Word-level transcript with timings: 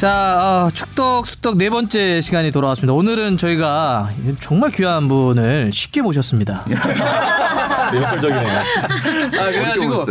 자, 0.00 0.64
어, 0.66 0.70
축덕 0.70 1.26
수덕 1.26 1.58
네 1.58 1.68
번째 1.68 2.22
시간이 2.22 2.52
돌아왔습니다. 2.52 2.94
오늘은 2.94 3.36
저희가 3.36 4.08
정말 4.40 4.70
귀한 4.70 5.08
분을 5.08 5.72
쉽게 5.74 6.00
모셨습니다. 6.00 6.64
역설적이네요. 7.94 8.58
아, 9.38 9.44
그래가지고 9.50 10.06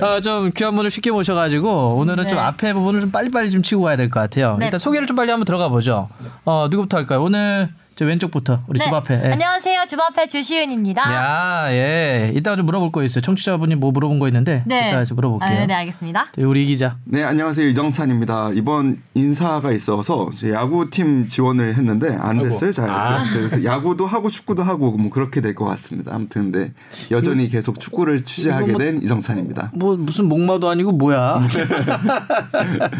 어, 0.00 0.20
좀 0.22 0.50
귀한 0.56 0.74
분을 0.74 0.90
쉽게 0.90 1.10
모셔가지고 1.10 1.96
오늘은 1.98 2.24
네. 2.24 2.30
좀 2.30 2.38
앞에 2.38 2.72
부분을 2.72 3.02
좀 3.02 3.10
빨리빨리 3.10 3.50
좀 3.50 3.62
치고 3.62 3.82
가야 3.82 3.96
될 3.98 4.08
것 4.08 4.20
같아요. 4.20 4.56
네. 4.58 4.66
일단 4.66 4.80
소개를 4.80 5.06
좀 5.06 5.16
빨리 5.16 5.30
한번 5.30 5.44
들어가 5.44 5.68
보죠. 5.68 6.08
어, 6.46 6.68
누구부터 6.70 6.96
할까요? 6.96 7.22
오늘 7.22 7.68
저 7.98 8.04
왼쪽부터 8.04 8.60
우리 8.66 8.78
집 8.78 8.92
앞에. 8.92 9.22
예. 9.24 9.32
안녕하세요. 9.32 9.84
집 9.88 9.98
앞에 9.98 10.26
주시은입니다. 10.28 11.00
야, 11.14 11.72
예. 11.72 12.30
이따가 12.34 12.54
좀 12.54 12.66
물어볼 12.66 12.92
거 12.92 13.02
있어요. 13.02 13.22
청취자분이 13.22 13.76
뭐 13.76 13.90
물어본 13.90 14.18
거 14.18 14.28
있는데 14.28 14.64
이따가 14.66 15.02
좀 15.06 15.14
물어볼게요. 15.14 15.62
아, 15.62 15.64
네, 15.66 15.72
알겠습니다. 15.72 16.26
우리 16.36 16.64
이 16.64 16.66
기자. 16.66 16.98
네, 17.04 17.24
안녕하세요. 17.24 17.66
이정찬입니다. 17.70 18.50
이번 18.52 19.00
인사가 19.14 19.72
있어서 19.72 20.28
야구팀 20.46 21.28
지원을 21.28 21.74
했는데 21.74 22.14
안 22.20 22.42
됐어요, 22.42 22.70
잘. 22.70 22.90
아. 22.90 23.24
그래서 23.32 23.64
야구도 23.64 24.06
하고 24.06 24.28
축구도 24.28 24.62
하고 24.62 24.90
뭐 24.92 25.08
그렇게 25.10 25.40
될 25.40 25.54
것 25.54 25.64
같습니다. 25.64 26.14
아무튼 26.14 26.52
근데 26.52 26.74
여전히 27.10 27.48
계속 27.48 27.80
축구를 27.80 28.26
취재하게 28.26 28.72
뭐- 28.72 28.78
된 28.78 29.00
이정찬입니다. 29.02 29.70
뭐 29.72 29.96
무슨 29.96 30.28
목마도 30.28 30.68
아니고 30.68 30.92
뭐야. 30.92 31.40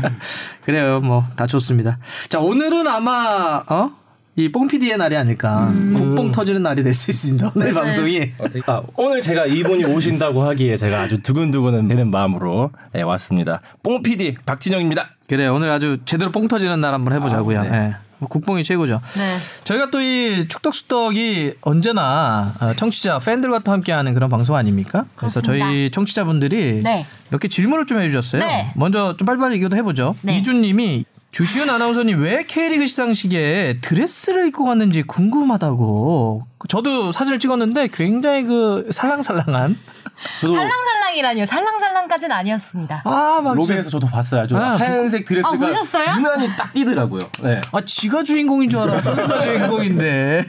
그래요. 0.65 1.01
뭐 1.01 1.27
다 1.37 1.47
좋습니다. 1.47 1.99
자, 2.31 2.41
오늘은 2.41 2.87
아마 2.89 3.63
어? 3.69 3.91
이 4.39 4.53
뽕피디의 4.53 4.99
날이 4.99 5.17
아닐까. 5.17 5.73
국뽕 5.95 6.31
터지는 6.31 6.63
날이 6.63 6.83
될 6.83 6.93
수 6.93 7.11
있습니다. 7.11 7.53
오늘 7.55 7.73
방송이. 7.73 8.33
아, 8.67 8.83
오늘 8.97 9.21
제가 9.23 9.47
이분이 9.47 9.85
오신다고 9.87 10.43
하기에 10.43 10.77
제가 10.77 11.01
아주 11.03 11.23
두근두근 11.23 11.89
되는 11.89 12.11
마음으로 12.11 12.71
네, 12.93 13.01
왔습니다. 13.03 13.63
뽕 13.83 14.03
PD 14.03 14.37
박진영입니다. 14.45 15.11
그래 15.27 15.47
오늘 15.47 15.71
아주 15.71 15.99
제대로 16.05 16.31
뽕 16.33 16.49
터지는 16.49 16.81
날 16.83 16.93
한번 16.93 17.15
해보자고요. 17.15 17.61
아, 17.61 17.63
네. 17.63 17.71
예. 17.77 17.97
뭐 18.19 18.29
국뽕이 18.29 18.63
최고죠. 18.65 19.01
네. 19.17 19.37
저희가 19.65 19.91
또 19.91 20.01
이 20.01 20.47
축덕수덕이 20.49 21.55
언제나 21.63 22.55
어, 22.61 22.73
청취자 22.77 23.19
팬들과 23.19 23.59
또 23.61 23.73
함께하는 23.73 24.13
그런 24.15 24.29
방송 24.31 24.55
아닙니까? 24.57 25.05
그래서 25.17 25.41
그렇습니다. 25.41 25.67
저희 25.67 25.91
청취자분들이 25.91 26.83
네. 26.83 27.07
몇개 27.31 27.49
질문을 27.49 27.87
좀 27.87 28.01
해주셨어요. 28.01 28.41
네. 28.43 28.71
먼저 28.75 29.17
좀 29.17 29.25
빨리빨리 29.27 29.55
얘기도 29.57 29.77
해보죠. 29.77 30.15
네. 30.23 30.37
이준님이 30.39 31.05
주시은 31.37 31.69
아나운서님 31.69 32.23
왜 32.23 32.45
K리그 32.45 32.87
시상식에 32.87 33.77
드레스를 33.83 34.47
입고 34.47 34.65
갔는지 34.65 35.03
궁금하다고. 35.03 36.47
저도 36.71 37.13
사진을 37.13 37.39
찍었는데 37.39 37.89
굉장히 37.89 38.45
그 38.45 38.89
살랑살랑한. 38.91 39.77
저도 40.41 40.55
살랑살랑이라니요. 40.55 41.45
살랑살랑까지는 41.45 42.35
아니었습니다. 42.35 43.03
아 43.05 43.41
막 43.43 43.55
로비에서 43.55 43.91
저도 43.91 44.07
봤어요. 44.07 44.45
아주 44.45 44.57
아, 44.57 44.77
하얀색 44.79 45.27
드레스가 45.27 45.55
아, 45.55 45.59
보셨어요? 45.59 46.07
유난히 46.17 46.49
딱 46.57 46.73
띄더라고요. 46.73 47.21
네. 47.43 47.61
아 47.71 47.83
지가 47.85 48.23
주인공인 48.23 48.71
줄 48.71 48.79
알아. 48.81 49.03
선수가 49.03 49.41
주인공인데. 49.45 50.43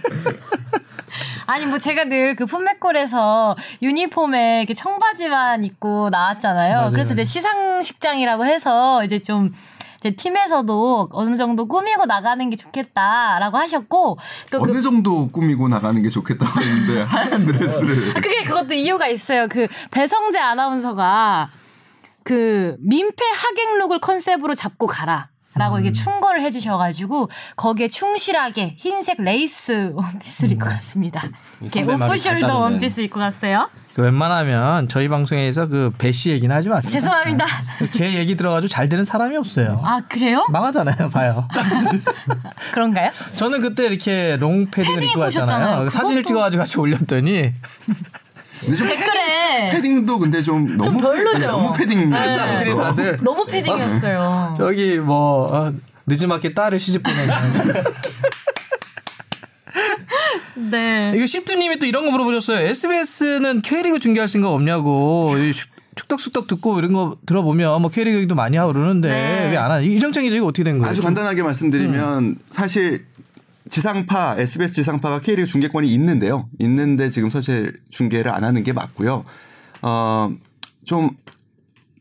아니 1.47 1.66
뭐 1.66 1.79
제가 1.79 2.05
늘그 2.05 2.45
풋맥골에서 2.45 3.57
유니폼에 3.81 4.59
이렇게 4.59 4.73
청바지만 4.73 5.66
입고 5.66 6.09
나왔잖아요. 6.11 6.75
맞아요. 6.75 6.91
그래서 6.91 7.11
이제 7.11 7.25
시상식장이라고 7.25 8.45
해서 8.45 9.03
이제 9.03 9.19
좀제 9.19 9.51
팀에서도 10.16 11.09
어느 11.11 11.36
정도 11.36 11.67
꾸미고 11.67 12.05
나가는 12.05 12.50
게 12.50 12.55
좋겠다라고 12.55 13.58
하셨고 13.58 14.17
또그 14.52 14.72
어느 14.72 14.81
정도 14.81 15.30
꾸미고 15.30 15.67
나가는 15.67 16.02
게 16.02 16.09
좋겠다고 16.09 16.61
했는데 16.61 17.02
하얀 17.08 17.45
드레스를 17.45 18.11
아, 18.11 18.13
그게 18.22 18.44
그것도 18.44 18.73
이유가 18.73 19.08
있어요. 19.08 19.47
그 19.47 19.67
배성재 19.91 20.39
아나운서가 20.39 21.50
그 22.23 22.75
민폐 22.80 23.23
하객룩을 23.25 24.00
컨셉으로 24.00 24.56
잡고 24.56 24.88
가라. 24.88 25.29
라고 25.57 25.79
이게 25.79 25.91
충고를 25.91 26.41
해주셔가지고 26.44 27.29
거기에 27.56 27.88
충실하게 27.88 28.75
흰색 28.78 29.22
레이스 29.22 29.91
원피스를 29.94 30.51
입고 30.53 30.66
갔습니다. 30.66 31.23
이렇게 31.62 31.84
off-shoulder. 31.84 32.59
원피스 32.59 33.01
입고 33.01 33.19
갔어요. 33.19 33.69
그 33.94 34.03
웬만하면 34.03 34.90
저희 34.90 35.07
방송에서 35.09 35.68
그 35.68 35.91
배씨 35.97 36.29
얘기는 36.29 36.56
하지 36.56 36.69
맙시다. 36.69 36.91
죄송합니다. 36.91 37.45
걔 37.94 38.13
얘기 38.13 38.35
들어가지고 38.38 38.69
잘 38.69 38.88
되는 38.90 39.03
사람이 39.03 39.35
없어요. 39.38 39.81
아 39.84 40.01
그래요? 40.07 40.45
망하잖아요, 40.50 41.09
봐요. 41.09 41.47
그런가요? 42.74 43.12
저는 43.34 43.62
그때 43.62 43.88
이렇게 43.88 44.38
롱 44.39 44.68
패딩을 44.69 44.95
패딩 44.97 45.09
입고 45.09 45.19
갔잖아요. 45.22 45.89
사진을 45.89 46.24
찍어가지고 46.25 46.59
같이 46.62 46.79
올렸더니 46.79 47.53
댓글에 48.62 49.72
패딩도 49.72 50.19
근데 50.19 50.41
좀 50.41 50.78
너무 50.78 51.00
별로죠. 51.00 51.47
너무 51.47 51.73
패딩입니다. 51.73 52.23
사람들이 52.23 52.75
다들 52.75 53.18
너무 53.22 53.45
패딩이었어요. 53.45 54.56
저기 54.59 54.97
뭐 55.00 55.45
어, 55.51 55.73
늦지막히 56.06 56.53
딸을 56.53 56.79
시집 56.79 57.03
보내는 57.03 57.84
네. 60.69 61.12
이거 61.16 61.25
시투님이 61.25 61.79
또 61.79 61.85
이런 61.85 62.06
거 62.06 62.12
물어보셨어요. 62.12 62.66
SBS는 62.68 63.62
K리그 63.62 64.00
중계할 64.00 64.28
생각 64.28 64.50
없냐고. 64.50 65.35
이 65.38 65.53
축- 65.53 65.69
축덕숙덕 65.95 66.47
듣고 66.47 66.78
이런 66.79 66.94
거 66.94 67.18
들어보면 67.25 67.81
뭐 67.81 67.89
K리그 67.91 68.18
얘기도 68.18 68.35
많이 68.35 68.57
하고 68.57 68.74
그러는데 68.74 69.07
네. 69.09 69.51
왜안 69.51 69.72
하냐. 69.72 69.81
이정창이 69.85 70.29
지금 70.31 70.45
어떻게 70.47 70.63
된 70.63 70.78
거예요? 70.79 70.91
아주 70.91 71.01
간단하게 71.01 71.44
말씀드리면 71.44 72.38
사실 72.50 73.06
지상파 73.69 74.35
SBS 74.39 74.73
지상파가 74.73 75.19
K리그 75.19 75.47
중계권이 75.47 75.91
있는데요. 75.94 76.50
있는데 76.59 77.09
지금 77.09 77.29
사실 77.29 77.79
중계를 77.89 78.31
안 78.31 78.44
하는 78.44 78.63
게 78.63 78.73
맞고요. 78.73 79.25
어좀 79.81 81.11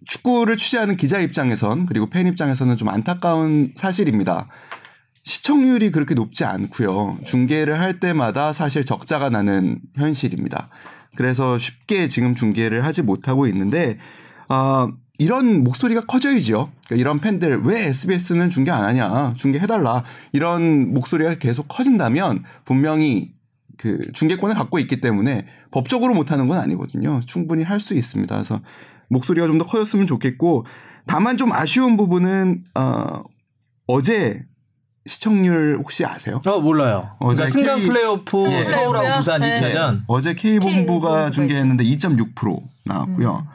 축구를 0.06 0.56
취재하는 0.56 0.96
기자 0.96 1.18
입장에선 1.20 1.86
그리고 1.86 2.06
팬 2.08 2.26
입장에서는 2.26 2.76
좀 2.76 2.88
안타까운 2.88 3.72
사실입니다. 3.76 4.48
시청률이 5.24 5.90
그렇게 5.90 6.14
높지 6.14 6.44
않고요. 6.44 7.18
중계를 7.24 7.80
할 7.80 7.98
때마다 7.98 8.52
사실 8.52 8.84
적자가 8.84 9.28
나는 9.28 9.80
현실입니다. 9.96 10.68
그래서 11.16 11.58
쉽게 11.58 12.06
지금 12.06 12.34
중계를 12.34 12.84
하지 12.84 13.02
못하고 13.02 13.48
있는데 13.48 13.98
어, 14.48 14.88
이런 15.18 15.64
목소리가 15.64 16.02
커져야죠. 16.06 16.70
그러니까 16.86 16.96
이런 16.96 17.20
팬들 17.20 17.62
왜 17.64 17.86
SBS는 17.88 18.50
중계 18.50 18.70
안 18.70 18.84
하냐, 18.84 19.32
중계 19.36 19.58
해달라 19.58 20.04
이런 20.32 20.92
목소리가 20.92 21.36
계속 21.36 21.68
커진다면 21.68 22.44
분명히 22.64 23.32
그 23.78 23.98
중계권을 24.14 24.54
갖고 24.56 24.78
있기 24.78 25.00
때문에 25.00 25.46
법적으로 25.70 26.14
못하는 26.14 26.48
건 26.48 26.58
아니거든요. 26.58 27.20
충분히 27.26 27.62
할 27.64 27.80
수 27.80 27.94
있습니다. 27.94 28.34
그래서 28.34 28.60
목소리가 29.08 29.46
좀 29.46 29.58
더 29.58 29.64
커졌으면 29.66 30.06
좋겠고 30.06 30.66
다만 31.06 31.36
좀 31.36 31.52
아쉬운 31.52 31.96
부분은 31.96 32.64
어, 32.74 33.22
어제 33.86 34.42
시청률 35.06 35.76
혹시 35.78 36.04
아세요? 36.04 36.40
어 36.44 36.60
몰라요. 36.60 37.10
어제 37.20 37.44
그러니까 37.44 37.46
승강 37.52 37.78
K- 37.78 37.88
플레이오프 37.88 38.50
예. 38.50 38.64
서울하고 38.64 39.16
부산 39.18 39.40
네. 39.40 39.54
2차전. 39.54 40.02
어제 40.08 40.34
K본부가 40.34 40.70
K본부가 40.86 41.30
중계했는데 41.30 41.84
2.6% 41.84 42.60
나왔고요. 42.84 43.46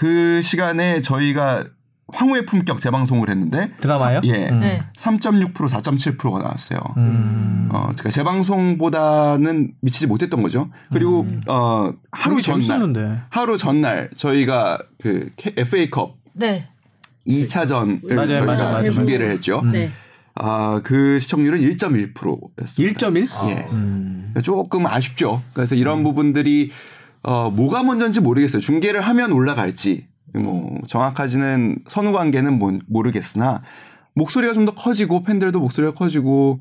그 0.00 0.40
시간에 0.40 1.02
저희가 1.02 1.66
황후의 2.10 2.46
품격 2.46 2.80
재방송을 2.80 3.28
했는데 3.28 3.70
드라마요? 3.82 4.22
예. 4.24 4.48
음. 4.48 4.60
네. 4.60 4.82
3.6% 4.96 5.52
4.7%가 5.52 6.38
나왔어요. 6.38 6.80
음. 6.96 7.68
어, 7.70 7.80
그러니까 7.82 8.08
재방송보다는 8.08 9.74
미치지 9.82 10.06
못했던 10.06 10.40
거죠. 10.40 10.70
그리고 10.90 11.26
어 11.46 11.92
하루 12.12 12.40
전날 12.40 12.62
재밌었는데. 12.62 13.20
하루 13.28 13.58
전날 13.58 14.08
저희가 14.16 14.78
그 14.98 15.32
FA컵 15.36 16.16
네. 16.32 16.66
2차전을 17.26 18.14
맞아요, 18.14 18.26
저희가 18.26 18.44
맞아요, 18.46 18.72
맞아요. 18.72 18.90
중계를 18.92 19.30
했죠. 19.32 19.60
네. 19.70 19.90
아, 20.34 20.80
그 20.82 21.20
시청률은 21.20 21.60
1.1%였어요. 21.60 22.86
1.1? 22.88 23.28
예. 23.50 23.68
음. 23.70 24.32
조금 24.42 24.86
아쉽죠. 24.86 25.42
그래서 25.52 25.74
이런 25.74 26.02
부분들이 26.02 26.70
어 27.22 27.50
뭐가 27.50 27.82
먼저인지 27.82 28.20
모르겠어요. 28.20 28.60
중계를 28.62 29.00
하면 29.02 29.32
올라갈지 29.32 30.06
뭐 30.34 30.78
정확하지는 30.86 31.78
선후 31.88 32.12
관계는 32.12 32.58
모- 32.58 32.78
모르겠으나 32.86 33.58
목소리가 34.14 34.52
좀 34.54 34.64
더 34.66 34.74
커지고 34.74 35.22
팬들도 35.22 35.58
목소리가 35.60 35.94
커지고 35.94 36.60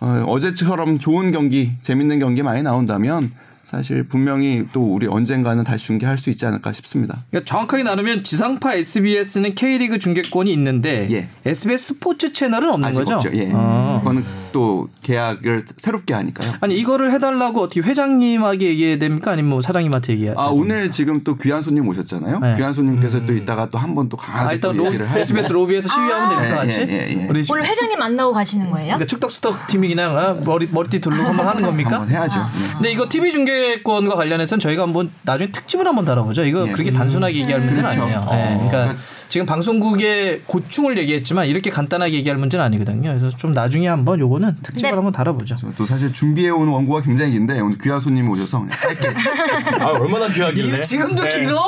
어, 0.00 0.24
어제처럼 0.28 0.98
좋은 1.00 1.32
경기, 1.32 1.72
재밌는 1.82 2.20
경기 2.20 2.42
많이 2.42 2.62
나온다면 2.62 3.30
사실 3.70 4.02
분명히 4.08 4.64
또 4.72 4.94
우리 4.94 5.06
언젠가는 5.06 5.62
다시 5.62 5.84
중계할 5.86 6.16
수 6.16 6.30
있지 6.30 6.46
않을까 6.46 6.72
싶습니다. 6.72 7.24
그러니까 7.30 7.44
정확하게 7.46 7.82
나누면 7.82 8.22
지상파 8.24 8.72
SBS는 8.74 9.54
K리그 9.54 9.98
중계권이 9.98 10.50
있는데 10.54 11.06
예. 11.10 11.28
SBS 11.44 11.88
스포츠 11.94 12.32
채널은 12.32 12.70
없는 12.70 12.88
아직 12.88 12.98
거죠? 13.00 13.16
없죠. 13.16 13.30
예. 13.34 13.50
어. 13.52 13.98
그거는 14.00 14.24
또 14.52 14.88
계약을 15.02 15.64
새롭게 15.76 16.14
하니까요. 16.14 16.50
아니 16.60 16.78
이거를 16.78 17.12
해달라고 17.12 17.60
어떻게 17.60 17.80
회장님에게 17.80 18.66
얘기해야 18.68 18.96
됩니까? 18.96 19.32
아니면 19.32 19.50
뭐 19.50 19.60
사장님한테 19.60 20.14
얘기해야 20.14 20.34
아 20.38 20.46
오늘 20.46 20.90
지금 20.90 21.22
또 21.22 21.36
귀한 21.36 21.60
손님 21.60 21.86
오셨잖아요. 21.88 22.38
네. 22.38 22.56
귀한 22.56 22.72
손님께서 22.72 23.26
또 23.26 23.34
이따가 23.34 23.68
또 23.68 23.76
한 23.78 23.94
번 23.94 24.08
또 24.08 24.16
강하게 24.16 24.48
아, 24.48 24.52
일단 24.54 24.72
또 24.72 24.78
로, 24.78 24.86
얘기를 24.86 25.04
하시고. 25.04 25.20
SBS 25.20 25.52
로비에서 25.52 25.88
시위하면 25.88 26.28
됩니까 26.30 26.54
예, 26.54 26.56
같이? 26.66 26.80
예, 26.80 26.86
예, 26.88 27.22
예. 27.22 27.26
우리 27.28 27.44
오늘 27.50 27.66
회장님 27.66 27.98
만나고 27.98 28.32
가시는 28.32 28.70
거예요? 28.70 28.86
그러니까 28.94 29.06
축덕수덕 29.06 29.66
팀이 29.66 29.88
그냥 29.88 30.16
어? 30.16 30.40
머리 30.44 30.66
머리띠 30.70 31.00
두르고 31.00 31.22
한번 31.22 31.46
하는 31.46 31.62
겁니까? 31.62 31.90
한번 32.00 32.08
해야죠. 32.10 32.40
아. 32.40 32.50
예. 32.56 32.72
근데 32.74 32.92
이거 32.92 33.06
TV 33.08 33.30
중계 33.32 33.57
권과 33.84 34.14
관련해서는 34.16 34.60
저희가 34.60 34.82
한번 34.82 35.10
나중에 35.22 35.50
특집을 35.52 35.86
한번 35.86 36.04
다뤄보죠. 36.04 36.44
이거 36.44 36.66
예. 36.68 36.72
그렇게 36.72 36.92
단순하게 36.92 37.36
얘기할 37.40 37.60
문제는 37.60 37.82
그렇죠. 37.82 38.02
아니에요. 38.02 38.18
어, 38.26 38.34
예, 38.34 38.68
그러니까 38.68 38.94
지금 39.28 39.46
방송국의 39.46 40.42
고충을 40.46 40.96
얘기했지만 40.98 41.46
이렇게 41.46 41.68
간단하게 41.70 42.14
얘기할 42.14 42.38
문제는 42.38 42.64
아니거든요. 42.64 43.10
그래서 43.10 43.36
좀 43.36 43.52
나중에 43.52 43.86
한번 43.86 44.18
요거는 44.20 44.56
특집을 44.62 44.90
네. 44.90 44.94
한번 44.94 45.12
다뤄보죠. 45.12 45.56
또 45.76 45.84
사실 45.84 46.12
준비해 46.12 46.48
온 46.50 46.68
원고가 46.68 47.02
굉장히 47.02 47.32
긴데 47.32 47.60
오늘 47.60 47.76
귀하 47.78 48.00
손님 48.00 48.30
오셔서 48.30 48.64
아 49.80 49.84
얼마나 49.86 50.28
귀하길래? 50.28 50.80
지금도 50.80 51.22
네. 51.24 51.40
길어. 51.40 51.60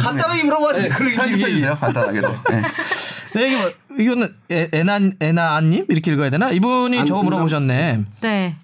간단하게 0.00 0.44
물어봤는데 0.44 0.88
그렇게 0.90 1.16
편집해. 1.16 1.50
주세요 1.50 1.76
간단하게도. 1.80 2.34
네. 2.50 2.62
네, 3.34 3.48
이거 3.48 3.58
뭐, 3.58 3.70
이거는 3.98 4.34
에- 4.52 4.68
에나 4.72 5.00
에나님 5.20 5.84
이렇게 5.88 6.12
읽어야 6.12 6.30
되나? 6.30 6.50
이분이 6.50 7.04
저거 7.06 7.22
물어보셨네. 7.24 7.98
네. 8.20 8.56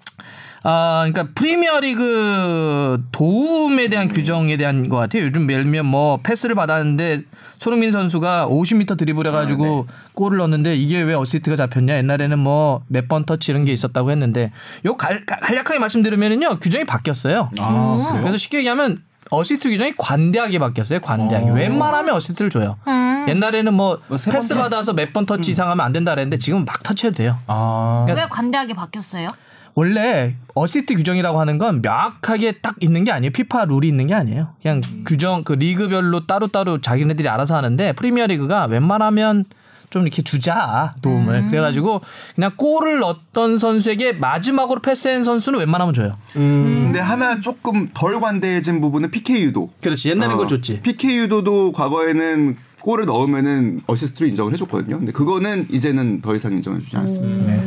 아, 0.67 1.05
그러니까 1.07 1.31
프리미어리그 1.35 3.03
도움에 3.11 3.87
대한 3.87 4.07
규정에 4.07 4.57
대한 4.57 4.89
것 4.89 4.97
같아요. 4.97 5.23
요즘 5.23 5.49
예를 5.51 5.63
들면 5.63 5.85
뭐 5.85 6.17
패스를 6.23 6.55
받았는데 6.55 7.21
손흥민 7.59 7.91
선수가 7.91 8.47
50m 8.49 8.97
드리블 8.97 9.27
해가지고 9.27 9.85
골을 10.13 10.39
넣었는데 10.39 10.75
이게 10.75 11.01
왜 11.01 11.13
어시스트가 11.13 11.55
잡혔냐? 11.55 11.95
옛날에는 11.97 12.39
뭐 12.39 12.81
몇 12.89 13.07
번 13.07 13.25
터치 13.25 13.51
이런 13.51 13.65
게 13.65 13.73
있었다고 13.73 14.09
했는데 14.09 14.51
요 14.85 14.97
갈, 14.97 15.23
갈- 15.25 15.39
간략하게 15.39 15.77
말씀드리면은요 15.79 16.57
규정이 16.59 16.85
바뀌었어요. 16.85 17.51
아? 17.59 18.17
그래서 18.21 18.35
쉽게 18.37 18.57
얘기하면 18.59 19.03
어시스트 19.29 19.69
규정이 19.69 19.93
관대하게 19.97 20.57
바뀌었어요. 20.59 20.99
관대하게. 21.01 21.51
웬만하면 21.51 22.15
어시스트를 22.15 22.49
줘요. 22.49 22.77
음. 22.87 23.25
옛날에는 23.29 23.71
뭐 23.73 23.99
뭐세 24.07 24.31
패스 24.31 24.53
번 24.55 24.63
받아서 24.63 24.93
몇 24.93 25.13
번 25.13 25.25
터치 25.27 25.51
이상 25.51 25.69
하면 25.69 25.85
안 25.85 25.91
된다 25.93 26.11
그랬는데 26.11 26.37
지금은 26.37 26.65
막 26.65 26.81
터치해도 26.83 27.15
돼요. 27.17 27.37
아. 27.47 28.05
왜 28.07 28.27
관대하게 28.29 28.73
바뀌었어요? 28.73 29.27
원래 29.75 30.35
어시스트 30.55 30.95
규정이라고 30.95 31.39
하는 31.39 31.57
건 31.57 31.81
명확하게 31.81 32.53
딱 32.61 32.75
있는 32.79 33.03
게 33.03 33.11
아니에요. 33.11 33.31
피파 33.31 33.65
룰이 33.65 33.87
있는 33.87 34.07
게 34.07 34.13
아니에요. 34.13 34.53
그냥 34.61 34.81
규정 35.05 35.43
그 35.43 35.53
리그별로 35.53 36.25
따로따로 36.25 36.79
자기네들이 36.79 37.27
알아서 37.27 37.55
하는데 37.57 37.91
프리미어 37.93 38.27
리그가 38.27 38.65
웬만하면 38.67 39.43
좀 39.89 40.03
이렇게 40.03 40.23
주자 40.23 40.95
도움을 41.01 41.49
그래가지고 41.51 42.01
그냥 42.35 42.51
골을 42.57 42.99
넣었던 42.99 43.57
선수에게 43.57 44.13
마지막으로 44.13 44.81
패스한 44.81 45.23
선수는 45.23 45.59
웬만하면 45.59 45.93
줘요. 45.93 46.17
근데 46.33 46.99
하나 46.99 47.39
조금 47.39 47.89
덜 47.93 48.19
관대해진 48.19 48.81
부분은 48.81 49.11
PK 49.11 49.43
유도. 49.43 49.69
그렇지 49.81 50.09
옛날엔 50.09 50.31
어, 50.31 50.33
그걸 50.33 50.47
줬지. 50.47 50.81
PK 50.81 51.17
유도도 51.19 51.71
과거에는 51.73 52.57
골을 52.81 53.05
넣으면은 53.05 53.81
어시스트를 53.87 54.29
인정을 54.29 54.53
해줬거든요. 54.53 54.99
근데 54.99 55.11
그거는 55.11 55.67
이제는 55.71 56.21
더 56.21 56.35
이상 56.35 56.53
인정해주지 56.53 56.97
않습니다. 56.97 57.63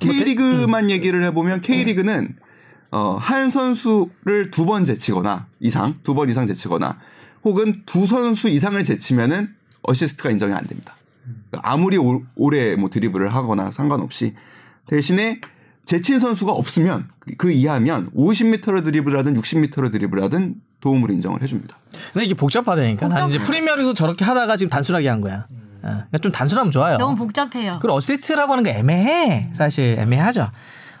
K리그만 0.00 0.90
얘기를 0.90 1.22
해보면 1.24 1.60
K리그는 1.60 2.36
어, 2.92 3.16
한 3.20 3.50
선수를 3.50 4.50
두 4.50 4.64
번 4.66 4.84
제치거나 4.84 5.46
이상, 5.60 5.94
두 6.02 6.14
번 6.14 6.28
이상 6.30 6.46
제치거나 6.46 6.98
혹은 7.44 7.82
두 7.86 8.06
선수 8.06 8.48
이상을 8.48 8.82
제치면은 8.82 9.54
어시스트가 9.82 10.30
인정이 10.30 10.52
안 10.54 10.66
됩니다. 10.66 10.96
아무리 11.62 11.96
오, 11.98 12.22
오래 12.36 12.76
뭐 12.76 12.90
드리블을 12.90 13.34
하거나 13.34 13.70
상관없이 13.72 14.34
대신에 14.86 15.40
제친 15.84 16.18
선수가 16.20 16.52
없으면 16.52 17.08
그 17.38 17.50
이하면 17.50 18.10
50m로 18.10 18.82
드리블 18.84 19.16
하든 19.18 19.40
60m로 19.40 19.90
드리블 19.90 20.22
하든 20.24 20.56
도움으로 20.80 21.12
인정을 21.14 21.42
해줍니다. 21.42 21.76
근데 22.12 22.26
이게 22.26 22.34
복잡하다니까. 22.34 23.08
나는 23.08 23.28
이제 23.28 23.38
프리미어리그 23.38 23.94
저렇게 23.94 24.24
하다가 24.24 24.56
지금 24.56 24.70
단순하게 24.70 25.08
한 25.08 25.20
거야. 25.20 25.46
어, 25.50 25.56
그러니까 25.80 26.18
좀 26.22 26.32
단순하면 26.32 26.70
좋아요. 26.72 26.96
너무 26.98 27.16
복잡해요. 27.16 27.78
그리고 27.80 27.96
어시스트라고 27.96 28.52
하는 28.52 28.64
게 28.64 28.70
애매해. 28.70 29.48
사실 29.52 29.96
애매하죠. 29.98 30.50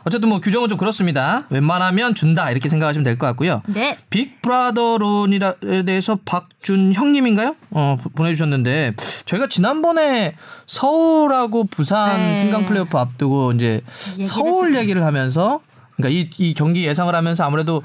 어쨌든 0.04 0.30
뭐 0.30 0.40
규정은 0.40 0.70
좀 0.70 0.78
그렇습니다. 0.78 1.44
웬만하면 1.50 2.14
준다 2.14 2.50
이렇게 2.50 2.70
생각하시면 2.70 3.04
될 3.04 3.18
것 3.18 3.26
같고요. 3.26 3.60
네. 3.66 3.98
빅브라더론이에 4.08 5.38
대해서 5.86 6.16
박준 6.24 6.94
형님인가요? 6.94 7.54
어 7.70 7.96
보- 8.02 8.08
보내주셨는데 8.10 8.94
저희가 9.26 9.48
지난번에 9.48 10.34
서울하고 10.66 11.64
부산 11.64 12.16
네. 12.16 12.40
승강 12.40 12.66
플레이오프 12.66 12.96
앞두고 12.96 13.52
이제 13.52 13.82
얘기를 14.12 14.26
서울 14.26 14.68
했었죠. 14.68 14.80
얘기를 14.80 15.04
하면서 15.04 15.60
그러니까 15.96 16.18
이, 16.18 16.30
이 16.38 16.54
경기 16.54 16.86
예상을 16.86 17.14
하면서 17.14 17.44
아무래도 17.44 17.76
어, 17.76 17.82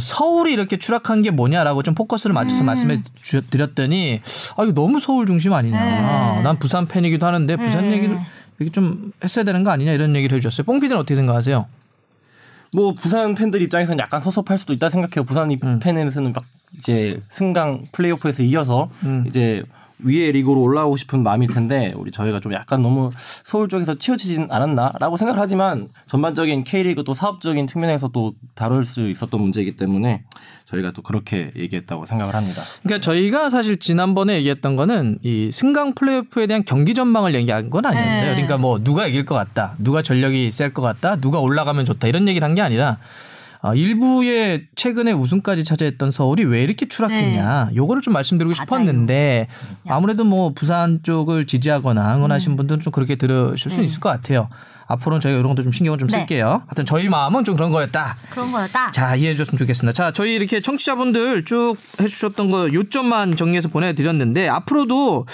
서울이 0.00 0.52
이렇게 0.52 0.76
추락한 0.78 1.22
게 1.22 1.30
뭐냐라고 1.30 1.82
좀 1.82 1.94
포커스를 1.94 2.34
맞춰서 2.34 2.62
음. 2.62 2.66
말씀해 2.66 2.98
주- 3.22 3.46
드렸더니 3.48 4.20
아 4.56 4.62
이거 4.64 4.72
너무 4.72 4.98
서울 5.00 5.26
중심 5.26 5.52
아니냐. 5.52 5.78
네. 6.36 6.42
난 6.42 6.58
부산 6.58 6.86
팬이기도 6.88 7.24
하는데 7.26 7.56
부산 7.56 7.82
네. 7.82 7.92
얘기를 7.92 8.18
이렇게 8.58 8.72
좀 8.72 9.12
했어야 9.22 9.44
되는 9.44 9.62
거 9.62 9.70
아니냐 9.70 9.92
이런 9.92 10.16
얘기를 10.16 10.36
해주셨어요. 10.36 10.64
뽕피디는 10.64 10.96
어떻게 11.00 11.14
생각하세요? 11.16 11.66
뭐 12.72 12.92
부산 12.94 13.34
팬들 13.34 13.62
입장에서는 13.62 13.98
약간 14.00 14.20
섭섭할 14.20 14.58
수도 14.58 14.72
있다 14.72 14.88
생각해요. 14.90 15.24
부산 15.24 15.50
이 15.50 15.56
팬에서는 15.58 16.32
막 16.32 16.44
이제 16.78 17.16
승강 17.30 17.86
플레이오프에서 17.92 18.42
이어서 18.42 18.90
이제 19.26 19.62
위에 20.04 20.30
리그로 20.32 20.60
올라오고 20.60 20.96
싶은 20.96 21.22
마음일 21.22 21.48
텐데 21.48 21.92
우리 21.96 22.10
저희가 22.10 22.40
좀 22.40 22.52
약간 22.52 22.82
너무 22.82 23.10
서울 23.44 23.68
쪽에서 23.68 23.94
치우치진 23.96 24.48
않았나라고 24.50 25.16
생각을 25.16 25.40
하지만 25.40 25.88
전반적인 26.06 26.64
K리그 26.64 27.02
또 27.04 27.14
사업적인 27.14 27.66
측면에서 27.66 28.08
또 28.08 28.34
다룰 28.54 28.84
수 28.84 29.08
있었던 29.08 29.40
문제이기 29.40 29.76
때문에 29.76 30.24
저희가 30.66 30.92
또 30.92 31.02
그렇게 31.02 31.52
얘기했다고 31.56 32.06
생각을 32.06 32.34
합니다. 32.34 32.62
그러니까 32.82 33.00
저희가 33.00 33.50
사실 33.50 33.78
지난번에 33.78 34.34
얘기했던 34.36 34.76
거는 34.76 35.18
이 35.22 35.50
승강 35.52 35.94
플레이오프에 35.94 36.46
대한 36.46 36.64
경기 36.64 36.92
전망을 36.92 37.34
얘기한 37.34 37.70
건 37.70 37.86
아니었어요. 37.86 38.20
네. 38.22 38.30
그러니까 38.32 38.58
뭐 38.58 38.82
누가 38.82 39.06
이길 39.06 39.24
것 39.24 39.34
같다, 39.34 39.76
누가 39.78 40.02
전력이 40.02 40.50
셀 40.50 40.74
것 40.74 40.82
같다, 40.82 41.16
누가 41.16 41.38
올라가면 41.40 41.84
좋다 41.84 42.08
이런 42.08 42.28
얘기를 42.28 42.46
한 42.46 42.54
게 42.56 42.62
아니라 42.62 42.98
어, 43.62 43.74
일부의 43.74 44.66
최근에 44.76 45.12
우승까지 45.12 45.64
차지했던 45.64 46.10
서울이 46.10 46.44
왜 46.44 46.62
이렇게 46.62 46.86
추락했냐, 46.86 47.70
요거를 47.74 48.02
좀 48.02 48.12
말씀드리고 48.14 48.50
맞아요. 48.50 48.64
싶었는데 48.64 49.48
아무래도 49.88 50.24
뭐 50.24 50.52
부산 50.54 51.00
쪽을 51.02 51.46
지지하거나 51.46 52.16
응원하신 52.16 52.52
음. 52.52 52.56
분들은 52.56 52.80
좀 52.80 52.92
그렇게 52.92 53.16
들으실 53.16 53.70
수 53.70 53.80
있을 53.80 54.00
것 54.00 54.08
같아요. 54.10 54.48
앞으로는 54.88 55.20
저희가 55.20 55.38
이런 55.38 55.48
것도 55.50 55.64
좀 55.64 55.72
신경을 55.72 55.98
좀 55.98 56.08
네. 56.08 56.18
쓸게요. 56.18 56.62
하여튼 56.66 56.84
저희 56.84 57.08
마음은 57.08 57.44
좀 57.44 57.56
그런 57.56 57.70
거였다. 57.72 58.16
그런 58.30 58.52
거였다. 58.52 58.92
자 58.92 59.16
이해해 59.16 59.34
줬으면 59.34 59.58
좋겠습니다. 59.58 59.92
자 59.92 60.12
저희 60.12 60.34
이렇게 60.36 60.60
청취자분들 60.60 61.44
쭉 61.44 61.74
해주셨던 62.00 62.50
거 62.50 62.72
요점만 62.72 63.34
정리해서 63.36 63.68
보내드렸는데 63.68 64.48
앞으로도 64.48 65.26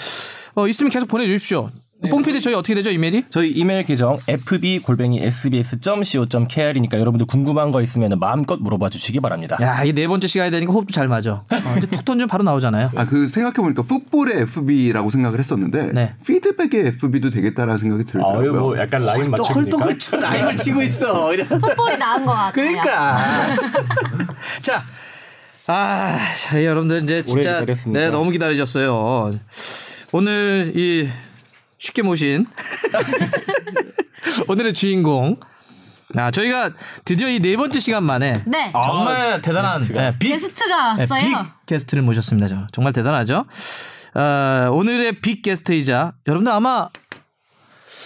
어, 0.55 0.67
있으면 0.67 0.91
계속 0.91 1.07
보내주십시오. 1.07 1.69
뽕피디 2.09 2.41
저희 2.41 2.53
어떻게 2.53 2.75
되죠 2.75 2.89
이메일이? 2.89 3.25
저희 3.29 3.51
이메일 3.51 3.83
계정 3.85 4.17
fb 4.27 4.79
골뱅이 4.79 5.19
sbs.co.kr이니까 5.23 6.99
여러분들 6.99 7.25
궁금한 7.27 7.71
거 7.71 7.81
있으면 7.81 8.19
마음껏 8.19 8.57
물어봐 8.59 8.89
주시기 8.89 9.19
바랍니다. 9.19 9.57
야 9.61 9.83
이게 9.83 9.93
네 9.93 10.07
번째 10.07 10.27
시간이 10.27 10.51
되니까 10.51 10.73
호흡도 10.73 10.91
잘 10.91 11.07
맞아. 11.07 11.33
어, 11.33 11.45
이제 11.77 11.87
툭 11.87 12.03
던지면 12.05 12.27
바로 12.27 12.43
나오잖아요. 12.43 12.91
아, 12.95 13.05
그 13.05 13.27
생각해 13.27 13.55
보니까 13.55 13.83
풋볼의 13.83 14.41
FB라고 14.43 15.09
생각을 15.09 15.39
했었는데 15.39 15.91
네. 15.93 16.15
피드백의 16.25 16.87
FB도 16.87 17.29
되겠다라는 17.29 17.77
생각이 17.77 18.03
들더라고요. 18.05 18.53
뭐 18.53 18.77
약간 18.77 19.05
라인 19.05 19.31
맞춥니까? 19.31 20.17
라임을 20.19 20.57
치고 20.57 20.81
있어. 20.81 21.29
풋볼이 21.29 21.97
나은 21.97 22.25
것 22.25 22.31
같아요. 22.33 22.51
그러니까. 22.53 23.55
자. 24.61 24.83
아, 25.65 26.17
자, 26.41 26.63
여러분들 26.63 27.03
이제 27.03 27.23
진짜. 27.23 27.63
네, 27.87 28.09
너무 28.09 28.31
기다리셨어요. 28.31 29.31
오늘 30.11 30.73
이 30.75 31.07
쉽게 31.83 32.01
모신 32.01 32.45
오늘의 34.47 34.73
주인공. 34.73 35.37
아, 36.15 36.31
저희가 36.31 36.69
드디어 37.03 37.27
이 37.27 37.39
네 37.41 37.57
번째 37.57 37.79
시간 37.79 38.03
만에 38.03 38.41
네. 38.45 38.71
아, 38.73 38.81
정말 38.81 39.41
대단한 39.41 39.81
네, 39.81 40.15
빅, 40.17 40.29
게스트가 40.29 40.93
네, 40.95 41.01
왔어요. 41.01 41.19
빅 41.19 41.65
게스트를 41.65 42.03
모셨습니다. 42.03 42.47
저. 42.47 42.67
정말 42.71 42.93
대단하죠. 42.93 43.45
어, 44.15 44.69
오늘의 44.71 45.19
빅 45.21 45.41
게스트이자 45.41 46.13
여러분들 46.27 46.53
아마 46.53 46.87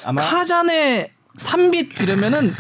아마 0.06 0.22
카잔의 0.24 1.12
3빛 1.38 2.02
이러면은 2.02 2.52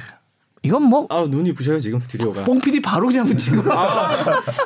이건 0.67 0.83
뭐 0.83 1.07
아 1.09 1.21
눈이 1.27 1.53
부셔요 1.55 1.79
지금 1.79 2.00
스튜디오가. 2.00 2.43
뽕PD 2.43 2.81
바로 2.81 3.07
그냥 3.07 3.25
붙이고 3.25 3.63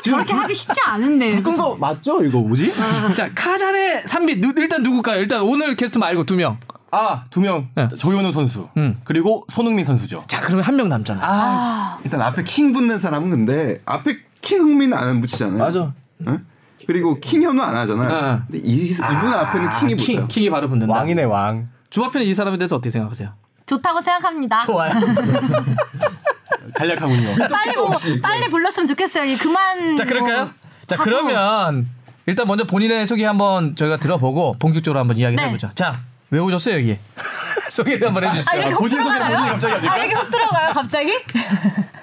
저렇게 0.03 0.33
하기 0.33 0.55
쉽지 0.55 0.79
않은데. 0.85 1.41
끈거 1.41 1.75
맞죠? 1.79 2.23
이거 2.23 2.39
뭐지? 2.39 2.71
자 3.15 3.29
카잔의 3.33 4.03
3빛 4.03 4.39
누, 4.39 4.53
일단 4.59 4.83
누굴까요? 4.83 5.19
일단 5.19 5.41
오늘 5.41 5.75
게스트 5.75 5.97
말고 5.97 6.25
두 6.25 6.35
명. 6.35 6.57
아 6.91 7.23
두 7.29 7.39
명. 7.39 7.69
네. 7.75 7.87
조현우 7.97 8.33
선수. 8.33 8.67
음. 8.77 8.99
그리고 9.05 9.45
손흥민 9.49 9.85
선수죠. 9.85 10.23
자 10.27 10.41
그러면 10.41 10.63
한 10.65 10.75
명 10.75 10.89
남잖아. 10.89 11.21
아, 11.23 11.99
일단 12.03 12.21
앞에 12.21 12.43
킹 12.43 12.73
붙는 12.73 12.97
사람은 12.99 13.29
근데 13.29 13.81
앞에 13.85 14.17
킹 14.41 14.59
흥민은 14.59 14.97
안 14.97 15.21
붙이잖아요. 15.21 15.57
맞아. 15.57 15.93
응? 16.27 16.45
그리고 16.87 17.19
킹 17.19 17.43
현우 17.43 17.61
안 17.61 17.75
하잖아요. 17.77 18.09
어. 18.11 18.39
근데 18.47 18.57
이, 18.67 18.87
이분 18.87 19.05
앞에는 19.05 19.69
킹이 19.79 19.95
킹 19.95 20.15
붙어요. 20.15 20.27
킹이 20.27 20.49
바로 20.49 20.67
붙는다. 20.67 20.91
왕이네 20.93 21.23
왕. 21.23 21.69
주바편은 21.91 22.25
이 22.25 22.33
사람에 22.33 22.57
대해서 22.57 22.75
어떻게 22.75 22.89
생각하세요? 22.89 23.29
좋다고 23.71 24.01
생각합니다. 24.01 24.59
좋아요. 24.59 24.91
간략하군요. 26.75 27.35
빨리 27.49 27.73
보, 27.73 27.89
빨리 28.21 28.49
불렀으면 28.49 28.85
좋겠어요. 28.87 29.23
이 29.23 29.37
그만. 29.37 29.95
자 29.95 30.03
그럴까요? 30.05 30.43
뭐 30.45 30.51
자 30.87 30.95
하고. 30.97 31.03
그러면 31.05 31.87
일단 32.25 32.45
먼저 32.47 32.65
본인의 32.65 33.07
소개 33.07 33.25
한번 33.25 33.77
저희가 33.77 33.95
들어보고 33.95 34.57
본격적으로 34.59 34.99
한번 34.99 35.15
이야기를 35.17 35.41
네. 35.41 35.47
해보죠. 35.49 35.71
자왜 35.73 36.41
오셨어요 36.41 36.75
여기? 36.75 36.99
소개를 37.71 38.07
한번 38.07 38.25
해주시죠. 38.25 38.51
아 38.51 38.55
이렇게 38.55 38.71
훅 38.71 38.79
본인 38.79 38.97
들어가나요? 38.97 39.29
본인이 39.37 39.49
갑자기 39.51 39.73
합니까? 39.73 39.93
아 39.93 39.97
이렇게 39.99 40.15
훅 40.15 40.31
들어가요 40.31 40.73
갑자기? 40.73 41.23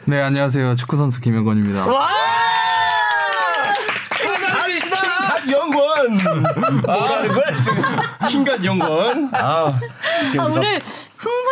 네 0.07 0.23
안녕하세요 0.23 0.75
축구 0.77 0.97
선수 0.97 1.21
김영건입니다. 1.21 1.87
와! 1.87 2.09
대단하시다. 4.17 4.97
박영권. 5.29 6.19
뭐라는 6.87 7.33
거야 7.35 7.61
지금 7.61 7.83
킹간 8.29 8.65
이용건. 8.65 9.31
아, 9.35 9.79
아, 10.39 10.43
오늘 10.45 10.81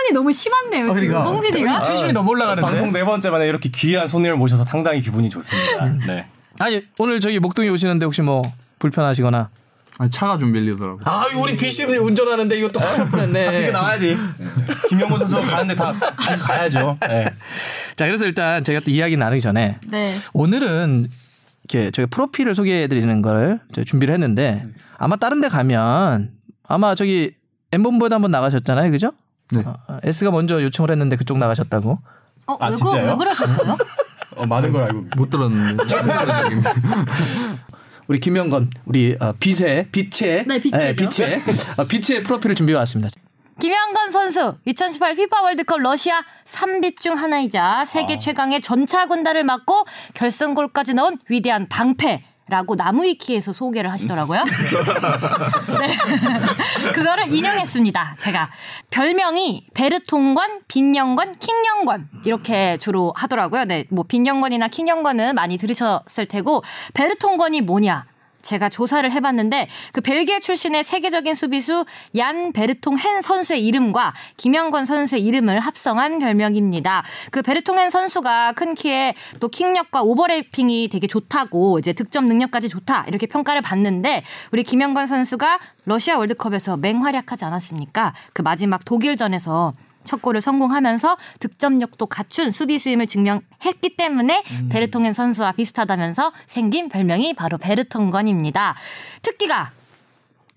흥분이 0.06 0.12
너무 0.12 0.32
심한데요, 0.32 0.86
지금 0.86 0.94
그러니까. 0.94 1.25
뽕 1.25 1.40
PD가. 1.40 1.82
텐션이 1.82 2.12
너무 2.12 2.30
올라가는데. 2.30 2.66
방송 2.66 2.92
네 2.92 3.04
번째 3.04 3.30
만에 3.30 3.46
이렇게 3.46 3.68
귀한 3.68 4.06
손님을 4.06 4.36
모셔서 4.36 4.64
상당히 4.64 5.00
기분이 5.00 5.28
좋습니다. 5.30 5.84
네. 6.06 6.26
아니 6.58 6.82
오늘 6.98 7.20
저기 7.20 7.38
목동에 7.38 7.68
오시는데 7.68 8.06
혹시 8.06 8.22
뭐 8.22 8.40
불편하시거나 8.78 9.50
아니, 9.98 10.10
차가 10.10 10.38
좀 10.38 10.52
밀리더라고. 10.52 11.00
아 11.04 11.26
우리 11.42 11.56
비씨분이 11.56 11.98
운전하는데 11.98 12.58
이거 12.58 12.68
또 12.68 12.80
큰일 12.80 13.10
뻔했네 13.10 13.62
이거 13.62 13.72
나와야지. 13.72 14.16
김영건 14.88 15.18
선수 15.26 15.50
가는데 15.50 15.75
다 15.75 15.94
가야죠. 16.40 16.98
네. 17.08 17.25
자 17.96 18.06
그래서 18.06 18.25
일단 18.25 18.64
저희가 18.64 18.80
또 18.84 18.90
이야기 18.90 19.16
나누기 19.16 19.40
전에 19.40 19.78
네. 19.88 20.14
오늘은 20.32 21.08
이렇게 21.68 21.90
저희 21.90 22.06
프로필을 22.06 22.54
소개해 22.54 22.88
드리는 22.88 23.22
걸 23.22 23.60
저희 23.75 23.84
준비를 23.84 24.14
했는데 24.14 24.64
아마 24.98 25.16
다른 25.16 25.40
데 25.40 25.48
가면 25.48 26.30
아마 26.66 26.94
저기 26.94 27.34
엠본부에도 27.72 28.14
한번 28.14 28.30
나가셨잖아요 28.30 28.90
그죠? 28.92 29.12
네. 29.50 29.62
어, 29.64 29.76
S가 30.02 30.30
먼저 30.30 30.62
요청을 30.62 30.90
했는데 30.90 31.16
그쪽 31.16 31.38
나가셨다고 31.38 31.98
어, 32.46 32.56
아, 32.60 32.66
왜, 32.66 32.70
그, 32.72 32.76
진짜요? 32.76 33.10
왜 33.10 33.16
그러셨어요? 33.16 33.76
어, 34.36 34.46
많은 34.46 34.72
걸 34.72 34.82
알고. 34.84 35.04
못 35.16 35.30
들었는데. 35.30 35.84
우리 38.08 38.20
김영건 38.20 38.70
우리 38.84 39.16
어, 39.20 39.32
빛의 39.38 39.88
빛의 39.90 40.44
네, 40.46 40.60
빛이죠. 40.60 41.24
빛의 41.24 41.42
어, 41.76 41.84
빛의 41.84 42.22
프로필을 42.22 42.54
준비해 42.54 42.78
왔습니다. 42.78 43.10
김영건 43.58 44.12
선수 44.12 44.54
2018 44.66 45.16
피파 45.16 45.42
월드컵 45.42 45.80
러시아 45.80 46.20
3빛 46.44 47.00
중 47.00 47.16
하나이자 47.16 47.84
세계 47.86 48.18
최강의 48.18 48.60
전차 48.60 49.06
군단을 49.06 49.44
맡고 49.44 49.86
결승골까지 50.14 50.94
넣은 50.94 51.16
위대한 51.28 51.66
방패. 51.68 52.22
라고 52.48 52.76
나무위키에서 52.76 53.52
소개를 53.52 53.90
하시더라고요. 53.90 54.40
네. 55.80 56.92
그거를 56.92 57.34
인용했습니다. 57.34 58.16
제가 58.18 58.50
별명이 58.90 59.66
베르통관, 59.74 60.60
빈영관, 60.68 61.34
킹영관 61.38 62.08
이렇게 62.24 62.76
주로 62.78 63.12
하더라고요. 63.16 63.64
네, 63.64 63.84
뭐 63.90 64.04
빈영관이나 64.04 64.68
킹영관은 64.68 65.34
많이 65.34 65.58
들으셨을 65.58 66.26
테고 66.26 66.62
베르통관이 66.94 67.62
뭐냐? 67.62 68.06
제가 68.46 68.68
조사를 68.68 69.10
해봤는데 69.10 69.68
그 69.92 70.00
벨기에 70.00 70.40
출신의 70.40 70.84
세계적인 70.84 71.34
수비수 71.34 71.84
얀 72.16 72.52
베르통 72.52 72.96
헨 72.98 73.20
선수의 73.20 73.66
이름과 73.66 74.14
김영건 74.36 74.84
선수의 74.84 75.22
이름을 75.24 75.60
합성한 75.60 76.20
별명입니다. 76.20 77.02
그 77.30 77.42
베르통 77.42 77.78
헨 77.78 77.90
선수가 77.90 78.52
큰 78.52 78.74
키에 78.74 79.14
또 79.40 79.48
킥력과 79.48 80.02
오버래핑이 80.02 80.88
되게 80.88 81.06
좋다고 81.06 81.78
이제 81.80 81.92
득점 81.92 82.26
능력까지 82.26 82.68
좋다 82.68 83.04
이렇게 83.08 83.26
평가를 83.26 83.60
받는데 83.62 84.22
우리 84.52 84.62
김영건 84.62 85.06
선수가 85.06 85.58
러시아 85.84 86.16
월드컵에서 86.18 86.76
맹활약하지 86.76 87.44
않았습니까? 87.44 88.14
그 88.32 88.42
마지막 88.42 88.84
독일전에서 88.84 89.74
첫 90.06 90.22
골을 90.22 90.40
성공하면서 90.40 91.16
득점력도 91.40 92.06
갖춘 92.06 92.50
수비수임을 92.52 93.06
증명했기 93.06 93.96
때문에 93.96 94.42
베르통겐 94.70 95.12
선수와 95.12 95.52
비슷하다면서 95.52 96.32
생긴 96.46 96.88
별명이 96.88 97.34
바로 97.34 97.58
베르통건입니다. 97.58 98.75
특기가 99.22 99.72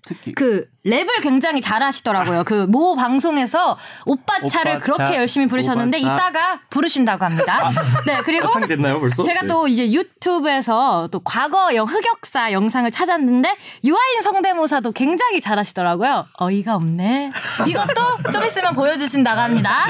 특히 0.02 0.32
그 0.32 0.66
랩을 0.86 1.22
굉장히 1.22 1.60
잘하시더라고요. 1.60 2.42
그 2.44 2.66
모 2.66 2.96
방송에서 2.96 3.76
오빠 4.06 4.40
차를 4.46 4.76
오빠 4.76 4.80
그렇게 4.80 5.04
차, 5.04 5.16
열심히 5.16 5.46
부르셨는데. 5.46 5.98
이따가 5.98 6.58
부르신다고 6.70 7.24
합니다. 7.24 7.70
네 8.06 8.16
그리고 8.24 8.48
상이 8.48 8.66
됐나요? 8.66 8.98
제가 9.10 9.46
또 9.46 9.68
이제 9.68 9.92
유튜브에서 9.92 11.08
또 11.12 11.20
과거 11.20 11.74
영 11.74 11.86
흑역사 11.86 12.52
영상을 12.52 12.90
찾았는데 12.90 13.56
유아인 13.84 14.22
성대모사도 14.22 14.92
굉장히 14.92 15.40
잘하시더라고요. 15.40 16.26
어이가 16.40 16.74
없네. 16.76 17.30
이것도 17.66 18.32
좀 18.32 18.44
있으면 18.44 18.74
보여주신다고 18.74 19.40
합니다. 19.40 19.86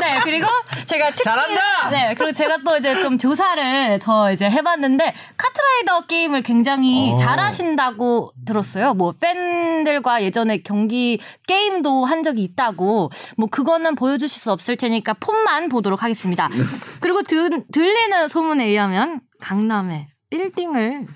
네 0.00 0.20
그리고 0.24 0.46
제가 0.86 1.10
특히 1.10 1.22
잘한다! 1.22 1.90
네 1.90 2.14
그리고 2.14 2.32
제가 2.32 2.58
또 2.64 2.76
이제 2.76 3.00
좀 3.00 3.18
조사를 3.18 3.98
더 4.00 4.32
이제 4.32 4.48
해봤는데 4.48 5.14
카트라이더 5.36 6.06
게임을 6.06 6.42
굉장히 6.42 7.12
어. 7.12 7.16
잘하신다고 7.16 8.32
들었어요. 8.46 8.94
뭐 8.94 9.12
팬들과 9.18 10.22
예전에 10.22 10.58
경기 10.62 11.20
게임도 11.46 12.04
한 12.04 12.22
적이 12.22 12.42
있다고 12.42 13.10
뭐 13.36 13.48
그거는 13.48 13.94
보여주실 13.94 14.42
수 14.42 14.50
없을 14.52 14.76
테니까 14.76 15.14
폰만 15.14 15.68
보도록 15.68 16.02
하겠습니다. 16.02 16.48
그리고 17.00 17.22
들, 17.22 17.64
들리는 17.72 18.28
소문에 18.28 18.64
의하면 18.66 19.20
강남에 19.40 20.08
빌딩을 20.30 21.06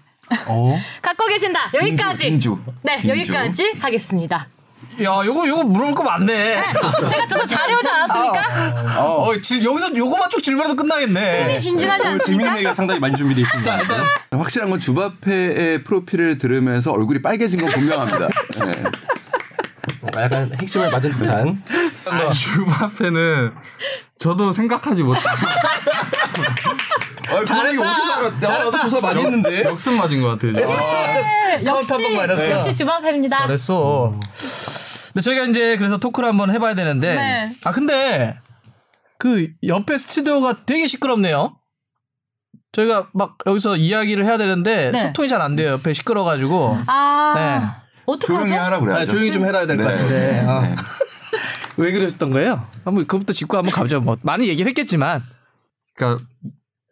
어? 0.49 0.79
갖고 1.03 1.27
계신다. 1.27 1.71
여기까지. 1.75 2.31
빙주. 2.31 2.59
네, 2.83 3.01
빙주. 3.01 3.09
여기까지 3.11 3.75
하겠습니다. 3.79 4.49
야 5.03 5.23
요거 5.25 5.49
요거 5.49 5.65
물어볼 5.65 5.95
거 5.95 6.03
많네. 6.05 6.61
제가 7.09 7.27
조사 7.27 7.47
잘해오지 7.47 7.89
않았습니까? 7.89 9.01
어. 9.03 9.29
어 9.29 9.41
지금 9.41 9.65
여기서 9.73 9.97
요거만 9.97 10.31
쭉 10.31 10.43
질문해도 10.43 10.77
끝나겠네. 10.77 11.59
진진하지 11.59 12.03
재밌는 12.03 12.21
않습니까? 12.21 12.55
얘기가 12.57 12.75
상당히 12.75 13.01
많이 13.01 13.17
준비되어 13.17 13.43
있습니다. 13.43 13.79
확실한 14.31 14.71
건 14.71 14.79
주바페의 14.81 15.83
프로필을 15.85 16.37
들으면서 16.37 16.93
얼굴이 16.93 17.23
빨개진 17.23 17.61
건 17.61 17.71
분명합니다. 17.71 18.29
네. 18.29 18.73
어, 20.03 20.21
약간 20.21 20.51
핵심을 20.61 20.91
맞은 20.91 21.13
듯한. 21.13 21.63
아, 22.07 22.33
주바페는 22.33 23.53
저도 24.19 24.53
생각하지 24.53 25.03
못했어요. 25.03 25.35
잘했다. 27.45 28.39
나도 28.41 28.71
조사 28.79 29.01
많이 29.01 29.21
했는데. 29.23 29.65
역습 29.65 29.95
맞은 29.95 30.21
것 30.23 30.29
같아요. 30.29 30.53
네, 30.53 30.63
역시 31.65 31.93
한번 31.93 32.17
맞았어. 32.17 32.51
역시 32.51 32.75
주바페입니다. 32.75 33.39
잘했어. 33.39 34.15
근데 35.15 35.23
저희가 35.23 35.45
이제 35.45 35.77
그래서 35.77 35.99
토크를 35.99 36.29
한번 36.29 36.51
해봐야 36.51 36.75
되는데 36.75 37.15
네. 37.15 37.53
아 37.65 37.71
근데 37.71 38.37
그 39.17 39.49
옆에 39.67 39.97
스튜디오가 39.97 40.67
되게 40.67 40.87
시끄럽네요. 40.89 41.57
저희가 42.73 43.09
막 43.15 43.39
여기서 43.47 43.77
이야기를 43.77 44.25
해야 44.25 44.37
되는데 44.37 44.91
네. 44.91 45.01
소통이 45.07 45.29
잘 45.29 45.41
안 45.41 45.55
돼요. 45.55 45.71
옆에 45.71 45.93
시끄러가지고 45.95 46.77
아 46.89 47.33
네. 47.37 47.61
어떡하죠? 48.07 48.27
조용히 48.41 48.53
하라 48.53 48.81
그래야죠. 48.81 49.03
아, 49.03 49.07
조용히 49.07 49.31
좀 49.31 49.45
해야 49.45 49.53
될것 49.53 49.77
네. 49.79 49.85
같은데 49.85 50.41
아. 50.47 50.61
네. 50.63 50.75
왜 51.79 51.93
그러셨던 51.93 52.31
거예요? 52.31 52.67
한번 52.85 53.05
그것부터 53.05 53.33
짚고 53.33 53.57
한번 53.57 53.73
가죠. 53.73 54.01
뭐 54.01 54.17
많이 54.23 54.49
얘기를 54.49 54.69
했겠지만 54.69 55.23
그러니까 55.97 56.25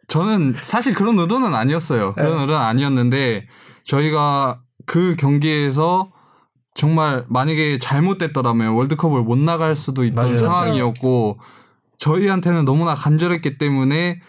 저는 0.07 0.55
사실 0.61 0.93
그런 0.93 1.19
의도는 1.19 1.53
아니었어요. 1.53 2.13
그런 2.13 2.39
의도는 2.39 2.55
아니었는데 2.55 3.47
저희가 3.85 4.61
그 4.85 5.17
경기에서 5.17 6.12
정말 6.75 7.23
만약에 7.27 7.79
잘못됐더라면 7.79 8.73
월드컵을 8.73 9.21
못 9.21 9.37
나갈 9.37 9.75
수도 9.75 10.03
있던 10.05 10.23
맞아요. 10.25 10.37
상황이었고 10.37 11.37
저희한테는 11.97 12.65
너무나 12.65 12.95
간절했기 12.95 13.57
때문에 13.57 14.19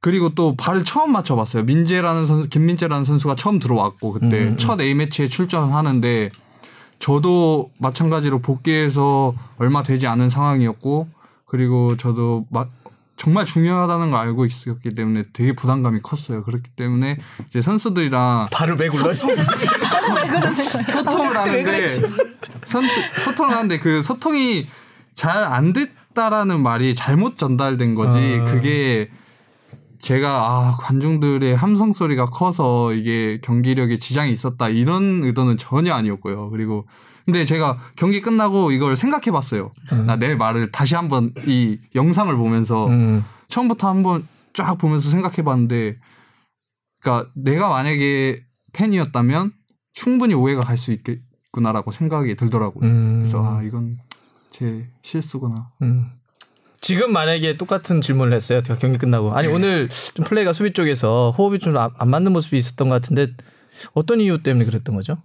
그리고 0.00 0.34
또 0.34 0.56
발을 0.56 0.84
처음 0.84 1.12
맞춰봤어요. 1.12 1.64
민재라는 1.64 2.26
선수, 2.26 2.48
김민재라는 2.48 3.04
선수가 3.04 3.36
처음 3.36 3.58
들어왔고 3.58 4.12
그때 4.12 4.44
음, 4.48 4.56
첫 4.56 4.80
A 4.80 4.94
매치에 4.94 5.28
출전하는데 5.28 6.30
저도 6.98 7.70
마찬가지로 7.78 8.40
복귀해서 8.40 9.34
얼마 9.58 9.82
되지 9.82 10.06
않은 10.06 10.30
상황이었고 10.30 11.08
그리고 11.46 11.96
저도 11.96 12.46
마- 12.50 12.66
정말 13.16 13.46
중요하다는 13.46 14.10
걸 14.10 14.20
알고 14.20 14.44
있었기 14.44 14.90
때문에 14.90 15.24
되게 15.32 15.54
부담감이 15.54 16.00
컸어요. 16.02 16.44
그렇기 16.44 16.70
때문에 16.76 17.18
이제 17.48 17.60
선수들이랑 17.60 18.48
발을 18.52 18.76
왜 18.78 18.88
굴렀지? 18.88 19.26
소통을 20.92 21.36
하는데 21.36 21.86
선, 22.64 22.84
소통을 23.24 23.54
하는데 23.54 23.78
그 23.78 24.02
소통이 24.02 24.66
잘 25.14 25.44
안 25.44 25.72
됐다라는 25.72 26.60
말이 26.62 26.94
잘못 26.94 27.38
전달된 27.38 27.94
거지. 27.94 28.38
어. 28.40 28.44
그게 28.44 29.08
제가 29.98 30.28
아 30.28 30.76
관중들의 30.78 31.56
함성 31.56 31.94
소리가 31.94 32.26
커서 32.26 32.92
이게 32.92 33.40
경기력에 33.42 33.96
지장이 33.96 34.30
있었다 34.30 34.68
이런 34.68 35.24
의도는 35.24 35.56
전혀 35.56 35.94
아니었고요. 35.94 36.50
그리고 36.50 36.86
근데 37.26 37.44
제가 37.44 37.78
경기 37.96 38.20
끝나고 38.22 38.70
이걸 38.70 38.96
생각해 38.96 39.30
봤어요. 39.32 39.72
나내 40.06 40.34
말을 40.36 40.70
다시 40.70 40.94
한번 40.94 41.34
이 41.44 41.76
영상을 41.94 42.34
보면서 42.36 42.86
음. 42.86 43.24
처음부터 43.48 43.88
한번 43.88 44.26
쫙 44.54 44.76
보면서 44.76 45.10
생각해 45.10 45.42
봤는데 45.42 45.96
그러니까 47.02 47.30
내가 47.34 47.68
만약에 47.68 48.44
팬이었다면 48.72 49.52
충분히 49.92 50.34
오해가 50.34 50.60
갈 50.62 50.76
수 50.78 50.92
있겠구나라고 50.92 51.90
생각이 51.90 52.36
들더라고요. 52.36 52.88
음. 52.88 53.18
그래서 53.20 53.44
아 53.44 53.62
이건 53.62 53.98
제 54.52 54.88
실수구나. 55.02 55.70
음. 55.82 56.06
지금 56.80 57.12
만약에 57.12 57.56
똑같은 57.56 58.00
질문을 58.00 58.32
했어요. 58.34 58.62
제가 58.62 58.78
경기 58.78 58.98
끝나고. 58.98 59.34
아니 59.34 59.48
오늘 59.48 59.88
좀 59.88 60.24
플레이가 60.24 60.52
수비 60.52 60.72
쪽에서 60.72 61.32
호흡이 61.36 61.58
좀 61.58 61.76
안 61.76 61.90
맞는 62.08 62.32
모습이 62.32 62.56
있었던 62.56 62.88
것 62.88 62.94
같은데 63.02 63.34
어떤 63.94 64.20
이유 64.20 64.42
때문에 64.42 64.64
그랬던 64.64 64.94
거죠? 64.94 65.18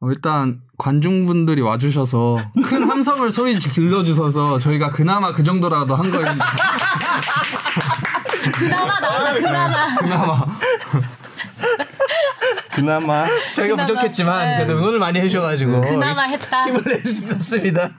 어, 0.00 0.10
일단 0.10 0.60
관중분들이 0.76 1.62
와주셔서 1.62 2.38
큰 2.68 2.88
함성을 2.88 3.32
소리 3.32 3.58
질러주셔서 3.58 4.58
저희가 4.58 4.90
그나마 4.90 5.32
그 5.32 5.42
정도라도 5.42 5.96
한 5.96 6.10
거였는데 6.10 6.44
그나마 8.52 9.00
나왔다 9.00 9.34
그나마. 9.34 9.96
그나마 9.96 10.58
그나마 12.74 13.26
저희가 13.54 13.76
그나마, 13.76 13.86
부족했지만 13.86 14.46
네. 14.46 14.56
그래도 14.56 14.78
응원을 14.78 14.98
많이 14.98 15.18
해주셔가지고 15.18 15.80
그나마 15.80 16.24
했다. 16.24 16.66
힘을 16.66 16.82
있었습니다. 16.98 17.90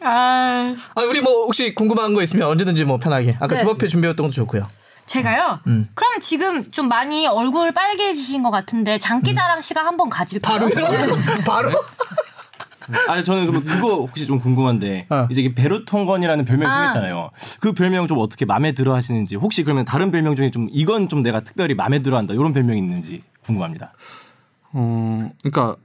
아, 0.00 0.76
아 0.94 1.02
우리 1.02 1.20
뭐 1.20 1.44
혹시 1.44 1.74
궁금한 1.74 2.14
거 2.14 2.22
있으면 2.22 2.46
언제든지 2.46 2.84
뭐 2.84 2.98
편하게 2.98 3.36
아까 3.40 3.56
네. 3.56 3.58
주법회 3.58 3.88
준비했던 3.88 4.26
것도 4.26 4.32
좋고요. 4.32 4.68
제가요. 5.08 5.60
음. 5.66 5.88
그럼 5.94 6.20
지금 6.20 6.70
좀 6.70 6.88
많이 6.88 7.26
얼굴 7.26 7.72
빨개지신 7.72 8.42
것 8.42 8.50
같은데 8.50 8.98
장기자랑 8.98 9.60
시간 9.60 9.86
한번 9.86 10.08
가질까요? 10.10 10.66
음. 10.66 10.70
바로요? 11.44 11.44
바로? 11.44 11.84
아니 13.08 13.22
저는 13.22 13.46
그럼 13.48 13.64
그거 13.64 13.96
혹시 13.96 14.26
좀 14.26 14.38
궁금한데 14.38 15.06
어. 15.10 15.26
이제 15.30 15.42
이게 15.42 15.54
베르통건이라는 15.54 16.44
별명 16.44 16.70
아. 16.70 16.78
생겼잖아요. 16.78 17.30
그 17.60 17.72
별명 17.72 18.06
좀 18.06 18.18
어떻게 18.18 18.44
마음에 18.44 18.72
들어 18.72 18.94
하시는지 18.94 19.36
혹시 19.36 19.62
그러면 19.62 19.84
다른 19.84 20.10
별명 20.10 20.36
중에 20.36 20.50
좀 20.50 20.68
이건 20.70 21.08
좀 21.08 21.22
내가 21.22 21.40
특별히 21.40 21.74
마음에 21.74 22.02
들어 22.02 22.16
한다 22.16 22.32
이런 22.32 22.52
별명이 22.52 22.78
있는지 22.78 23.22
궁금합니다. 23.42 23.92
어, 24.72 25.30
그러니까 25.42 25.76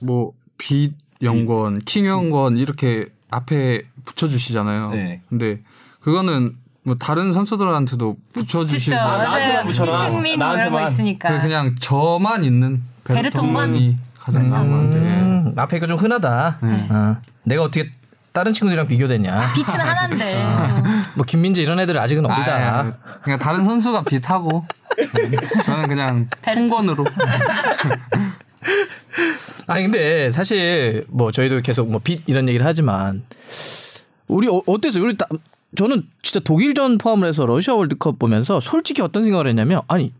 뭐 0.00 0.32
빛 0.58 0.94
영권, 1.22 1.80
킹 1.80 2.06
영권 2.06 2.56
이렇게 2.58 3.06
앞에 3.30 3.82
붙여 4.04 4.28
주시잖아요. 4.28 4.90
네. 4.90 5.22
근데 5.28 5.60
그거는 6.00 6.56
뭐 6.86 6.94
다른 6.96 7.32
선수들한테도 7.32 8.16
붙여주시고 8.32 8.94
맞아요. 8.96 9.18
나한테만 9.18 9.66
붙여라. 9.66 10.08
이승민 10.08 10.22
뭐 10.22 10.24
이런 10.24 10.38
거 10.38 10.44
나한테만. 10.54 10.88
있으니까. 10.92 11.40
그냥 11.40 11.74
저만 11.80 12.44
있는 12.44 12.82
베르통건? 13.04 13.72
베르통건이 13.72 13.98
가장 14.18 14.48
나은 14.48 14.70
것 14.70 14.76
같아요. 14.76 15.02
음, 15.02 15.54
앞에가 15.56 15.86
좀 15.86 15.98
흔하다. 15.98 16.58
어. 16.62 17.16
내가 17.44 17.62
어떻게 17.62 17.90
다른 18.32 18.52
친구들이랑 18.52 18.86
비교됐냐? 18.86 19.40
빛은 19.54 19.80
하나인데. 19.80 20.24
뭐 21.14 21.24
김민재 21.24 21.62
이런 21.62 21.80
애들 21.80 21.98
아직은 21.98 22.24
어리다. 22.26 22.54
아, 22.78 22.92
그냥 23.22 23.38
다른 23.38 23.64
선수가 23.64 24.02
빛하고 24.04 24.64
저는 25.64 25.88
그냥 25.88 26.28
통건으로 26.44 27.04
아니 29.68 29.82
근데 29.84 30.30
사실 30.30 31.04
뭐 31.08 31.32
저희도 31.32 31.60
계속 31.62 31.90
뭐 31.90 32.00
빛 32.02 32.22
이런 32.28 32.46
얘기를 32.48 32.64
하지만 32.66 33.24
우리 34.28 34.48
어, 34.48 34.60
어땠어요? 34.66 35.02
우리 35.04 35.16
다, 35.16 35.26
저는 35.76 36.08
진짜 36.22 36.40
독일전 36.40 36.98
포함을 36.98 37.28
해서 37.28 37.46
러시아 37.46 37.74
월드컵 37.74 38.18
보면서 38.18 38.60
솔직히 38.60 39.02
어떤 39.02 39.22
생각을 39.22 39.46
했냐면 39.46 39.82
아니 39.88 40.12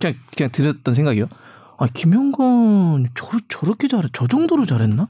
그냥 0.00 0.16
그냥 0.36 0.50
들었던 0.50 0.94
생각이요. 0.94 1.28
아 1.78 1.86
김영건 1.86 3.10
저, 3.14 3.30
저렇게 3.48 3.88
잘해 3.88 4.08
저 4.12 4.26
정도로 4.26 4.64
잘했나? 4.64 5.08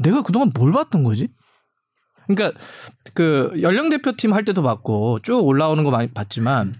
내가 0.00 0.22
그동안 0.22 0.52
뭘 0.54 0.72
봤던 0.72 1.04
거지? 1.04 1.28
그러니까 2.26 2.58
그 3.14 3.52
연령 3.60 3.90
대표팀 3.90 4.32
할 4.32 4.44
때도 4.44 4.62
봤고 4.62 5.20
쭉 5.20 5.38
올라오는 5.38 5.82
거 5.84 5.90
많이 5.90 6.08
봤지만 6.08 6.72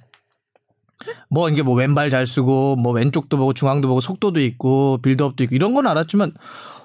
뭐 1.28 1.48
이게 1.48 1.62
뭐 1.62 1.74
왼발 1.74 2.10
잘 2.10 2.26
쓰고 2.26 2.76
뭐 2.76 2.92
왼쪽도 2.92 3.36
보고 3.36 3.52
중앙도 3.52 3.88
보고 3.88 4.00
속도도 4.00 4.40
있고 4.40 4.98
빌드업도 5.02 5.44
있고 5.44 5.54
이런 5.54 5.74
건 5.74 5.86
알았지만 5.86 6.32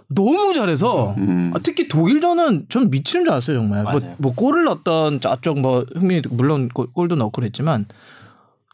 너무 0.09 0.53
잘해서 0.53 1.15
음. 1.17 1.51
아, 1.53 1.59
특히 1.61 1.87
독일전은 1.87 2.67
전 2.69 2.89
미치는 2.89 3.25
줄 3.25 3.31
알았어요 3.31 3.57
정말 3.57 3.83
뭐, 3.83 3.93
맞아요. 3.93 4.15
뭐 4.19 4.33
골을 4.33 4.63
넣었던 4.65 5.19
저쪽 5.19 5.59
뭐 5.59 5.85
흥민이 5.95 6.21
물론 6.29 6.69
골- 6.69 6.91
골도 6.93 7.15
넣고 7.15 7.31
그랬지만 7.31 7.85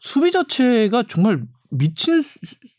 수비 0.00 0.30
자체가 0.30 1.04
정말 1.08 1.42
미친 1.70 2.22
수- 2.22 2.28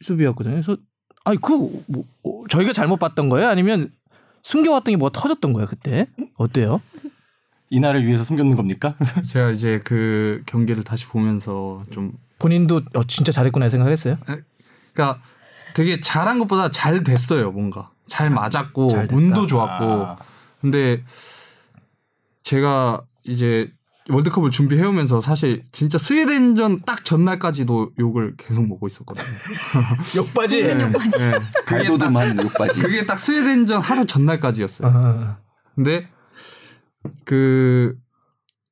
수비였거든요 0.04 0.56
그래서 0.62 0.78
아니 1.26 1.38
그 1.42 1.54
뭐, 1.88 2.04
어, 2.24 2.44
저희가 2.50 2.72
잘못 2.72 2.98
봤던 2.98 3.28
거예요 3.30 3.50
아니면 3.50 3.92
숨겨왔던 4.44 4.94
게 4.94 4.98
뭐가 4.98 5.20
터졌던 5.20 5.52
거예요 5.54 5.68
그때 5.68 6.08
어때요? 6.38 6.82
이 7.72 7.80
날을 7.80 8.06
위해서 8.06 8.24
숨겼는 8.24 8.56
겁니까? 8.56 8.96
제가 9.28 9.50
이제 9.52 9.82
그 9.84 10.40
경기를 10.46 10.84
다시 10.84 11.08
보면서 11.08 11.84
좀 11.92 12.14
본인도 12.40 12.84
어, 12.94 13.04
진짜 13.06 13.32
잘했구나 13.32 13.70
생각을 13.70 13.92
했어요? 13.92 14.18
그러니까 14.94 15.22
되게 15.74 16.00
잘한 16.00 16.40
것보다 16.40 16.72
잘 16.72 17.04
됐어요 17.04 17.52
뭔가 17.52 17.90
잘 18.08 18.30
맞았고 18.30 18.90
잘. 18.90 19.08
운도 19.12 19.48
좋았고 19.48 20.06
아. 20.06 20.18
근데 20.62 21.04
제가 22.44 23.02
이제 23.24 23.72
월드컵을 24.10 24.52
준비해오면서 24.52 25.20
사실 25.20 25.64
진짜 25.72 25.98
스웨덴전 25.98 26.82
딱 26.86 27.04
전날까지도 27.04 27.94
욕을 27.98 28.36
계속 28.38 28.68
먹고 28.68 28.86
있었거든요. 28.88 29.26
욕바지. 30.16 30.62
네. 30.64 30.92
갈도드만 31.66 32.40
욕바지. 32.40 32.82
그게 32.82 33.06
딱 33.08 33.18
스웨덴전 33.18 33.82
하루 33.82 34.06
전날까지였어요. 34.06 34.88
아, 34.88 35.38
근데 35.74 36.08
그 37.26 37.96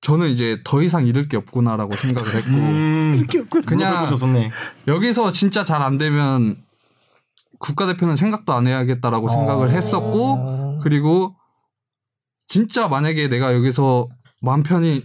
저는 0.01 0.29
이제 0.29 0.59
더 0.63 0.81
이상 0.83 1.07
잃을 1.07 1.27
게 1.29 1.37
없구나라고 1.37 1.95
생각을 1.95 2.33
했고 2.35 2.51
음, 2.51 3.25
그냥 3.65 4.15
좋네. 4.17 4.51
여기서 4.87 5.31
진짜 5.31 5.63
잘 5.63 5.81
안 5.81 5.97
되면 5.97 6.57
국가대표는 7.63 8.17
생각도 8.17 8.53
안 8.53 8.67
해야겠다라고 8.67 9.29
생각을 9.29 9.71
했었고 9.71 10.79
그리고 10.83 11.35
진짜 12.45 12.89
만약에 12.89 13.29
내가 13.29 13.53
여기서 13.53 14.07
마음 14.41 14.63
편히 14.63 15.01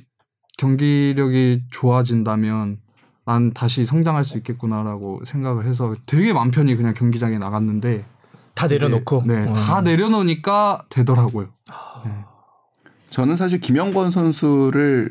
경기력이 0.59 1.63
좋아진다면 1.71 2.79
난 3.25 3.53
다시 3.53 3.85
성장할 3.85 4.25
수 4.25 4.39
있겠구나라고 4.39 5.21
생각을 5.25 5.67
해서 5.67 5.95
되게 6.07 6.33
마음 6.33 6.51
편히 6.51 6.75
그냥 6.75 6.95
경기장에 6.95 7.39
나갔는데 7.39 8.05
다 8.55 8.67
내려놓고. 8.67 9.23
네, 9.25 9.47
어. 9.47 9.53
다 9.53 9.81
내려놓으니까 9.83 10.87
되더라고요. 10.89 11.51
저는 13.11 13.37
사실 13.37 13.61
김영권 13.61 14.11
선수를 14.11 15.11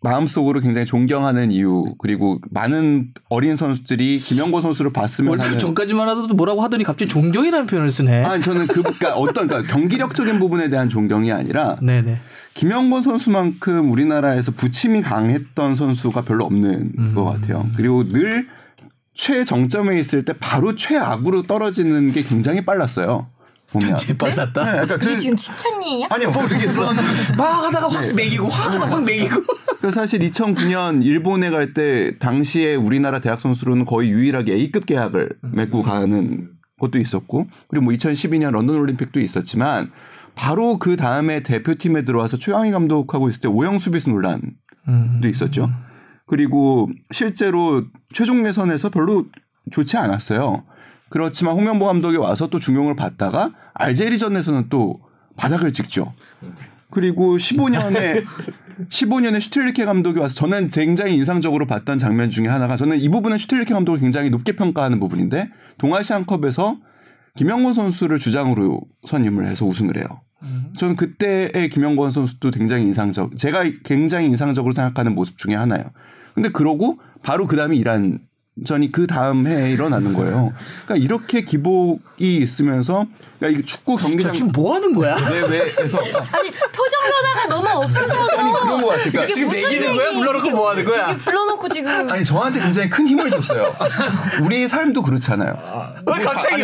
마음속으로 0.00 0.60
굉장히 0.60 0.86
존경하는 0.86 1.50
이유 1.50 1.94
그리고 1.98 2.40
많은 2.50 3.08
어린 3.28 3.56
선수들이 3.56 4.18
김영권 4.18 4.62
선수를 4.62 4.92
봤으면 4.92 5.30
월드컵 5.30 5.48
하는 5.48 5.58
전까지만 5.58 6.08
하더라도 6.10 6.34
뭐라고 6.34 6.62
하더니 6.62 6.84
갑자기 6.84 7.08
존경이라는 7.08 7.66
표현을 7.66 7.90
쓰네. 7.90 8.24
아니 8.24 8.42
저는 8.42 8.66
그 8.68 8.82
그러니까 8.82 9.16
어떤 9.16 9.48
그러니까 9.48 9.72
경기력적인 9.72 10.38
부분에 10.38 10.70
대한 10.70 10.88
존경이 10.88 11.32
아니라 11.32 11.76
네네. 11.82 12.18
김영권 12.54 13.02
선수만큼 13.02 13.90
우리나라에서 13.90 14.52
부침이 14.52 15.02
강했던 15.02 15.74
선수가 15.74 16.22
별로 16.22 16.44
없는 16.44 16.92
음. 16.98 17.14
것 17.14 17.24
같아요. 17.24 17.66
그리고 17.76 18.06
늘 18.06 18.48
최정점에 19.14 19.98
있을 19.98 20.24
때 20.24 20.32
바로 20.38 20.76
최악으로 20.76 21.42
떨어지는 21.42 22.12
게 22.12 22.22
굉장히 22.22 22.64
빨랐어요. 22.64 23.26
보면. 23.70 23.96
빨랐다. 24.18 24.72
네, 24.72 24.82
이게 24.84 24.96
그, 24.96 25.18
지금 25.18 25.36
칭찬이에요? 25.36 26.06
아니요 26.10 26.30
모르겠어. 26.30 26.92
막 27.36 27.64
하다가 27.64 27.88
확 27.88 28.14
매기고 28.14 28.46
확 28.48 28.66
하다가 28.66 28.90
확 28.96 29.04
매기고. 29.04 29.42
그 29.80 29.90
사실 29.90 30.20
2009년 30.20 31.04
일본에 31.04 31.50
갈 31.50 31.72
때 31.74 32.18
당시에 32.18 32.74
우리나라 32.74 33.20
대학 33.20 33.40
선수로는 33.40 33.84
거의 33.84 34.10
유일하게 34.10 34.54
A급 34.54 34.86
계약을 34.86 35.30
맺고 35.42 35.82
가는 35.82 36.48
것도 36.80 36.98
있었고 36.98 37.46
그리고 37.68 37.84
뭐 37.84 37.92
2012년 37.94 38.52
런던 38.52 38.76
올림픽도 38.76 39.20
있었지만 39.20 39.90
바로 40.34 40.78
그 40.78 40.96
다음에 40.96 41.42
대표팀에 41.42 42.04
들어와서 42.04 42.38
최강희 42.38 42.70
감독하고 42.70 43.28
있을 43.28 43.40
때 43.42 43.48
오영 43.48 43.78
수비수 43.78 44.08
논란도 44.10 45.28
있었죠. 45.28 45.70
그리고 46.26 46.88
실제로 47.10 47.84
최종 48.14 48.46
예선에서 48.46 48.90
별로 48.90 49.26
좋지 49.72 49.96
않았어요. 49.96 50.64
그렇지만 51.08 51.54
홍명보 51.54 51.86
감독이 51.86 52.16
와서 52.16 52.48
또 52.48 52.58
중용을 52.58 52.96
받다가 52.96 53.52
알제리전에서는 53.74 54.66
또 54.68 55.00
바닥을 55.36 55.72
찍죠. 55.72 56.14
그리고 56.90 57.36
15년에 57.36 58.24
15년에 58.90 59.40
슈틸리케 59.42 59.84
감독이 59.84 60.18
와서 60.18 60.34
저는 60.34 60.70
굉장히 60.70 61.14
인상적으로 61.14 61.66
봤던 61.66 61.98
장면 61.98 62.30
중에 62.30 62.46
하나가 62.46 62.76
저는 62.76 62.98
이 62.98 63.08
부분은 63.08 63.38
슈틸리케 63.38 63.72
감독을 63.74 64.00
굉장히 64.00 64.30
높게 64.30 64.52
평가하는 64.52 65.00
부분인데 65.00 65.50
동아시안컵에서 65.78 66.78
김영권 67.36 67.74
선수를 67.74 68.18
주장으로 68.18 68.82
선임을 69.06 69.46
해서 69.46 69.64
우승을 69.64 69.96
해요. 69.96 70.06
저는 70.76 70.96
그때의 70.96 71.68
김영권 71.70 72.10
선수도 72.10 72.50
굉장히 72.50 72.84
인상적, 72.84 73.36
제가 73.36 73.64
굉장히 73.84 74.26
인상적으로 74.26 74.72
생각하는 74.72 75.14
모습 75.14 75.38
중에 75.38 75.54
하나예요. 75.54 75.90
근데 76.34 76.48
그러고 76.50 76.98
바로 77.22 77.46
그 77.46 77.56
다음에 77.56 77.76
이란 77.76 78.20
전이 78.64 78.92
그 78.92 79.06
다음 79.06 79.46
해에 79.46 79.72
일어나는 79.72 80.14
거예요. 80.14 80.52
그러니까 80.84 81.04
이렇게 81.04 81.42
기복이 81.42 82.36
있으면서 82.38 83.06
그러니까 83.38 83.60
이 83.60 83.64
축구 83.64 83.96
경기장 83.96 84.32
지금 84.32 84.50
뭐 84.52 84.74
하는 84.74 84.92
거야? 84.94 85.14
내외에서 85.14 85.98
아니 86.32 86.50
표정 86.50 87.02
변화가 87.08 87.46
너무 87.48 87.68
없으셔서 87.84 88.14
아니 88.36 88.52
그런 88.52 88.80
것 88.80 88.88
같아요. 88.88 89.12
그러니까 89.12 89.26
지금 89.26 89.48
무슨 89.48 89.62
매기는 89.62 89.96
거야? 89.96 90.12
불러놓고 90.12 90.50
뭐 90.50 90.70
하는 90.70 90.84
거야? 90.84 91.16
불러놓고 91.16 91.68
지금 91.68 91.90
아니 92.10 92.24
저한테 92.24 92.60
굉장히 92.60 92.90
큰 92.90 93.06
힘을 93.06 93.30
줬어요. 93.30 93.72
우리 94.42 94.66
삶도 94.66 95.02
그렇잖아요. 95.02 95.56
왜 96.06 96.24
갑자기? 96.24 96.62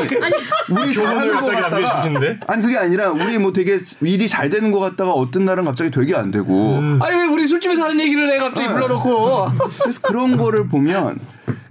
우리 0.71 0.95
잘하는 0.95 1.29
것 1.29 1.35
갑자기 1.37 1.61
남겨주시는데? 1.61 2.41
아니 2.49 2.63
그게 2.63 2.77
아니라 2.77 3.11
우리 3.11 3.39
뭐 3.39 3.53
되게 3.53 3.79
일이 4.01 4.29
잘 4.29 4.51
되는 4.51 4.73
것 4.73 4.81
같다가 4.81 5.13
어떤 5.13 5.45
날은 5.45 5.65
갑자기 5.65 5.91
되게 5.91 6.17
안 6.17 6.31
되고 6.33 6.79
아니 7.01 7.17
왜 7.17 7.27
우리 7.27 7.47
술집에서 7.47 7.85
하는 7.85 8.01
얘기를 8.01 8.33
해 8.33 8.39
갑자기 8.39 8.69
불러놓고? 8.69 9.47
그래서 9.83 10.01
그런 10.03 10.37
거를 10.37 10.69
보면 10.69 11.21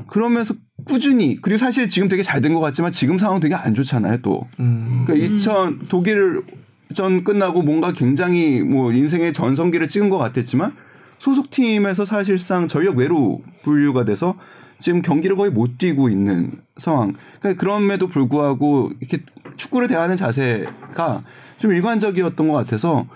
그러면서 0.07 0.53
꾸준히 0.85 1.37
그리고 1.41 1.57
사실 1.57 1.89
지금 1.89 2.09
되게 2.09 2.23
잘 2.23 2.41
된 2.41 2.53
것 2.53 2.59
같지만 2.59 2.91
지금 2.91 3.17
상황 3.17 3.39
되게 3.39 3.55
안 3.55 3.73
좋잖아요 3.73 4.17
또. 4.21 4.47
그러니까 5.05 5.13
2000 5.13 5.87
독일 5.89 6.41
전 6.93 7.23
끝나고 7.23 7.61
뭔가 7.61 7.91
굉장히 7.93 8.61
뭐 8.61 8.91
인생의 8.91 9.33
전성기를 9.33 9.87
찍은 9.87 10.09
것 10.09 10.17
같았지만 10.17 10.73
소속팀에서 11.19 12.05
사실상 12.05 12.67
전력 12.67 12.97
외로 12.97 13.41
분류가 13.63 14.03
돼서 14.05 14.35
지금 14.77 15.01
경기를 15.01 15.37
거의 15.37 15.49
못 15.51 15.77
뛰고 15.77 16.09
있는 16.09 16.51
상황. 16.77 17.13
그러니까 17.39 17.59
그럼에도 17.59 18.07
불구하고 18.07 18.91
이렇게 18.99 19.23
축구를 19.55 19.87
대하는 19.87 20.17
자세가 20.17 21.23
좀 21.57 21.71
일관적이었던 21.71 22.47
것 22.49 22.53
같아서 22.53 23.07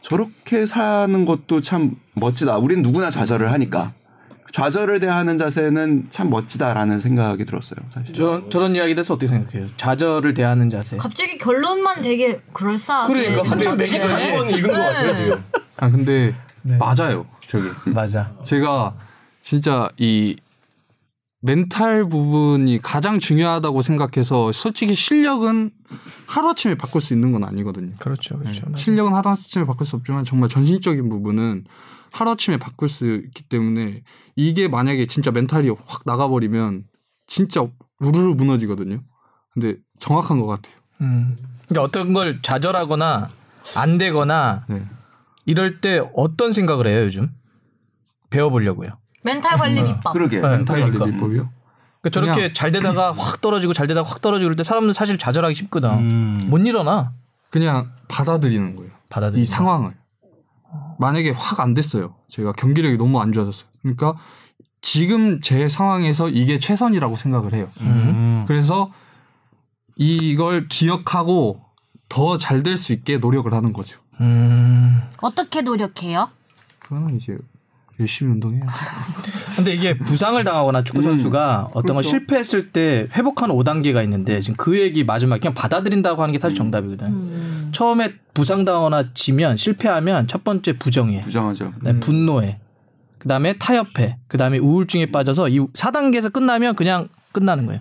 저렇게 0.00 0.64
사는 0.64 1.24
것도 1.26 1.60
참 1.60 1.96
멋지다. 2.14 2.56
우리는 2.56 2.82
누구나 2.82 3.10
좌절을 3.10 3.52
하니까. 3.52 3.92
좌절을 4.52 5.00
대하는 5.00 5.38
자세는 5.38 6.08
참 6.10 6.30
멋지다라는 6.30 7.00
생각이 7.00 7.44
들었어요. 7.44 7.80
사실. 7.90 8.14
저, 8.14 8.48
저런 8.50 8.74
이야기에 8.74 8.94
대해서 8.94 9.14
어떻게 9.14 9.28
생각해요? 9.28 9.68
좌절을 9.76 10.34
대하는 10.34 10.70
자세. 10.70 10.96
갑자기 10.96 11.38
결론만 11.38 12.02
되게 12.02 12.40
그럴싸하게. 12.52 13.12
그러니까 13.14 13.50
한참 13.50 13.76
네. 13.76 13.98
한번 14.00 14.50
읽은 14.50 14.70
것 14.70 14.76
같아요 14.78 15.14
지금. 15.14 15.44
아 15.76 15.90
근데 15.90 16.34
맞아요. 16.62 17.26
저게. 17.48 17.68
맞아. 17.86 18.32
제가 18.44 18.94
진짜 19.42 19.88
이 19.96 20.36
멘탈 21.42 22.08
부분이 22.08 22.80
가장 22.82 23.18
중요하다고 23.18 23.82
생각해서 23.82 24.52
솔직히 24.52 24.94
실력은 24.94 25.70
하루아침에 26.26 26.74
바꿀 26.76 27.00
수 27.00 27.14
있는 27.14 27.32
건 27.32 27.44
아니거든요. 27.44 27.94
그렇죠, 27.98 28.38
그렇죠. 28.38 28.66
네. 28.66 28.76
실력은 28.76 29.14
하루아침에 29.14 29.64
바꿀 29.64 29.86
수 29.86 29.96
없지만 29.96 30.24
정말 30.24 30.48
전신적인 30.50 31.08
부분은 31.08 31.64
하루아침에 32.12 32.58
바꿀 32.58 32.88
수 32.88 33.06
있기 33.06 33.44
때문에 33.44 34.02
이게 34.36 34.68
만약에 34.68 35.06
진짜 35.06 35.30
멘탈이 35.30 35.70
확 35.70 36.02
나가버리면 36.04 36.84
진짜 37.26 37.66
우르르 38.00 38.34
무너지거든요. 38.34 39.02
근데 39.52 39.76
정확한 39.98 40.40
것 40.40 40.46
같아요. 40.46 40.74
음. 41.00 41.38
그러니까 41.68 41.82
어떤 41.82 42.12
걸 42.12 42.42
좌절하거나 42.42 43.28
안 43.76 43.98
되거나 43.98 44.66
네. 44.68 44.84
이럴 45.46 45.80
때 45.80 46.02
어떤 46.14 46.52
생각을 46.52 46.86
해요 46.86 47.04
요즘? 47.04 47.28
배워보려고요. 48.28 48.99
멘탈 49.22 49.56
관리 49.58 49.82
비법. 49.84 50.12
그러게. 50.12 50.40
네. 50.40 50.48
멘탈 50.48 50.80
관리 50.80 50.92
그러니까. 50.92 51.04
비법이요? 51.16 51.48
그러니까 52.02 52.10
저렇게 52.12 52.32
그냥- 52.34 52.52
잘 52.54 52.72
되다가 52.72 53.12
확 53.12 53.40
떨어지고 53.40 53.72
잘 53.72 53.86
되다가 53.86 54.08
확 54.08 54.20
떨어지고 54.22 54.46
그럴 54.46 54.56
때 54.56 54.64
사람은 54.64 54.92
사실 54.94 55.18
좌절하기 55.18 55.54
쉽거든. 55.54 55.90
음. 55.90 56.46
못 56.48 56.58
일어나. 56.66 57.12
그냥 57.50 57.90
받아들이는 58.08 58.76
거예요. 58.76 58.90
받아들이. 59.08 59.42
이 59.42 59.44
상황을 59.44 59.92
만약에 60.98 61.30
확 61.30 61.60
안 61.60 61.74
됐어요. 61.74 62.14
제가 62.28 62.52
경기력이 62.52 62.96
너무 62.96 63.20
안 63.20 63.32
좋아졌어요. 63.32 63.68
그러니까 63.82 64.14
지금 64.82 65.40
제 65.42 65.68
상황에서 65.68 66.28
이게 66.30 66.58
최선이라고 66.58 67.16
생각을 67.16 67.52
해요. 67.54 67.68
음. 67.82 68.44
그래서 68.48 68.90
이걸 69.96 70.68
기억하고 70.68 71.60
더 72.08 72.38
잘 72.38 72.62
될 72.62 72.76
수 72.76 72.92
있게 72.92 73.18
노력을 73.18 73.52
하는 73.52 73.72
거죠. 73.72 73.98
음. 74.20 75.02
어떻게 75.20 75.60
노력해요? 75.62 76.30
그거는 76.78 77.16
이제 77.16 77.36
열심히 78.00 78.32
운동해야지. 78.32 78.72
근데 79.56 79.74
이게 79.74 79.96
부상을 79.96 80.42
당하거나 80.42 80.82
축구 80.84 81.02
선수가 81.02 81.70
어떤 81.74 81.94
걸 81.94 82.04
실패했을 82.04 82.72
때 82.72 83.06
회복하는 83.12 83.54
5단계가 83.54 84.02
있는데 84.04 84.40
지금 84.40 84.56
그 84.56 84.78
얘기 84.78 85.04
마지막 85.04 85.38
그냥 85.38 85.54
받아들인다고 85.54 86.22
하는 86.22 86.32
게 86.32 86.38
사실 86.38 86.56
정답이거든. 86.56 87.70
처음에 87.72 88.14
부상 88.34 88.64
당하거나 88.64 89.12
지면 89.14 89.56
실패하면 89.56 90.26
첫 90.28 90.44
번째 90.44 90.78
부정해. 90.78 91.20
부정하죠. 91.20 91.72
그다음에 91.72 92.00
분노해. 92.00 92.58
그다음에 93.18 93.58
타협해. 93.58 94.18
그다음에 94.28 94.58
우울증에 94.58 95.06
빠져서 95.06 95.50
이 95.50 95.58
4단계에서 95.60 96.32
끝나면 96.32 96.74
그냥 96.74 97.08
끝나는 97.32 97.66
거예요. 97.66 97.80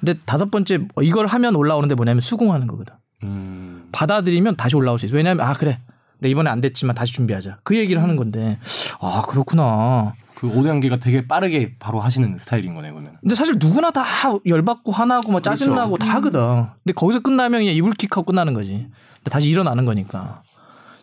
근데 0.00 0.14
다섯 0.24 0.50
번째 0.50 0.86
이걸 1.02 1.26
하면 1.26 1.56
올라오는데 1.56 1.94
뭐냐면 1.96 2.20
수긍하는 2.20 2.66
거거든. 2.66 2.94
음. 3.24 3.88
받아들이면 3.92 4.56
다시 4.56 4.76
올라올 4.76 4.98
수 4.98 5.06
있어. 5.06 5.16
왜냐하면 5.16 5.46
아 5.46 5.52
그래. 5.54 5.80
내 6.18 6.28
이번에 6.28 6.50
안 6.50 6.60
됐지만 6.60 6.94
다시 6.94 7.12
준비하자. 7.12 7.58
그 7.62 7.76
얘기를 7.76 8.02
하는 8.02 8.16
건데 8.16 8.58
아 9.00 9.22
그렇구나. 9.28 10.14
그 10.34 10.50
5단계가 10.52 11.00
되게 11.00 11.26
빠르게 11.26 11.76
바로 11.78 12.00
하시는 12.00 12.36
스타일인 12.38 12.74
거네요 12.74 12.92
그러면. 12.92 13.16
근데 13.20 13.34
사실 13.34 13.56
누구나 13.58 13.90
다 13.90 14.04
열받고 14.44 14.92
화나고 14.92 15.32
막 15.32 15.42
그렇죠. 15.42 15.58
짜증나고 15.58 15.96
다 15.96 16.14
하거든. 16.16 16.66
근데 16.84 16.92
거기서 16.94 17.20
끝나면 17.20 17.60
그냥 17.60 17.74
이불킥하고 17.74 18.24
끝나는 18.24 18.52
거지. 18.52 18.86
근데 19.18 19.30
다시 19.30 19.48
일어나는 19.48 19.84
거니까. 19.86 20.42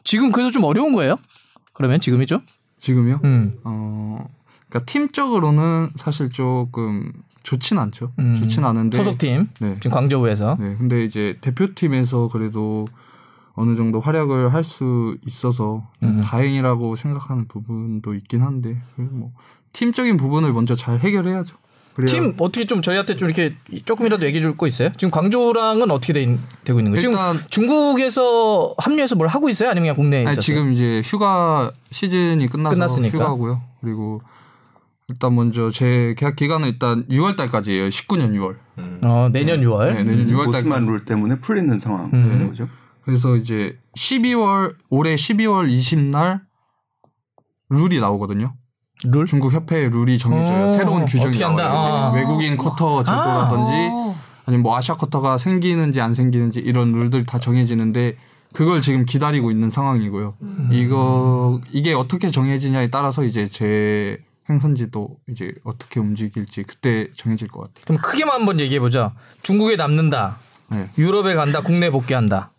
지금 0.04 0.32
그래도 0.32 0.52
좀 0.52 0.64
어려운 0.66 0.94
거예요? 0.94 1.16
그러면 1.74 2.00
지금이죠? 2.00 2.42
지금요? 2.78 3.22
음. 3.24 3.58
어, 3.64 4.24
그러니까 4.70 4.86
팀적으로는 4.92 5.88
사실 5.96 6.30
조금 6.30 7.12
좋진 7.42 7.78
않죠. 7.78 8.12
음. 8.20 8.38
좋진 8.38 8.64
않은데 8.64 8.98
소속팀 8.98 9.50
네. 9.60 9.76
지금 9.80 9.92
광저우에서 9.92 10.58
네, 10.60 10.76
근데 10.78 11.04
이제 11.04 11.38
대표팀에서 11.42 12.30
그래도 12.30 12.86
어느 13.56 13.76
정도 13.76 14.00
활약을 14.00 14.54
할 14.54 14.64
수 14.64 15.18
있어서 15.28 15.88
음. 16.02 16.22
다행이라고 16.24 16.96
생각하는 16.96 17.48
부분도 17.48 18.14
있긴 18.16 18.42
한데 18.42 18.82
뭐 18.96 19.32
팀적인 19.74 20.18
부분을 20.18 20.52
먼저 20.54 20.76
잘 20.76 21.00
해결해야죠. 21.00 21.56
팀 22.08 22.34
어떻게 22.40 22.66
좀 22.66 22.82
저희한테 22.82 23.16
좀 23.16 23.30
이렇게 23.30 23.56
조금이라도 23.86 24.26
얘기해 24.26 24.42
줄 24.42 24.58
거 24.58 24.66
있어요? 24.68 24.90
지금 24.98 25.12
광저우랑은 25.12 25.92
어떻게 25.92 26.12
돼, 26.14 26.24
있- 26.24 26.40
되고 26.64 26.80
있는 26.80 26.92
거예요? 26.92 27.00
지금 27.02 27.16
중국에서 27.50 28.74
합류해서 28.80 29.16
뭘 29.16 29.28
하고 29.28 29.50
있어요? 29.50 29.70
아니면 29.70 29.84
그냥 29.84 29.96
국내에 29.98 30.22
아니, 30.26 30.32
있었어요? 30.34 30.42
지금 30.42 30.74
이제 30.74 31.02
휴가 31.06 31.72
시즌이 31.92 32.48
끝나서 32.48 32.74
끝났으니까. 32.76 33.18
휴가고요. 33.20 33.62
그리고 33.82 34.22
일단 35.08 35.36
먼저 35.36 35.70
제 35.70 36.16
계약 36.18 36.36
기간은 36.36 36.70
일단 36.70 37.06
6월 37.10 37.36
달까지예요. 37.38 37.90
19년 37.90 38.32
6월. 38.34 38.56
어, 39.04 39.30
내년 39.32 39.62
6월. 39.62 39.94
네, 39.94 40.04
내년 40.04 40.26
6월 40.26 40.48
오스만 40.48 40.54
달까지. 40.64 40.86
룰 40.88 41.06
때문에 41.06 41.36
풀리는 41.42 41.80
상황인 41.80 42.10
음. 42.16 42.48
거죠. 42.48 42.68
그래서 43.06 43.36
이제 43.36 43.78
12월 43.98 44.76
올해 44.90 45.16
12월 45.16 45.70
20날 45.70 46.42
룰이 47.70 48.00
나오거든요. 48.00 48.54
룰? 49.06 49.26
중국 49.26 49.52
협회의 49.52 49.90
룰이 49.90 50.18
정해져요. 50.18 50.70
어, 50.70 50.74
새로운 50.74 51.06
규정이? 51.06 51.38
나와요. 51.38 51.94
아. 51.94 52.14
외국인 52.14 52.56
쿼터 52.56 53.04
제도라든지 53.04 53.72
어. 53.92 54.16
아니면 54.46 54.64
뭐 54.64 54.78
아시아 54.78 54.96
쿼터가 54.96 55.38
생기는지 55.38 56.02
안 56.02 56.14
생기는지 56.14 56.60
이런 56.60 56.94
룰들 56.94 57.26
다 57.26 57.40
정해지는데 57.40 58.18
그걸 58.54 58.82
지금 58.82 59.06
기다리고 59.06 59.52
있는 59.52 59.70
상황이고요. 59.70 60.36
이거 60.72 61.60
이게 61.72 61.94
어떻게 61.94 62.30
정해지냐에 62.30 62.90
따라서 62.90 63.24
이제 63.24 63.48
제 63.48 64.20
행선지도 64.50 65.18
이제 65.30 65.54
어떻게 65.64 66.00
움직일지 66.00 66.64
그때 66.64 67.08
정해질 67.16 67.48
것 67.48 67.62
같아요. 67.62 67.82
그럼 67.88 68.02
크게만 68.02 68.42
한번 68.42 68.60
얘기해 68.60 68.80
보자. 68.80 69.14
중국에 69.42 69.76
남는다. 69.76 70.38
네. 70.70 70.90
유럽에 70.98 71.34
간다. 71.34 71.62
국내 71.62 71.90
복귀한다. 71.90 72.52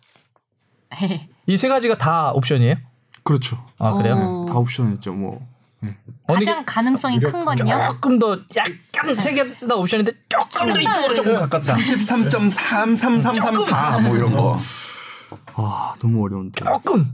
이 1.47 1.57
세 1.57 1.67
가지가 1.67 1.97
다 1.97 2.31
옵션이에요? 2.33 2.75
그렇죠. 3.23 3.57
아 3.77 3.93
그래요? 3.93 4.15
어. 4.15 4.45
다 4.47 4.55
옵션 4.59 4.93
있죠. 4.93 5.13
뭐 5.13 5.45
네. 5.79 5.95
어느 6.27 6.39
게 6.39 6.45
가장 6.45 6.63
가능성이 6.65 7.19
큰 7.19 7.43
건요? 7.45 7.65
조금 7.91 8.17
더 8.19 8.39
약간 8.55 9.19
세개 9.19 9.67
다 9.67 9.75
옵션인데 9.75 10.11
조금 10.29 10.73
더 10.73 10.79
이쪽으로 10.81 11.15
조금 11.15 11.35
가깝다. 11.35 11.75
13.33334 11.75 14.01
뭐 14.01 14.15
이런 14.15 14.35
거. 14.35 14.57
아 15.55 15.93
너무 16.01 16.23
어려운데. 16.25 16.63
조금. 16.65 17.13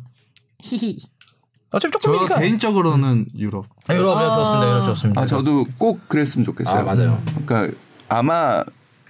히히. 0.59 0.97
어차피 1.73 1.91
저 1.93 1.99
조금이니까. 1.99 2.39
개인적으로는 2.39 3.25
유럽. 3.37 3.65
유럽에 3.89 4.29
좋습니다. 4.29 4.69
유럽 4.69 4.83
좋습니다. 4.85 5.21
아 5.21 5.25
저도 5.25 5.65
꼭 5.77 6.07
그랬으면 6.09 6.43
좋겠어요. 6.45 6.79
아, 6.79 6.83
맞아요. 6.83 7.21
그러니까 7.45 7.77
아마 8.09 8.63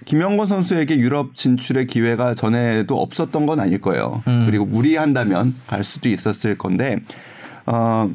김영건 0.04 0.46
선수에게 0.46 0.98
유럽 0.98 1.34
진출의 1.34 1.86
기회가 1.86 2.34
전에도 2.34 3.00
없었던 3.00 3.46
건 3.46 3.60
아닐 3.60 3.80
거예요. 3.80 4.22
음. 4.26 4.46
그리고 4.46 4.64
무리한다면 4.64 5.54
갈 5.66 5.84
수도 5.84 6.08
있었을 6.08 6.58
건데 6.58 6.98
어 7.66 8.10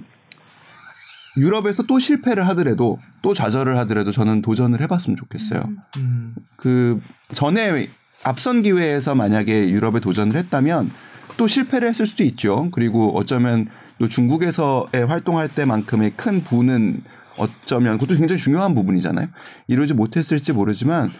유럽에서 1.38 1.84
또 1.84 2.00
실패를 2.00 2.47
하더라도 2.50 2.97
또 3.21 3.34
좌절을 3.34 3.78
하더라도 3.80 4.12
저는 4.12 4.41
도전을 4.41 4.82
해봤으면 4.82 5.15
좋겠어요. 5.15 5.69
음. 5.97 6.36
그 6.56 7.00
전에 7.34 7.88
앞선 8.23 8.63
기회에서 8.63 9.15
만약에 9.15 9.69
유럽에 9.69 10.00
도전을 10.00 10.36
했다면 10.36 10.91
또 11.38 11.47
실패를 11.47 11.89
했을 11.89 12.08
수도 12.08 12.23
있죠. 12.23 12.69
그리고 12.71 13.15
어쩌면 13.15 13.67
또 14.00 14.08
중국에서의 14.08 15.06
활동할 15.08 15.47
때만큼의 15.50 16.13
큰 16.15 16.43
부는 16.43 17.02
어쩌면 17.38 17.97
그것도 18.00 18.17
굉장히 18.17 18.41
중요한 18.41 18.73
부분이잖아요. 18.73 19.28
이루지 19.67 19.93
못했을지 19.93 20.54
모르지만 20.54 21.12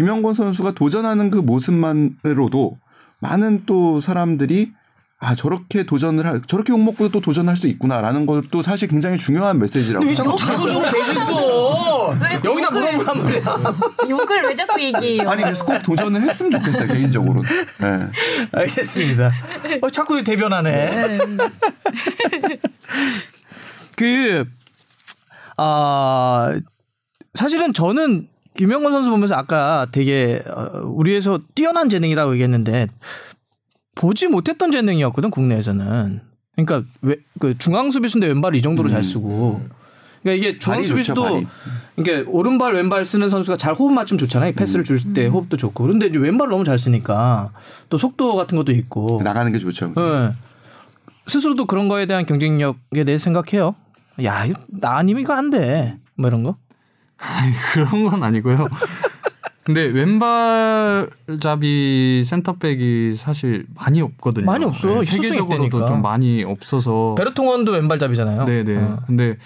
김영권 0.00 0.32
선수가 0.32 0.72
도전하는 0.72 1.30
그 1.30 1.36
모습만으로도 1.36 2.78
많은 3.18 3.64
또 3.66 4.00
사람들이 4.00 4.72
아 5.18 5.34
저렇게 5.36 5.84
도전을 5.84 6.26
할 6.26 6.40
저렇게 6.46 6.72
욕 6.72 6.82
먹고도 6.82 7.10
또 7.10 7.20
도전할 7.20 7.58
수 7.58 7.68
있구나라는 7.68 8.24
것도 8.24 8.62
사실 8.62 8.88
굉장히 8.88 9.18
중요한 9.18 9.58
메시지라고 9.58 10.06
왜 10.06 10.14
자꾸. 10.14 10.34
자소적으로 10.34 10.90
대셨어? 10.90 12.14
여기다 12.42 12.70
물어보란 12.70 13.18
말이야. 13.24 13.42
욕을 14.08 14.42
왜 14.44 14.54
자꾸 14.54 14.80
얘기해요? 14.80 15.28
아니 15.28 15.42
그래서 15.42 15.66
꼭 15.66 15.82
도전을 15.82 16.22
했으면 16.22 16.50
좋겠어요 16.52 16.88
개인적으로. 16.88 17.42
네. 17.42 18.06
알겠습니다. 18.52 19.32
어, 19.82 19.90
자꾸 19.90 20.24
대변하네. 20.24 21.18
그, 23.98 24.46
아, 25.58 26.58
사실은 27.34 27.74
저는 27.74 28.30
김영건 28.60 28.92
선수 28.92 29.08
보면서 29.08 29.36
아까 29.36 29.86
되게 29.90 30.42
어, 30.46 30.80
우리에서 30.84 31.40
뛰어난 31.54 31.88
재능이라고 31.88 32.34
얘기했는데 32.34 32.88
보지 33.94 34.28
못했던 34.28 34.70
재능이었거든 34.70 35.30
국내에서는. 35.30 36.20
그러니까 36.56 36.86
왜, 37.00 37.16
그 37.38 37.56
중앙 37.56 37.90
수비수인데 37.90 38.26
왼발을 38.26 38.58
이 38.58 38.60
정도로 38.60 38.90
잘 38.90 39.02
쓰고. 39.02 39.62
그러니까 40.22 40.46
이게 40.46 40.58
중앙 40.58 40.82
수비수도. 40.82 41.42
이게 41.96 42.22
오른발 42.26 42.74
왼발 42.74 43.06
쓰는 43.06 43.30
선수가 43.30 43.56
잘 43.56 43.72
호흡 43.72 43.94
맞춤 43.94 44.18
좋잖아요. 44.18 44.52
패스를 44.52 44.84
줄 44.84 45.14
때 45.14 45.26
호흡도 45.26 45.56
좋고. 45.56 45.82
그런데 45.82 46.08
이제 46.08 46.18
왼발 46.18 46.50
너무 46.50 46.62
잘 46.62 46.78
쓰니까 46.78 47.52
또 47.88 47.96
속도 47.96 48.36
같은 48.36 48.58
것도 48.58 48.72
있고. 48.72 49.22
나가는 49.24 49.50
게 49.50 49.58
좋죠. 49.58 49.94
예. 49.96 50.32
스스로도 51.28 51.64
그런 51.64 51.88
거에 51.88 52.04
대한 52.04 52.26
경쟁력에 52.26 53.04
대해 53.04 53.16
생각해요. 53.16 53.74
야, 54.22 54.44
이거 54.44 54.60
나 54.68 54.98
아니면 54.98 55.22
이거 55.22 55.32
안 55.32 55.48
돼. 55.48 55.96
뭐 56.16 56.28
이런 56.28 56.42
거. 56.42 56.56
아니, 57.20 57.52
그런 57.72 58.04
건 58.08 58.22
아니고요. 58.22 58.68
근데 59.62 59.84
왼발잡이 61.30 62.24
센터백이 62.24 63.14
사실 63.14 63.66
많이 63.76 64.00
없거든요. 64.00 64.46
많이 64.46 64.64
없어. 64.64 64.88
네, 65.00 65.02
세계적으로도. 65.04 65.84
좀 65.86 66.02
많이 66.02 66.42
없어서. 66.42 67.14
베르통원도 67.16 67.72
왼발잡이잖아요. 67.72 68.44
네네. 68.46 68.76
어. 68.76 69.00
근데 69.06 69.36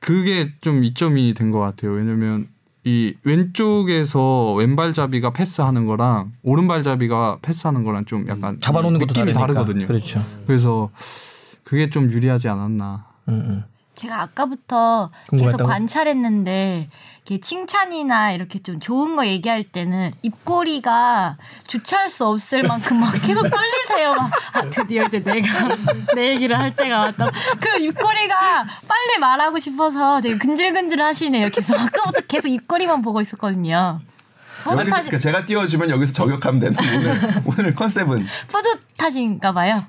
그게 0.00 0.52
좀 0.60 0.84
이점이 0.84 1.34
된 1.34 1.50
것 1.50 1.60
같아요. 1.60 1.92
왜냐면 1.92 2.48
이 2.84 3.14
왼쪽에서 3.24 4.52
왼발잡이가 4.54 5.32
패스하는 5.32 5.86
거랑 5.86 6.32
오른발잡이가 6.42 7.38
패스하는 7.40 7.82
거랑 7.84 8.04
좀 8.04 8.28
약간 8.28 8.58
잡아놓는 8.60 9.00
것도 9.00 9.12
느낌이 9.14 9.32
다르니까. 9.32 9.40
다르거든요. 9.54 9.86
그렇죠. 9.86 10.22
그래서 10.46 10.90
그게 11.64 11.88
좀 11.88 12.12
유리하지 12.12 12.48
않았나. 12.48 13.06
음, 13.28 13.34
음. 13.34 13.64
제가 13.94 14.22
아까부터 14.22 15.10
계속 15.30 15.30
궁금했다고? 15.30 15.68
관찰했는데 15.68 16.88
이렇게 17.26 17.40
칭찬이나 17.40 18.32
이렇게 18.32 18.58
좀 18.58 18.80
좋은 18.80 19.16
거 19.16 19.26
얘기할 19.26 19.64
때는 19.64 20.12
입꼬리가 20.20 21.38
주체할 21.66 22.10
수 22.10 22.26
없을 22.26 22.62
만큼 22.62 23.00
막 23.00 23.12
계속 23.22 23.48
떨리세요. 23.48 24.14
막 24.14 24.30
아, 24.52 24.60
드디어 24.68 25.04
이제 25.04 25.24
내가 25.24 25.74
내 26.14 26.32
얘기를 26.32 26.58
할 26.58 26.74
때가 26.76 26.98
왔다. 27.00 27.30
그 27.60 27.82
입꼬리가 27.82 28.66
빨리 28.86 29.18
말하고 29.18 29.58
싶어서 29.58 30.20
되게 30.20 30.36
근질근질 30.36 31.00
하시네요. 31.00 31.48
계속 31.48 31.80
아까부터 31.80 32.20
계속 32.28 32.48
입꼬리만 32.48 33.00
보고 33.00 33.22
있었거든요. 33.22 34.00
뿌듯하시, 34.64 34.90
그러니까 34.90 35.18
제가 35.18 35.46
띄워주면 35.46 35.90
여기서 35.90 36.12
저격하면 36.12 36.60
되는 36.60 36.76
오늘 36.78 37.42
오늘 37.46 37.74
컨셉은 37.74 38.26
뿌듯하신가 38.48 39.52
봐요. 39.52 39.84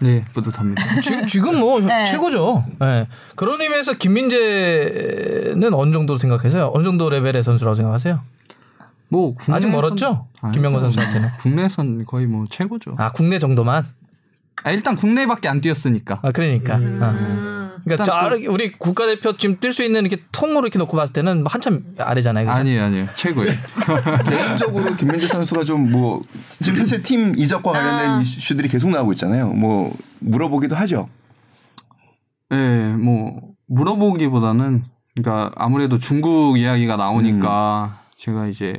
네, 0.00 0.24
뿌듯합니다. 0.32 1.00
지금, 1.00 1.26
지금 1.26 1.58
뭐 1.58 1.80
네. 1.82 2.06
최고죠. 2.10 2.64
네. 2.80 3.08
그런 3.34 3.60
의미에서 3.60 3.94
김민재는 3.94 5.74
어느 5.74 5.92
정도 5.92 6.16
생각하세요? 6.16 6.70
어느 6.72 6.84
정도 6.84 7.10
레벨의 7.10 7.42
선수라고 7.42 7.74
생각하세요? 7.74 8.20
뭐 9.08 9.34
아직 9.50 9.68
멀었죠? 9.70 10.26
아니죠. 10.40 10.52
김명건 10.54 10.82
선수한테는. 10.82 11.30
국내에선 11.40 12.04
거의 12.04 12.26
뭐 12.26 12.44
최고죠. 12.48 12.94
아 12.98 13.10
국내 13.12 13.38
정도만. 13.38 13.86
아, 14.64 14.70
일단 14.70 14.96
국내밖에 14.96 15.48
안 15.48 15.60
뛰었으니까. 15.60 16.20
아 16.22 16.30
그러니까. 16.32 16.76
음. 16.76 16.98
아. 17.02 17.57
그러니까 17.84 18.04
저 18.04 18.50
우리 18.50 18.72
국가대표 18.72 19.36
지금 19.36 19.56
뛸수 19.56 19.84
있는 19.84 20.06
이렇게 20.06 20.22
통으로 20.32 20.60
이렇게 20.66 20.78
놓고 20.78 20.96
봤을 20.96 21.12
때는 21.12 21.38
뭐 21.42 21.46
한참 21.50 21.84
아래잖아요. 21.98 22.46
그죠? 22.46 22.58
아니에요, 22.58 22.84
아니에요. 22.84 23.06
최고예요. 23.16 23.52
개인적으로 24.28 24.94
김민재 24.96 25.26
선수가 25.26 25.62
좀 25.64 25.88
뭐 25.90 26.22
지금 26.60 26.78
사실 26.80 27.02
팀 27.02 27.34
이적과 27.36 27.72
관련된 27.72 28.10
아. 28.10 28.20
이슈들이 28.20 28.68
계속 28.68 28.90
나오고 28.90 29.12
있잖아요. 29.12 29.48
뭐 29.48 29.94
물어보기도 30.20 30.76
하죠. 30.76 31.08
네, 32.50 32.94
뭐 32.96 33.40
물어보기보다는 33.68 34.84
그러니까 35.14 35.52
아무래도 35.56 35.98
중국 35.98 36.58
이야기가 36.58 36.96
나오니까 36.96 37.98
제가 38.16 38.46
이제 38.46 38.74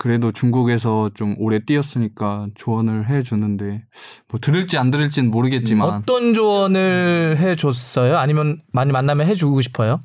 그래도 0.00 0.32
중국에서 0.32 1.10
좀 1.12 1.34
오래 1.38 1.58
뛰었으니까 1.62 2.46
조언을 2.54 3.10
해주는데 3.10 3.84
뭐 4.28 4.40
들을지 4.40 4.78
안 4.78 4.90
들을지는 4.90 5.30
모르겠지만 5.30 5.86
어떤 5.90 6.32
조언을 6.32 7.36
해줬어요? 7.38 8.16
아니면 8.16 8.62
많이 8.72 8.92
만나면 8.92 9.26
해주고 9.26 9.60
싶어요? 9.60 10.00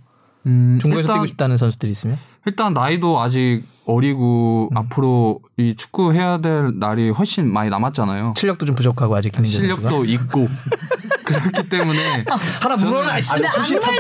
음, 0.48 0.78
중국에서 0.82 1.08
일단, 1.08 1.16
뛰고 1.16 1.26
싶다는 1.28 1.56
선수들이 1.58 1.94
있으면? 1.94 2.18
일단 2.46 2.74
나이도 2.74 3.22
아직 3.22 3.64
어리고 3.86 4.68
음. 4.74 4.78
앞으로 4.78 5.40
이 5.56 5.76
축구 5.78 6.12
해야 6.14 6.40
될 6.40 6.74
날이 6.78 7.10
훨씬 7.10 7.50
많이 7.54 7.70
남았잖아요. 7.70 8.34
실력도 8.36 8.66
좀 8.66 8.76
부족하고 8.76 9.16
아직 9.16 9.32
김민재 9.32 9.60
선수가. 9.60 9.90
실력도 9.90 10.06
있고 10.12 10.48
그렇기 11.24 11.70
때문에 11.70 12.26
하나 12.62 12.76
물어라. 12.76 13.14
안 13.14 13.20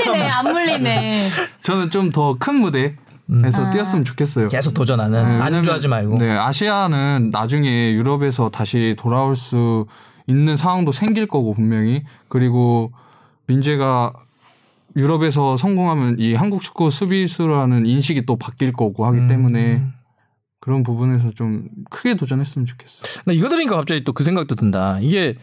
물리네, 0.03 0.29
안 0.29 0.51
물리네. 0.51 1.27
저는 1.61 1.89
좀 1.89 2.11
더 2.11 2.35
큰 2.37 2.55
무대 2.55 2.97
에서 3.43 3.65
아. 3.65 3.69
뛰었으면 3.71 4.05
좋겠어요. 4.05 4.47
계속 4.47 4.73
도전하는 4.73 5.23
네, 5.23 5.41
안주하지 5.41 5.87
말고. 5.87 6.17
네, 6.19 6.31
아시아는 6.31 7.29
나중에 7.31 7.93
유럽에서 7.93 8.49
다시 8.49 8.95
돌아올 8.97 9.35
수 9.35 9.87
있는 10.27 10.57
상황도 10.57 10.91
생길 10.91 11.25
거고 11.27 11.53
분명히 11.53 12.03
그리고 12.27 12.91
민재가 13.47 14.13
유럽에서 14.95 15.57
성공하면 15.57 16.17
이 16.19 16.35
한국 16.35 16.61
축구 16.61 16.89
수비수라는 16.89 17.85
인식이 17.85 18.25
또 18.25 18.35
바뀔 18.37 18.71
거고 18.73 19.05
하기 19.07 19.19
음. 19.19 19.27
때문에 19.27 19.83
그런 20.59 20.83
부분에서 20.83 21.31
좀 21.31 21.67
크게 21.89 22.15
도전했으면 22.15 22.65
좋겠어요. 22.65 23.23
나 23.25 23.33
이거 23.33 23.49
들으니까 23.49 23.75
갑자기 23.75 24.03
또 24.03 24.13
그 24.13 24.23
생각도 24.23 24.55
든다. 24.55 24.99
이게 25.01 25.35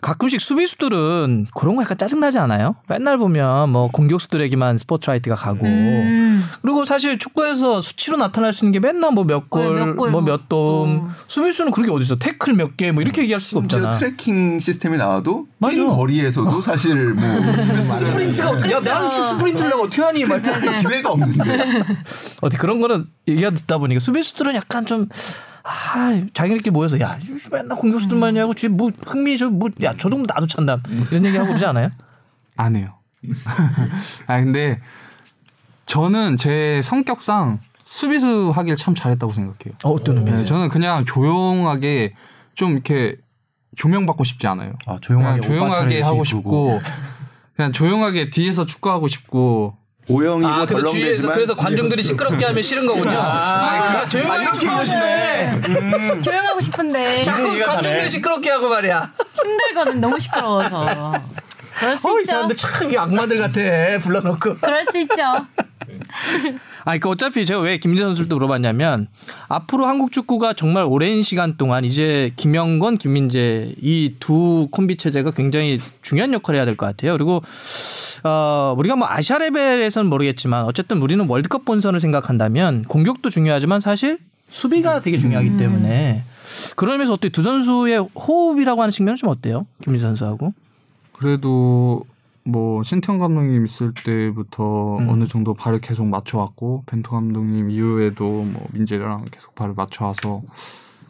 가끔씩 0.00 0.40
수비수들은 0.40 1.48
그런 1.56 1.74
거 1.76 1.82
약간 1.82 1.98
짜증나지 1.98 2.38
않아요? 2.38 2.76
맨날 2.88 3.18
보면 3.18 3.70
뭐 3.70 3.88
공격수들에게만 3.90 4.78
스포트라이트가 4.78 5.34
가고 5.34 5.66
음. 5.66 6.44
그리고 6.62 6.84
사실 6.84 7.18
축구에서 7.18 7.80
수치로 7.80 8.16
나타날 8.16 8.52
수 8.52 8.64
있는 8.64 8.72
게 8.72 8.78
맨날 8.80 9.10
뭐몇 9.12 9.42
어, 9.42 9.46
골, 9.48 9.96
뭐뭐몇 9.96 10.48
돔. 10.48 10.48
또. 10.48 11.08
수비수는 11.26 11.72
그렇게 11.72 11.90
어디 11.92 12.04
있어? 12.04 12.14
태클 12.16 12.54
몇 12.54 12.76
개 12.76 12.92
뭐 12.92 13.02
이렇게 13.02 13.22
얘기할 13.22 13.40
수가 13.40 13.60
없잖아. 13.60 13.90
tracking 13.92 14.60
시스템이 14.60 14.96
나와도 14.98 15.46
맞아. 15.58 15.74
뛴 15.74 15.88
거리에서도 15.88 16.60
사실 16.62 17.14
뭐 17.14 17.22
스프린트가 17.98 18.50
어떻게? 18.50 18.72
야, 18.74 18.80
나는 18.80 19.08
스프린트를 19.08 19.70
내가 19.70 19.82
어떻게 19.82 20.02
하니? 20.02 20.24
막. 20.24 20.40
기회가 20.80 21.10
없는데 21.10 21.58
어떻게 22.40 22.56
그런 22.58 22.80
거는 22.80 23.06
얘기가 23.26 23.50
듣다 23.50 23.78
보니까 23.78 23.98
수비수들은 24.00 24.54
약간 24.54 24.86
좀 24.86 25.08
아, 25.68 26.22
자기네끼리 26.32 26.70
모여서 26.70 26.98
야, 27.00 27.18
맨날 27.52 27.76
공격수들만 27.76 28.38
하고 28.38 28.54
뒤에 28.54 28.70
뭐 28.70 28.90
흥미 29.06 29.36
저뭐야 29.36 29.94
저 29.98 30.08
정도 30.08 30.24
나도 30.26 30.46
찬다. 30.46 30.78
이런 31.10 31.26
얘기 31.26 31.36
하고 31.36 31.48
그러지 31.48 31.64
않아요? 31.66 31.90
안 32.56 32.74
해요. 32.74 32.94
아 34.26 34.40
근데 34.40 34.80
저는 35.84 36.38
제 36.38 36.80
성격상 36.82 37.60
수비수 37.84 38.50
하길 38.54 38.76
참 38.76 38.94
잘했다고 38.94 39.32
생각해요. 39.32 39.74
어, 39.84 39.90
어떤 39.90 40.14
네, 40.16 40.20
의미에서? 40.22 40.44
저는 40.44 40.68
그냥 40.70 41.04
조용하게 41.04 42.14
좀 42.54 42.72
이렇게 42.72 43.16
조명받고 43.76 44.24
싶지 44.24 44.46
않아요. 44.46 44.72
아, 44.86 44.98
그냥 45.02 45.40
조용하게 45.42 46.00
하고 46.00 46.24
싶고 46.24 46.80
그냥 47.56 47.72
조용하게 47.72 48.30
뒤에서 48.30 48.64
축구하고 48.64 49.08
싶고 49.08 49.76
오영이고 50.08 50.48
아, 50.48 50.64
그래서 50.64 50.66
덜렁대지만 50.82 50.92
뒤에서 51.10 51.32
그래서 51.32 51.54
관중들이 51.54 52.02
시끄럽게 52.02 52.44
하면 52.46 52.62
싫은 52.62 52.86
거군요. 52.86 53.18
아, 53.20 54.06
조용하게 54.08 54.42
이렇게 54.42 54.58
축구하시네. 54.58 55.60
조용하고 56.22 56.60
싶은데 56.60 57.22
자꾸 57.22 57.58
관중들이 57.58 58.08
시끄럽게 58.08 58.50
하고 58.50 58.68
말이야. 58.68 59.12
힘들거든 59.42 60.00
너무 60.00 60.18
시끄러워서. 60.18 61.12
그럴 61.78 61.96
수 61.96 62.08
어, 62.08 62.18
이 62.18 62.22
있죠. 62.22 62.32
사람들 62.32 62.56
참 62.56 62.96
악마들 62.98 63.38
같아. 63.38 63.60
불러놓고. 64.02 64.56
그럴 64.56 64.84
수 64.86 64.98
있죠. 64.98 65.14
아, 66.88 66.92
그러니까 66.92 67.10
어차피 67.10 67.44
제가 67.44 67.60
왜 67.60 67.76
김민재 67.76 68.02
선수를 68.02 68.30
또 68.30 68.36
물어봤냐면 68.36 69.08
앞으로 69.48 69.84
한국 69.84 70.10
축구가 70.10 70.54
정말 70.54 70.84
오랜 70.88 71.22
시간 71.22 71.58
동안 71.58 71.84
이제 71.84 72.32
김영건, 72.36 72.96
김민재 72.96 73.74
이 73.82 74.14
두 74.18 74.68
콤비 74.70 74.96
체제가 74.96 75.32
굉장히 75.32 75.78
중요한 76.00 76.32
역할을 76.32 76.56
해야 76.56 76.64
될 76.64 76.76
것 76.76 76.86
같아요. 76.86 77.12
그리고 77.12 77.42
어, 78.24 78.74
우리가 78.78 78.96
뭐 78.96 79.06
아시아 79.06 79.36
레벨에서는 79.36 80.08
모르겠지만 80.08 80.64
어쨌든 80.64 81.02
우리는 81.02 81.22
월드컵 81.28 81.66
본선을 81.66 82.00
생각한다면 82.00 82.84
공격도 82.84 83.28
중요하지만 83.28 83.80
사실 83.82 84.18
수비가 84.48 85.00
되게 85.00 85.18
중요하기 85.18 85.58
때문에 85.58 86.24
그런 86.74 86.92
의미에서 86.94 87.12
어떻게 87.12 87.28
두 87.28 87.42
선수의 87.42 88.08
호흡이라고 88.14 88.80
하는 88.80 88.90
측면은 88.92 89.16
좀 89.18 89.28
어때요? 89.28 89.66
김민재 89.84 90.06
선수하고? 90.06 90.54
그래도 91.12 92.04
뭐 92.48 92.82
신태용 92.82 93.18
감독님 93.18 93.64
있을 93.66 93.92
때부터 93.92 94.96
어느 94.96 95.26
정도 95.26 95.52
발을 95.52 95.80
계속 95.80 96.06
맞춰왔고 96.06 96.84
벤투 96.86 97.10
감독님 97.10 97.70
이후에도 97.70 98.42
뭐 98.42 98.66
민재랑 98.72 99.18
계속 99.30 99.54
발을 99.54 99.74
맞춰와서 99.74 100.40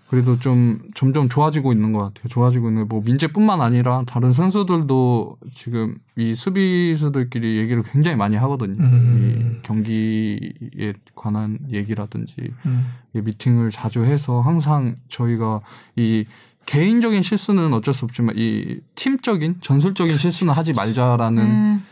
그래도 0.08 0.36
좀 0.38 0.80
점점 0.94 1.28
좋아지고 1.28 1.72
있는 1.72 1.92
것 1.92 2.00
같아요. 2.00 2.28
좋아지고 2.28 2.70
있는 2.70 2.88
뭐 2.88 3.02
민재뿐만 3.04 3.60
아니라 3.60 4.02
다른 4.06 4.32
선수들도 4.32 5.36
지금 5.54 5.98
이 6.16 6.34
수비수들끼리 6.34 7.58
얘기를 7.58 7.82
굉장히 7.82 8.16
많이 8.16 8.34
하거든요. 8.36 8.82
음. 8.82 9.58
이 9.58 9.62
경기에 9.62 10.94
관한 11.14 11.58
얘기라든지 11.70 12.34
음. 12.64 12.86
이 13.12 13.20
미팅을 13.20 13.70
자주 13.70 14.04
해서 14.04 14.40
항상 14.40 14.96
저희가 15.08 15.60
이 15.94 16.24
개인적인 16.68 17.22
실수는 17.22 17.72
어쩔 17.72 17.94
수 17.94 18.04
없지만 18.04 18.34
이 18.36 18.80
팀적인 18.94 19.56
전술적인 19.62 20.18
실수는 20.18 20.52
하지 20.52 20.74
말자라는 20.74 21.42
음. 21.42 21.84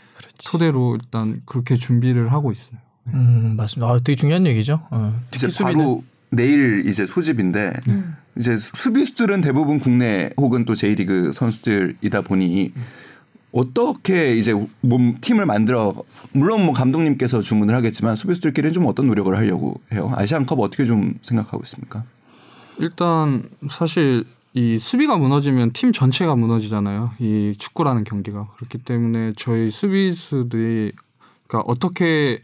토대로 0.44 0.96
일단 0.96 1.40
그렇게 1.46 1.76
준비를 1.76 2.30
하고 2.30 2.52
있어요. 2.52 2.78
음, 3.06 3.54
맞습니다. 3.56 3.90
아, 3.90 3.98
되게 4.04 4.16
중요한 4.16 4.46
얘기죠. 4.46 4.82
어. 4.90 5.18
이제 5.34 5.48
수비는. 5.48 5.78
바로 5.78 6.04
내일 6.30 6.86
이제 6.86 7.06
소집인데 7.06 7.72
이제 8.36 8.58
수비수들은 8.58 9.40
대부분 9.40 9.80
국내 9.80 10.28
혹은 10.36 10.66
또 10.66 10.74
J리그 10.74 11.32
선수들이다 11.32 12.20
보니 12.20 12.74
어떻게 13.52 14.36
이제 14.36 14.52
몸 14.82 15.16
팀을 15.22 15.46
만들어 15.46 15.94
물론 16.32 16.66
뭐 16.66 16.74
감독님께서 16.74 17.40
주문을 17.40 17.74
하겠지만 17.76 18.14
수비수들끼리는 18.14 18.74
좀 18.74 18.84
어떤 18.84 19.06
노력을 19.06 19.34
하려고 19.34 19.80
해요. 19.90 20.12
아시안컵 20.14 20.60
어떻게 20.60 20.84
좀 20.84 21.14
생각하고 21.22 21.62
있습니까? 21.62 22.04
일단 22.78 23.44
사실 23.70 24.26
이 24.56 24.78
수비가 24.78 25.18
무너지면 25.18 25.72
팀 25.72 25.92
전체가 25.92 26.34
무너지잖아요. 26.34 27.10
이 27.18 27.54
축구라는 27.58 28.04
경기가 28.04 28.48
그렇기 28.56 28.78
때문에 28.78 29.34
저희 29.36 29.70
수비수들이 29.70 30.92
그러니까 31.46 31.70
어떻게 31.70 32.40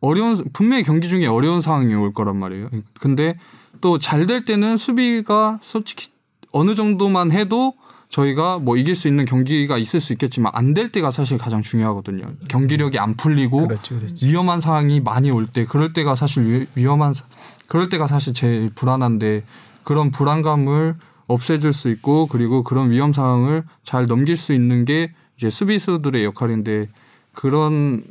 어려운 0.00 0.42
분명히 0.52 0.82
경기 0.82 1.08
중에 1.08 1.26
어려운 1.26 1.60
상황이 1.60 1.94
올 1.94 2.12
거란 2.12 2.36
말이에요. 2.38 2.68
근데 2.98 3.38
또 3.80 3.96
잘 3.98 4.26
될 4.26 4.44
때는 4.44 4.76
수비가 4.76 5.60
솔직히 5.62 6.10
어느 6.50 6.74
정도만 6.74 7.30
해도 7.30 7.74
저희가 8.08 8.58
뭐 8.58 8.76
이길 8.76 8.96
수 8.96 9.06
있는 9.06 9.24
경기가 9.24 9.78
있을 9.78 10.00
수 10.00 10.12
있겠지만 10.12 10.50
안 10.56 10.74
될 10.74 10.90
때가 10.90 11.12
사실 11.12 11.38
가장 11.38 11.62
중요하거든요. 11.62 12.32
경기력이 12.48 12.98
안 12.98 13.14
풀리고 13.16 13.68
그렇지, 13.68 13.94
그렇지. 13.94 14.26
위험한 14.26 14.60
상황이 14.60 14.98
많이 14.98 15.30
올 15.30 15.46
때 15.46 15.64
그럴 15.64 15.92
때가 15.92 16.16
사실 16.16 16.42
위- 16.44 16.66
위험한 16.74 17.14
사- 17.14 17.24
그럴 17.68 17.88
때가 17.88 18.08
사실 18.08 18.34
제일 18.34 18.68
불안한데 18.74 19.44
그런 19.84 20.10
불안감을 20.10 20.96
없애줄 21.32 21.72
수 21.72 21.88
있고 21.90 22.26
그리고 22.26 22.62
그런 22.62 22.90
위험 22.90 23.12
상황을 23.12 23.64
잘 23.82 24.06
넘길 24.06 24.36
수 24.36 24.52
있는 24.52 24.84
게 24.84 25.12
이제 25.36 25.50
수비수들의 25.50 26.24
역할인데 26.24 26.88
그런 27.32 28.04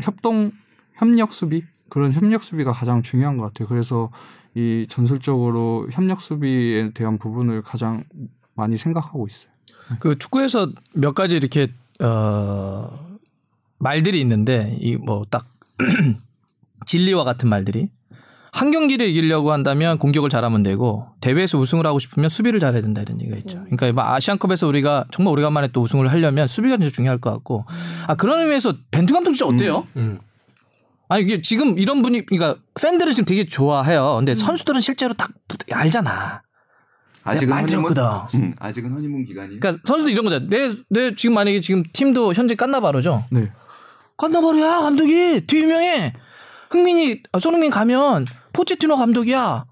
협동 0.00 0.50
협력 0.94 1.32
수비 1.32 1.62
그런 1.88 2.12
협력 2.12 2.42
수비가 2.42 2.72
가장 2.72 3.02
중요한 3.02 3.36
것 3.38 3.46
같아요. 3.46 3.68
그래서 3.68 4.10
이 4.54 4.86
전술적으로 4.88 5.88
협력 5.92 6.20
수비에 6.20 6.90
대한 6.90 7.18
부분을 7.18 7.62
가장 7.62 8.04
많이 8.54 8.76
생각하고 8.78 9.26
있어요. 9.26 9.50
그 10.00 10.16
축구에서 10.18 10.72
몇 10.94 11.14
가지 11.14 11.36
이렇게 11.36 11.68
어 12.00 13.18
말들이 13.78 14.20
있는데 14.20 14.76
이 14.80 14.96
뭐 14.96 15.24
딱 15.30 15.46
진리와 16.86 17.24
같은 17.24 17.48
말들이 17.48 17.90
한 18.56 18.70
경기를 18.70 19.06
이기려고 19.06 19.52
한다면 19.52 19.98
공격을 19.98 20.30
잘하면 20.30 20.62
되고 20.62 21.06
대회에서 21.20 21.58
우승을 21.58 21.86
하고 21.86 21.98
싶으면 21.98 22.30
수비를 22.30 22.58
잘해야 22.58 22.80
된다 22.80 23.02
이런 23.02 23.20
얘기가 23.20 23.36
있죠. 23.36 23.62
그러니까 23.68 23.92
뭐 23.92 24.14
아시안컵에서 24.14 24.66
우리가 24.66 25.04
정말 25.12 25.32
오래간만에 25.32 25.68
또 25.74 25.82
우승을 25.82 26.10
하려면 26.10 26.48
수비가 26.48 26.78
진짜 26.78 26.88
중요할 26.88 27.18
것 27.18 27.30
같고 27.32 27.66
아 28.06 28.14
그런 28.14 28.40
의미에서 28.40 28.74
벤투 28.90 29.12
감독 29.12 29.34
진짜 29.34 29.44
어때요? 29.46 29.86
아니 31.10 31.22
이게 31.24 31.42
지금 31.42 31.78
이런 31.78 32.00
분이 32.00 32.24
그러니까 32.24 32.58
팬들은 32.80 33.12
지금 33.12 33.26
되게 33.26 33.46
좋아해요. 33.46 34.14
근데 34.16 34.34
선수들은 34.34 34.80
실제로 34.80 35.12
딱 35.12 35.32
네, 37.26 37.30
아직은 37.30 37.50
많이 37.50 37.70
허니문, 37.70 37.92
들었거든. 37.94 38.40
음, 38.40 38.54
아직은 38.58 38.90
허니문 38.90 39.24
기간이. 39.24 39.60
그러니까 39.60 39.82
선수들 39.84 40.12
이런 40.12 40.24
거잖아. 40.24 40.46
내, 40.48 40.72
내 40.88 41.14
지금 41.14 41.34
만약에 41.34 41.60
지금 41.60 41.82
팀도 41.92 42.32
현재 42.32 42.54
깐나바로죠. 42.54 43.24
네. 43.30 43.50
깐나바로야 44.16 44.80
감독이 44.80 45.44
되게 45.46 45.62
유명해. 45.62 46.14
흥민이 46.70 47.22
아, 47.32 47.38
손흥민 47.38 47.70
가면 47.70 48.26
포체티노 48.56 48.96
감독이야. 48.96 49.64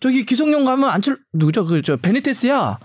저기 0.00 0.24
기성용 0.24 0.64
가면 0.64 0.88
안철 0.90 1.18
누구죠? 1.32 1.64
그 1.66 1.82
저 1.82 1.96
베니테스야. 1.96 2.78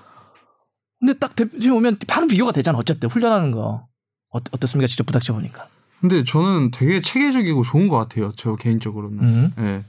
근데 1.00 1.13
딱 1.20 1.36
대표팀 1.36 1.74
오면 1.74 1.98
바로 2.08 2.28
비교가 2.28 2.52
되잖아. 2.52 2.78
어쨌든 2.78 3.10
훈련하는 3.10 3.52
거 3.52 3.86
어, 4.34 4.38
어떻습니까? 4.52 4.88
직접 4.88 5.06
부닥쳐 5.06 5.34
보니까. 5.34 5.68
근데 6.02 6.24
저는 6.24 6.72
되게 6.72 7.02
체계적이고 7.02 7.63
좋은 7.63 7.88
것 7.88 7.98
같아요. 7.98 8.32
저 8.36 8.56
개인적으로는. 8.56 9.20
음. 9.20 9.54
예. 9.60 9.84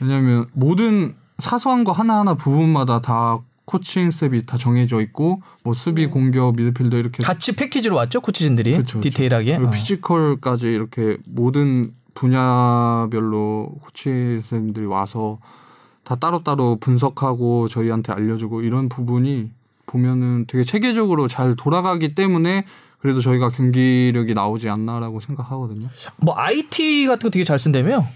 왜냐하면 0.00 0.46
모든 0.52 1.16
사소한 1.38 1.84
거 1.84 1.92
하나하나 1.92 2.34
부분마다 2.34 3.00
다 3.00 3.38
코칭 3.64 4.10
셉이 4.10 4.46
다 4.46 4.56
정해져 4.56 5.00
있고 5.00 5.42
뭐 5.64 5.74
수비, 5.74 6.06
공격, 6.06 6.56
미드필더 6.56 6.96
이렇게 6.96 7.22
같이 7.22 7.54
패키지로 7.54 7.96
왔죠 7.96 8.20
코치진들이 8.20 8.72
그쵸, 8.78 8.98
그쵸. 8.98 9.00
디테일하게. 9.00 9.56
그리고 9.56 9.68
어. 9.68 9.70
physical까지 9.72 10.66
이렇게 10.68 11.18
모든 11.26 11.92
분야별로 12.18 13.76
코치 13.80 14.40
쌤들이 14.42 14.86
와서 14.86 15.38
다 16.02 16.16
따로따로 16.16 16.76
분석하고 16.80 17.68
저희한테 17.68 18.12
알려주고 18.12 18.62
이런 18.62 18.88
부분이 18.88 19.50
보면은 19.86 20.46
되게 20.48 20.64
체계적으로 20.64 21.28
잘 21.28 21.54
돌아가기 21.54 22.16
때문에 22.16 22.64
그래도 22.98 23.20
저희가 23.20 23.50
경기력이 23.50 24.34
나오지 24.34 24.68
않나라고 24.68 25.20
생각하거든요. 25.20 25.88
뭐 26.16 26.34
IT 26.36 27.06
같은 27.06 27.28
거 27.28 27.30
되게 27.30 27.44
잘 27.44 27.58
쓴다며요. 27.58 28.08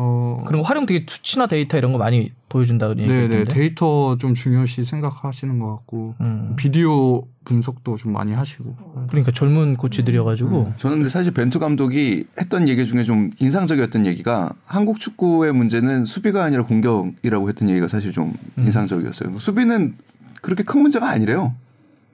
어, 0.00 0.44
그런 0.46 0.62
거 0.62 0.68
활용 0.68 0.86
되게 0.86 1.04
수치나 1.08 1.48
데이터 1.48 1.76
이런 1.76 1.90
거 1.90 1.98
많이 1.98 2.30
보여준다고 2.48 2.94
네네 2.94 3.12
얘기했던데. 3.12 3.52
데이터 3.52 4.16
좀 4.16 4.32
중요시 4.32 4.84
생각하시는 4.84 5.58
것 5.58 5.74
같고 5.74 6.14
음. 6.20 6.54
비디오 6.56 7.24
분석도 7.44 7.96
좀 7.96 8.12
많이 8.12 8.32
하시고 8.32 8.76
그러니까 9.08 9.32
젊은 9.32 9.76
코치들이어가지고 9.76 10.74
저는 10.76 10.98
근데 10.98 11.10
사실 11.10 11.34
벤투 11.34 11.58
감독이 11.58 12.26
했던 12.40 12.68
얘기 12.68 12.86
중에 12.86 13.02
좀 13.02 13.30
인상적이었던 13.40 14.06
얘기가 14.06 14.52
한국 14.66 15.00
축구의 15.00 15.52
문제는 15.52 16.04
수비가 16.04 16.44
아니라 16.44 16.64
공격이라고 16.64 17.48
했던 17.48 17.68
얘기가 17.68 17.88
사실 17.88 18.12
좀 18.12 18.34
인상적이었어요. 18.56 19.36
수비는 19.40 19.96
그렇게 20.42 20.62
큰 20.62 20.82
문제가 20.82 21.08
아니래요. 21.10 21.54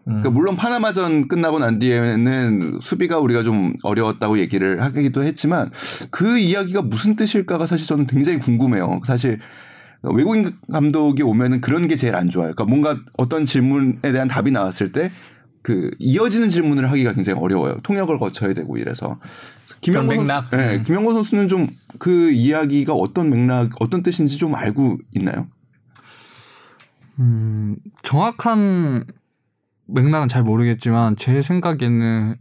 그러니까 0.04 0.30
물론 0.30 0.56
파나마전 0.56 1.28
끝나고 1.28 1.58
난 1.58 1.78
뒤에는 1.78 2.78
수비가 2.80 3.18
우리가 3.18 3.42
좀 3.42 3.72
어려웠다고 3.82 4.38
얘기를 4.38 4.82
하기도 4.82 5.24
했지만 5.24 5.70
그 6.10 6.38
이야기가 6.38 6.82
무슨 6.82 7.16
뜻일까가 7.16 7.66
사실 7.66 7.86
저는 7.86 8.06
굉장히 8.06 8.38
궁금해요. 8.38 9.00
사실 9.04 9.38
외국인 10.02 10.52
감독이 10.70 11.22
오면은 11.22 11.60
그런 11.62 11.88
게 11.88 11.96
제일 11.96 12.14
안 12.16 12.28
좋아요. 12.28 12.52
그러니까 12.54 12.64
뭔가 12.64 13.00
어떤 13.16 13.44
질문에 13.44 14.12
대한 14.12 14.28
답이 14.28 14.50
나왔을 14.50 14.92
때 14.92 15.10
그 15.62 15.90
이어지는 15.98 16.50
질문을 16.50 16.90
하기가 16.90 17.14
굉장히 17.14 17.40
어려워요. 17.40 17.78
통역을 17.84 18.18
거쳐야 18.18 18.52
되고 18.52 18.76
이래서 18.76 19.18
김영건 19.80 20.08
그런 20.08 20.26
선수, 20.26 20.56
맥락? 20.56 20.76
네, 20.78 20.82
김영건 20.84 21.14
선수는 21.14 21.48
좀 21.48 21.68
그 21.98 22.30
이야기가 22.32 22.92
어떤 22.92 23.30
맥락, 23.30 23.70
어떤 23.80 24.02
뜻인지 24.02 24.38
좀 24.38 24.54
알고 24.54 24.98
있나요? 25.12 25.46
음, 27.20 27.76
정확한 28.02 29.04
맥락은 29.86 30.28
잘 30.28 30.42
모르겠지만 30.42 31.16
제 31.16 31.42
생각에는 31.42 32.36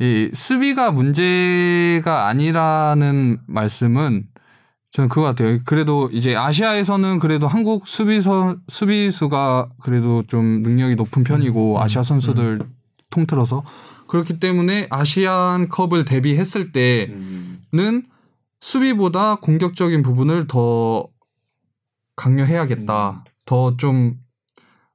이 0.00 0.30
수비가 0.32 0.90
문제가 0.92 2.26
아니라는 2.28 3.38
말씀은 3.46 4.26
저는 4.92 5.08
그거 5.08 5.22
같아요. 5.22 5.58
그래도 5.66 6.08
이제 6.12 6.34
아시아에서는 6.34 7.18
그래도 7.20 7.46
한국 7.46 7.86
수비서 7.86 8.56
수비수가 8.68 9.68
그래도 9.82 10.24
좀 10.26 10.62
능력이 10.62 10.96
높은 10.96 11.22
편이고 11.22 11.80
아시아 11.80 12.02
선수들 12.02 12.60
통틀어서 13.10 13.62
그렇기 14.08 14.40
때문에 14.40 14.88
아시안 14.90 15.68
컵을 15.68 16.04
대비했을 16.04 16.72
때는 16.72 18.06
수비보다 18.60 19.36
공격적인 19.36 20.02
부분을 20.02 20.46
더 20.46 21.06
강요해야겠다. 22.16 23.24
더 23.46 23.76
좀 23.76 24.16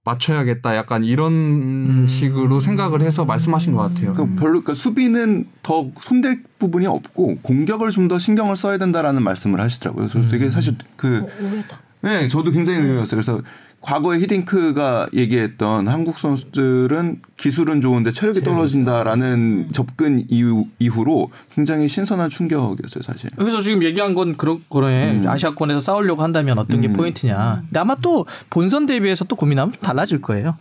맞춰야겠다. 0.05 0.75
약간 0.75 1.03
이런 1.03 2.05
식으로 2.07 2.61
생각을 2.61 3.01
해서 3.01 3.25
말씀하신 3.25 3.73
것 3.73 3.81
같아요. 3.81 4.13
그러니까 4.13 4.39
별로 4.39 4.61
그러니까 4.61 4.75
수비는 4.75 5.47
더 5.63 5.89
손댈 5.99 6.43
부분이 6.59 6.87
없고 6.87 7.39
공격을 7.41 7.91
좀 7.91 8.05
더 8.05 8.19
신경을 8.19 8.55
써야 8.55 8.77
된다라는 8.77 9.23
말씀을 9.23 9.59
하시더라고요. 9.59 10.07
그래서 10.07 10.29
되게 10.29 10.51
사실 10.51 10.75
그 10.95 11.25
오해다. 11.41 11.79
네, 12.01 12.27
저도 12.27 12.51
굉장히 12.51 12.81
의외였어요. 12.81 13.19
그래서 13.19 13.41
과거에 13.85 14.17
히딩크가 14.19 15.09
얘기했던 15.13 15.87
한국 15.87 16.17
선수들은 16.17 17.21
기술은 17.37 17.81
좋은데 17.81 18.09
체력이 18.09 18.41
떨어진다라는 18.41 19.69
접근 19.73 20.25
이후, 20.27 20.65
이후로 20.79 21.29
굉장히 21.53 21.87
신선한 21.87 22.31
충격이었어요, 22.31 23.03
사실. 23.03 23.29
그래서 23.37 23.61
지금 23.61 23.83
얘기한 23.83 24.15
건 24.15 24.35
그런 24.37 24.59
거네. 24.69 25.21
아시아권에서 25.27 25.79
싸우려고 25.81 26.23
한다면 26.23 26.57
어떤 26.57 26.81
게 26.81 26.91
포인트냐. 26.91 27.61
근데 27.61 27.79
아마 27.79 27.93
또 27.95 28.25
본선 28.49 28.87
대비해서 28.87 29.23
또 29.25 29.35
고민하면 29.35 29.73
좀 29.73 29.81
달라질 29.83 30.19
거예요. 30.21 30.55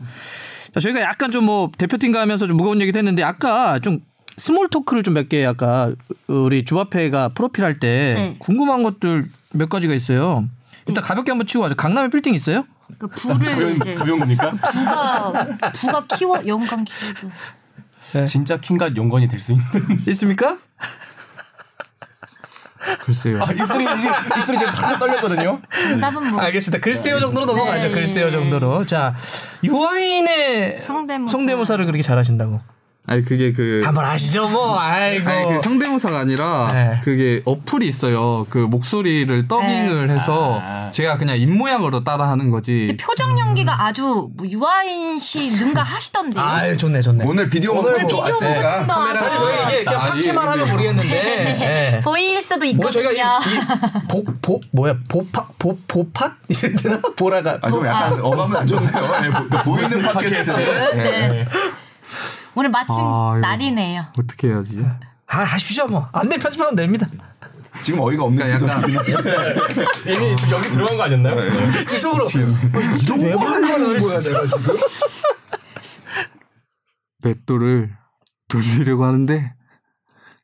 자, 0.74 0.80
저희가 0.80 1.00
약간 1.00 1.30
좀 1.30 1.44
뭐 1.44 1.70
대표팀과 1.78 2.20
하면서 2.20 2.46
좀 2.46 2.56
무거운 2.58 2.80
얘기도 2.82 2.98
했는데 2.98 3.22
아까 3.22 3.78
좀 3.78 4.00
small 4.36 4.68
talk를 4.68 5.02
좀 5.02 5.14
몇 5.14 5.28
개 5.30 5.44
아까 5.46 5.92
우리 6.26 6.64
주바페가 6.64 7.30
프로필 7.30 7.64
할때 7.64 8.14
네. 8.16 8.36
궁금한 8.38 8.82
것들 8.82 9.24
몇 9.54 9.68
가지가 9.70 9.94
있어요. 9.94 10.44
일단 10.86 11.02
가볍게 11.02 11.30
한번 11.30 11.46
치고 11.46 11.62
가죠. 11.62 11.74
강남에 11.76 12.10
빌딩 12.10 12.34
있어요? 12.34 12.66
그 12.98 13.06
부를 13.08 13.76
이제 13.76 13.94
가벼운 13.94 14.20
겁니까? 14.20 14.50
부가 14.50 15.32
부가 15.72 16.06
키워 16.16 16.46
영광 16.46 16.84
키워드. 16.84 17.30
진짜 18.26 18.56
킹과 18.58 18.94
용건이 18.96 19.28
될 19.28 19.40
수 19.40 19.52
있는. 19.52 19.64
있습니까? 20.08 20.56
글쎄요. 23.00 23.42
아, 23.42 23.50
이 23.50 23.64
소리 23.64 23.84
이, 23.84 23.86
이 23.86 24.42
소리 24.42 24.58
지금 24.58 24.72
바짝 24.74 24.98
떨렸거든요. 24.98 25.60
정답은 25.70 26.30
뭐 26.30 26.40
알겠습니다. 26.40 26.82
글쎄요 26.82 27.18
정도로 27.18 27.46
넘어가죠. 27.46 27.88
네. 27.88 27.94
글쎄요 27.94 28.30
정도로. 28.30 28.84
자 28.84 29.14
유아인의 29.62 30.80
성대모사. 30.82 31.32
성대모사를 31.32 31.84
그렇게 31.86 32.02
잘하신다고. 32.02 32.60
아니 33.06 33.22
그게 33.22 33.52
그 33.52 33.82
한번 33.84 34.06
하시죠 34.06 34.48
뭐. 34.48 34.78
아이고. 34.78 35.28
아니 35.28 35.42
그 35.46 35.60
성대모사가 35.60 36.20
아니라 36.20 36.68
네. 36.72 37.00
그게 37.04 37.42
어플이 37.44 37.86
있어요. 37.86 38.46
그 38.48 38.56
목소리를 38.56 39.46
더빙을 39.46 40.08
해서 40.10 40.58
아. 40.62 40.90
제가 40.90 41.18
그냥 41.18 41.36
입 41.36 41.50
모양으로 41.50 42.02
따라하는 42.02 42.50
거지. 42.50 42.86
근데 42.88 42.96
표정 42.96 43.38
연기가 43.38 43.84
아주 43.84 44.30
뭐 44.34 44.46
유아인 44.48 45.18
씨 45.18 45.50
능가 45.50 45.82
하시던데요. 45.82 46.42
아 46.42 46.76
좋네 46.76 47.02
좋네. 47.02 47.24
오늘 47.26 47.50
비디오 47.50 47.74
오늘 47.78 47.98
비디오 47.98 48.20
왔으니까 48.20 48.84
먹고 48.84 49.18
사실 49.18 49.38
저희 49.38 49.62
이게 49.74 49.84
그냥 49.84 50.00
아, 50.00 50.04
팟캐만 50.06 50.44
예, 50.44 50.48
하면 50.48 50.66
예. 50.66 50.70
모르겠는데. 50.72 51.60
예. 51.60 52.00
보일 52.04 52.42
수도 52.42 52.56
뭐 52.56 52.66
있거든요. 52.68 53.02
저희가 53.02 53.40
이보보 54.04 54.60
뭐야 54.70 54.96
보파 55.10 55.46
보 55.58 55.76
보팟 55.86 56.36
이래 56.48 56.72
되나 56.74 56.98
보라가 57.16 57.58
아, 57.60 57.68
좀 57.70 57.84
약간 57.86 58.18
어감은 58.18 58.56
안 58.56 58.66
좋네요. 58.66 59.20
네, 59.20 59.30
보- 59.30 59.48
그 59.50 59.62
보이는 59.62 60.00
팟캐스트. 60.02 60.50
네. 60.94 61.44
오늘 62.54 62.70
마침 62.70 62.94
아. 62.98 63.38
날이네요. 63.40 64.06
어떻게 64.18 64.48
해야지? 64.48 64.84
아 65.26 65.38
하십시오 65.42 65.86
뭐 65.86 66.08
안 66.12 66.28
돼 66.28 66.36
편집하면 66.38 66.76
됩니다. 66.76 67.08
지금 67.82 68.00
어이가 68.00 68.22
없는 68.24 68.44
그러니까 68.44 68.74
한데. 68.74 68.92
이미 70.06 70.36
지금 70.36 70.52
여기 70.54 70.70
들어간 70.70 70.96
거 70.96 71.02
아니었나요? 71.04 71.86
제 71.88 71.98
속으로 71.98 72.28
이런 72.30 73.20
왜 73.20 73.32
하는 73.32 74.00
거야 74.00 74.20
내가 74.20 74.46
지금. 74.46 74.76
맷돌을 77.24 77.96
돌리려고 78.48 79.04
하는데 79.04 79.54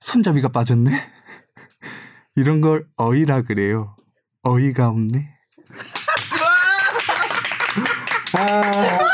손잡이가 0.01 0.49
빠졌네. 0.49 0.91
이런 2.35 2.61
걸 2.61 2.85
어이라 2.97 3.43
그래요. 3.43 3.95
어이가 4.43 4.89
없네. 4.89 5.37
저 8.33 8.41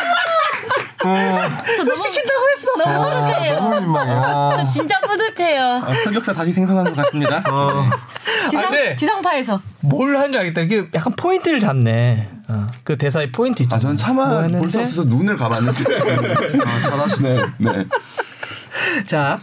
너무 1.79 1.97
시킨다고 1.97 2.43
했어. 2.53 2.77
너무 2.79 3.05
뿌듯해요. 3.11 3.81
민망해. 3.81 4.57
저 4.57 4.67
진짜 4.67 5.01
뿌듯해요. 5.01 5.63
아, 5.63 5.91
흑역사 5.91 6.33
다시 6.35 6.53
생성한 6.53 6.85
것 6.85 6.97
같습니다. 6.97 7.43
지상 8.51 8.67
아, 8.67 8.71
네. 8.71 8.97
지상파에서 8.97 9.61
뭘 9.81 10.17
하는지 10.17 10.39
알겠다. 10.39 10.63
이게 10.63 10.89
약간 10.95 11.15
포인트를 11.17 11.61
잡네. 11.61 12.31
어, 12.49 12.67
그 12.85 12.97
대사의 12.97 13.33
포인트 13.33 13.63
있잖아. 13.63 13.79
아, 13.79 13.83
저는 13.83 13.97
차마 13.97 14.27
뭐 14.27 14.41
볼수 14.41 14.55
했는데? 14.57 14.83
없어서 14.83 15.05
눈을 15.05 15.37
감았는데. 15.37 15.85
아, 16.65 16.81
잘하셨네. 16.89 17.35
네, 17.59 17.73
네. 17.73 17.85
자 19.07 19.41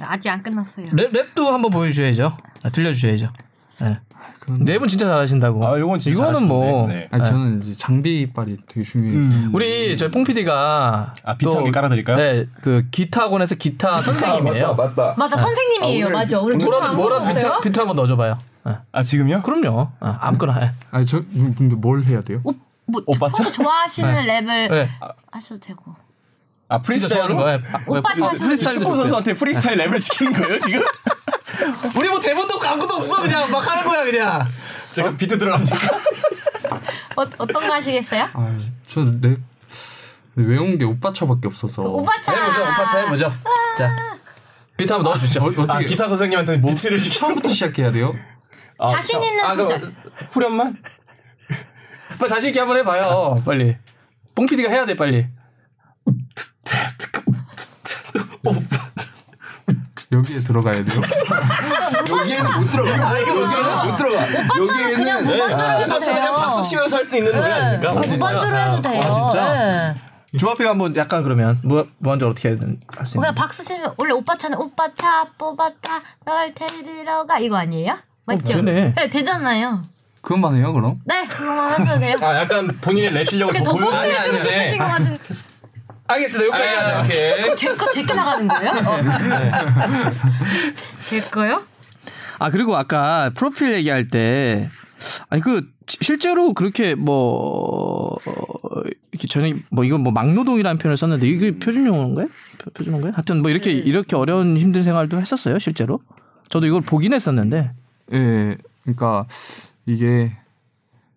아직 0.00 0.28
안 0.30 0.42
끝났어요. 0.42 0.86
랩, 0.92 1.12
랩도 1.12 1.46
한번 1.46 1.70
보여주셔야죠. 1.70 2.36
아, 2.62 2.68
들려주셔야죠. 2.70 3.32
네. 3.80 4.00
랩은 4.46 4.88
진짜 4.88 5.06
잘하신다고. 5.06 5.66
아, 5.66 5.76
이건 5.78 5.98
진짜 5.98 6.22
이거는 6.22 6.46
뭐 6.48 6.88
잘하시는데. 6.88 6.94
네. 6.94 7.08
아니 7.10 7.24
저는 7.24 7.62
이제 7.62 7.74
장비빨이 7.74 8.56
되게 8.66 8.82
중요해요. 8.84 9.50
우리 9.52 9.96
저희 9.96 10.10
뽕 10.10 10.24
PD가 10.24 11.14
아, 11.24 11.34
비트 11.36 11.54
한개 11.54 11.70
깔아드릴까요? 11.70 12.16
네, 12.16 12.46
그 12.60 12.86
기타 12.90 13.22
학원에서 13.22 13.54
기타 13.56 14.00
선생님이에요. 14.02 14.74
맞다. 14.74 15.14
맞아 15.16 15.36
선생님이에요. 15.36 16.10
맞아. 16.10 16.40
오늘 16.40 16.58
뭐라도 16.58 16.96
뭐라도 16.96 17.24
비트? 17.26 17.60
비트 17.62 17.78
한번 17.78 17.96
넣어줘봐요. 17.96 18.38
네. 18.66 18.72
아 18.92 19.02
지금요? 19.02 19.42
그럼요. 19.42 19.88
어, 20.00 20.16
아무거나 20.20 20.52
해. 20.54 20.72
아니 20.90 21.06
저 21.06 21.22
근데 21.32 21.74
뭘 21.74 22.02
해야 22.04 22.20
돼요? 22.22 22.40
오, 22.44 22.52
뭐 22.86 23.02
오빠 23.06 23.26
평소 23.26 23.50
좋아하시는 23.50 24.12
랩을 24.26 24.70
네. 24.70 24.88
하셔도 25.32 25.60
되고. 25.60 25.94
아 26.68 26.82
프리스타일로? 26.82 27.36
거야. 27.36 27.60
오빠 27.86 28.14
차 28.14 28.70
축구. 28.70 28.96
선수한테 28.96 29.34
프리스타일 29.34 29.78
랩을 29.78 30.00
시키는 30.00 30.32
거예요 30.32 30.58
지금? 30.60 30.82
우리 31.96 32.08
뭐 32.08 32.20
대본도 32.20 32.54
없고 32.54 32.66
아무것도 32.66 32.94
없어 32.96 33.22
그냥 33.22 33.50
막 33.50 33.66
하는 33.70 33.84
거야 33.84 34.04
그냥. 34.04 34.46
제가 34.92 35.16
비트 35.16 35.38
들어갑니까? 35.38 35.76
어, 37.16 37.22
어떤 37.38 37.48
거 37.66 37.72
하시겠어요? 37.74 38.28
아, 38.34 38.58
저 38.88 39.00
랩 39.02 39.38
외운 40.36 40.76
게 40.78 40.84
오빠 40.84 41.12
차밖에 41.12 41.48
없어서. 41.48 41.82
오빠 41.82 42.20
차. 42.20 42.32
해보죠. 42.34 42.62
오빠 42.62 42.86
차 42.86 42.98
해보죠. 42.98 43.32
자 43.78 43.96
비트 44.76 44.92
한번 44.92 45.12
넣어주죠. 45.12 45.42
어, 45.42 45.46
어떻게 45.46 45.72
아 45.72 45.78
기타 45.80 46.08
선생님한테 46.08 46.60
비트를 46.60 47.00
시켜. 47.00 47.20
처음부터 47.20 47.48
시작해야 47.50 47.90
돼요? 47.92 48.12
아, 48.78 48.90
자신 48.90 49.22
있는 49.22 49.42
아, 49.44 49.54
그럼- 49.54 49.68
소절. 49.70 49.92
후렴만? 50.32 50.76
빨리 52.18 52.28
자신 52.28 52.48
있게 52.50 52.60
한번 52.60 52.76
해봐요. 52.78 53.36
빨리. 53.44 53.76
뽕 54.34 54.44
PD가 54.46 54.70
해야 54.70 54.84
돼 54.84 54.94
빨리. 54.96 55.26
여기에 60.12 60.36
들어가야 60.46 60.74
돼요? 60.84 61.00
여기에는 62.08 62.60
못 62.60 62.66
들어가. 62.66 63.20
여기에는 63.20 63.86
못 63.86 63.96
들어가. 63.96 64.26
그냥 64.26 64.48
여기에는 64.58 65.24
무반주로 65.24 65.80
해도 65.80 66.00
돼요. 66.00 66.14
그냥 66.14 66.36
박수 66.36 66.62
치면서 66.70 66.96
할 66.96 67.04
수 67.04 67.16
있는 67.16 67.32
노래 67.34 67.50
아닙니까? 67.50 67.94
네, 68.00 68.08
무반주로 68.16 68.58
해도 68.58 68.80
돼요. 68.80 69.00
아, 69.02 69.30
진짜? 69.30 69.54
네. 69.54 69.94
주합이가 70.38 70.70
한번 70.70 70.94
약간 70.96 71.22
그러면 71.22 71.58
무 71.62 71.86
무한적 71.98 72.30
어떻게 72.30 72.50
해야 72.50 72.58
되는 72.58 72.78
할수 72.94 73.16
있는? 73.16 73.22
그냥 73.22 73.34
박수 73.34 73.64
치면 73.64 73.94
원래 73.96 74.12
오빠 74.12 74.36
차는 74.36 74.58
오빠 74.58 74.88
차 74.94 75.24
뽑았다 75.38 76.02
널 76.26 76.52
데리러 76.54 77.24
가 77.26 77.38
이거 77.38 77.56
아니에요? 77.56 77.96
맞죠? 78.26 78.52
어, 78.58 78.62
되네. 78.62 78.92
되잖아요. 79.10 79.80
그것만 80.20 80.56
해요 80.56 80.72
그럼? 80.74 80.96
네 81.04 81.26
그거만 81.26 81.66
하셔도 81.72 81.98
돼요. 82.00 82.16
아 82.20 82.34
약간 82.42 82.66
본인의 82.80 83.12
랩 83.12 83.24
실력을 83.28 83.52
그게 83.52 83.64
더 83.64 83.72
더 83.72 83.78
보여주는 83.78 84.42
싶으신 84.44 84.78
것 84.78 84.84
같은. 84.84 85.18
알겠습니다. 86.08 86.46
여기까지 86.46 86.74
하자. 86.76 87.00
오케이. 87.00 87.56
제거 87.56 87.92
제게 87.92 88.14
나가는 88.14 88.46
거예요? 88.48 88.72
제 91.08 91.20
거요? 91.30 91.62
아 92.38 92.50
그리고 92.50 92.76
아까 92.76 93.30
프로필 93.34 93.72
얘기할 93.74 94.08
때 94.08 94.68
아니 95.30 95.40
그 95.42 95.68
지- 95.86 95.98
실제로 96.02 96.52
그렇게 96.52 96.94
뭐 96.94 98.14
어, 98.26 98.80
이렇게 99.12 99.26
저는 99.28 99.62
뭐 99.70 99.84
이건 99.84 100.02
뭐 100.02 100.12
막노동이라는 100.12 100.78
표현을 100.78 100.96
썼는데 100.98 101.26
이게 101.26 101.58
표준 101.58 101.86
용어인가요? 101.86 102.26
표- 102.58 102.70
표준 102.70 102.92
용어인가요? 102.92 103.12
하여튼 103.16 103.40
뭐 103.42 103.50
이렇게 103.50 103.70
이렇게 103.72 104.16
어려운 104.16 104.56
힘든 104.58 104.84
생활도 104.84 105.18
했었어요 105.20 105.58
실제로. 105.58 106.00
저도 106.48 106.66
이걸 106.66 106.80
보긴 106.82 107.12
했었는데. 107.12 107.72
예, 108.12 108.56
그러니까 108.84 109.26
이게 109.86 110.32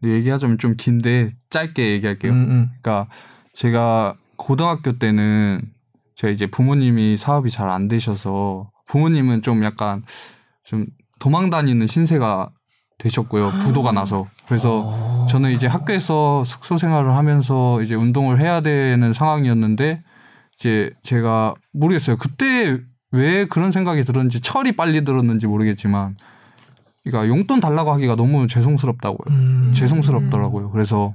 얘기하자면 0.03 0.57
좀 0.57 0.75
긴데 0.75 1.31
짧게 1.49 1.91
얘기할게요. 1.91 2.31
음, 2.31 2.37
음. 2.49 2.69
그러니까 2.81 3.11
제가 3.53 4.15
고등학교 4.39 4.97
때는 4.97 5.61
제가 6.15 6.31
이제 6.31 6.47
부모님이 6.47 7.17
사업이 7.17 7.51
잘 7.51 7.69
안 7.69 7.87
되셔서 7.87 8.71
부모님은 8.87 9.41
좀 9.43 9.63
약간 9.63 10.03
좀 10.63 10.87
도망 11.19 11.49
다니는 11.49 11.85
신세가 11.85 12.49
되셨고요. 12.97 13.51
부도가 13.63 13.91
나서. 13.91 14.27
그래서 14.47 15.25
저는 15.29 15.51
이제 15.51 15.67
학교에서 15.67 16.43
숙소 16.45 16.77
생활을 16.77 17.15
하면서 17.15 17.81
이제 17.83 17.95
운동을 17.95 18.39
해야 18.39 18.61
되는 18.61 19.13
상황이었는데 19.13 20.03
이제 20.55 20.91
제가 21.03 21.53
모르겠어요. 21.73 22.17
그때 22.17 22.79
왜 23.11 23.45
그런 23.45 23.71
생각이 23.71 24.03
들었는지 24.03 24.41
철이 24.41 24.73
빨리 24.73 25.03
들었는지 25.03 25.47
모르겠지만 25.47 26.17
그러니까 27.03 27.27
용돈 27.33 27.59
달라고 27.59 27.91
하기가 27.93 28.15
너무 28.15 28.47
죄송스럽다고요. 28.47 29.35
음. 29.35 29.71
죄송스럽더라고요. 29.73 30.69
그래서 30.71 31.13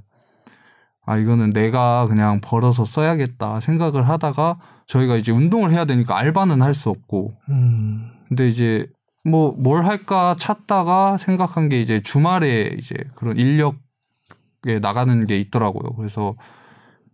아 1.07 1.17
이거는 1.17 1.53
내가 1.53 2.07
그냥 2.07 2.41
벌어서 2.41 2.85
써야겠다 2.85 3.61
생각을 3.61 4.09
하다가 4.09 4.59
저희가 4.87 5.17
이제 5.17 5.33
운동을 5.33 5.71
해야 5.73 5.85
되니까 5.85 6.17
알바는 6.19 6.63
할 6.63 6.75
수 6.75 6.91
없고 6.91 7.35
음. 7.51 8.11
근데 8.29 8.49
이제 8.49 8.87
뭐 9.25 9.53
뭘 9.59 9.85
할까 9.87 10.37
찾다가 10.39 11.17
생각한 11.19 11.69
게 11.69 11.81
이제 11.81 12.03
주말에 12.03 12.75
이제 12.79 12.95
그런 13.15 13.37
인력에 13.37 14.79
나가는 14.81 15.27
게 15.27 15.39
있더라고요. 15.39 15.95
그래서 15.97 16.35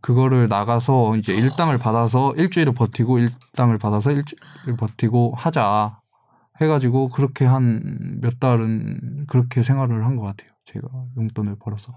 그거를 0.01 0.49
나가서 0.49 1.17
이제 1.17 1.33
일당을 1.35 1.79
받아서 1.79 2.35
일주일을 2.37 2.73
버티고 2.75 3.19
일당을 3.19 3.79
받아서 3.79 4.11
일주일을 4.13 4.77
버티고 4.79 5.35
하자 5.37 5.99
해가지고 6.61 7.09
그렇게 7.11 7.45
한 7.45 8.19
몇 8.23 8.39
달은 8.41 9.27
그렇게 9.29 9.63
생활을 9.63 10.05
한 10.05 10.17
것 10.17 10.23
같아요. 10.23 10.51
제가 10.73 10.89
용돈을 11.17 11.57
벌어서. 11.59 11.93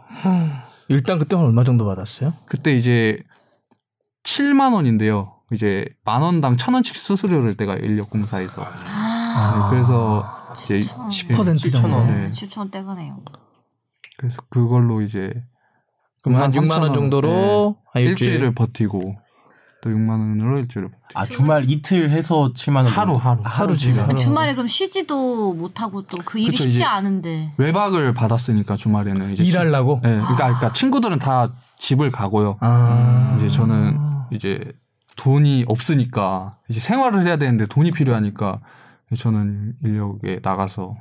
일단 0.88 1.20
그때 1.20 1.36
한 1.36 1.46
얼마 1.46 1.64
정도 1.64 1.86
받았어요? 1.86 2.34
그때 2.46 2.76
이제 2.76 3.22
7만 4.24 4.74
원인데요. 4.74 5.36
이제 5.52 5.86
만 6.04 6.22
원당 6.22 6.58
천 6.58 6.74
원씩 6.74 6.96
수수료를 6.96 7.56
내가 7.56 7.76
인력공사에서. 7.76 8.62
네, 8.62 9.70
그래서 9.70 10.26
이제 10.64 10.80
10% 10.80 11.72
정도. 11.72 12.04
네. 12.06 12.32
추천 12.32 12.72
떼가네요. 12.72 13.24
그래서 14.18 14.42
그걸로 14.50 15.02
이제 15.02 15.32
그럼 16.22 16.42
한 16.42 16.52
6만 16.52 16.82
원 16.82 16.92
3,000원, 16.92 16.94
정도로 16.94 17.78
한 17.92 18.04
네. 18.04 18.10
일주일. 18.10 18.32
일주일을 18.32 18.56
버티고 18.56 19.20
또 19.84 19.90
6만 19.90 20.10
원으로 20.12 20.62
버티고. 20.62 20.88
아 21.14 21.26
주말 21.26 21.70
이틀 21.70 22.10
해서 22.10 22.52
7만 22.56 22.78
원 22.78 22.88
하루 22.88 23.16
하루 23.18 23.42
하루 23.44 23.78
지금. 23.78 24.16
주말에 24.16 24.54
그럼 24.54 24.66
쉬지도 24.68 25.54
못하고 25.54 26.04
또 26.04 26.18
그 26.24 26.40
일이 26.40 26.52
그쵸, 26.52 26.64
쉽지 26.64 26.86
않은데. 26.86 27.52
외박을 27.58 28.14
받았으니까 28.14 28.78
주말에는 28.78 29.34
이제 29.34 29.44
일하려고. 29.44 30.00
친- 30.02 30.10
네, 30.12 30.18
그러니까, 30.22 30.36
그러니까 30.46 30.74
친구들은 30.74 31.20
다 31.20 31.50
집을 31.78 32.12
가고요. 32.12 32.58
아. 32.62 33.36
이제 33.38 33.50
저는 33.50 34.00
이제 34.32 34.60
돈이 35.18 35.66
없으니까 35.68 36.58
이제 36.70 36.80
생활을 36.80 37.28
해야 37.28 37.36
되는데 37.38 37.66
돈이 37.66 37.92
필요하니까 37.92 38.62
저는 39.18 39.74
인력에 39.84 40.40
나가서 40.42 40.96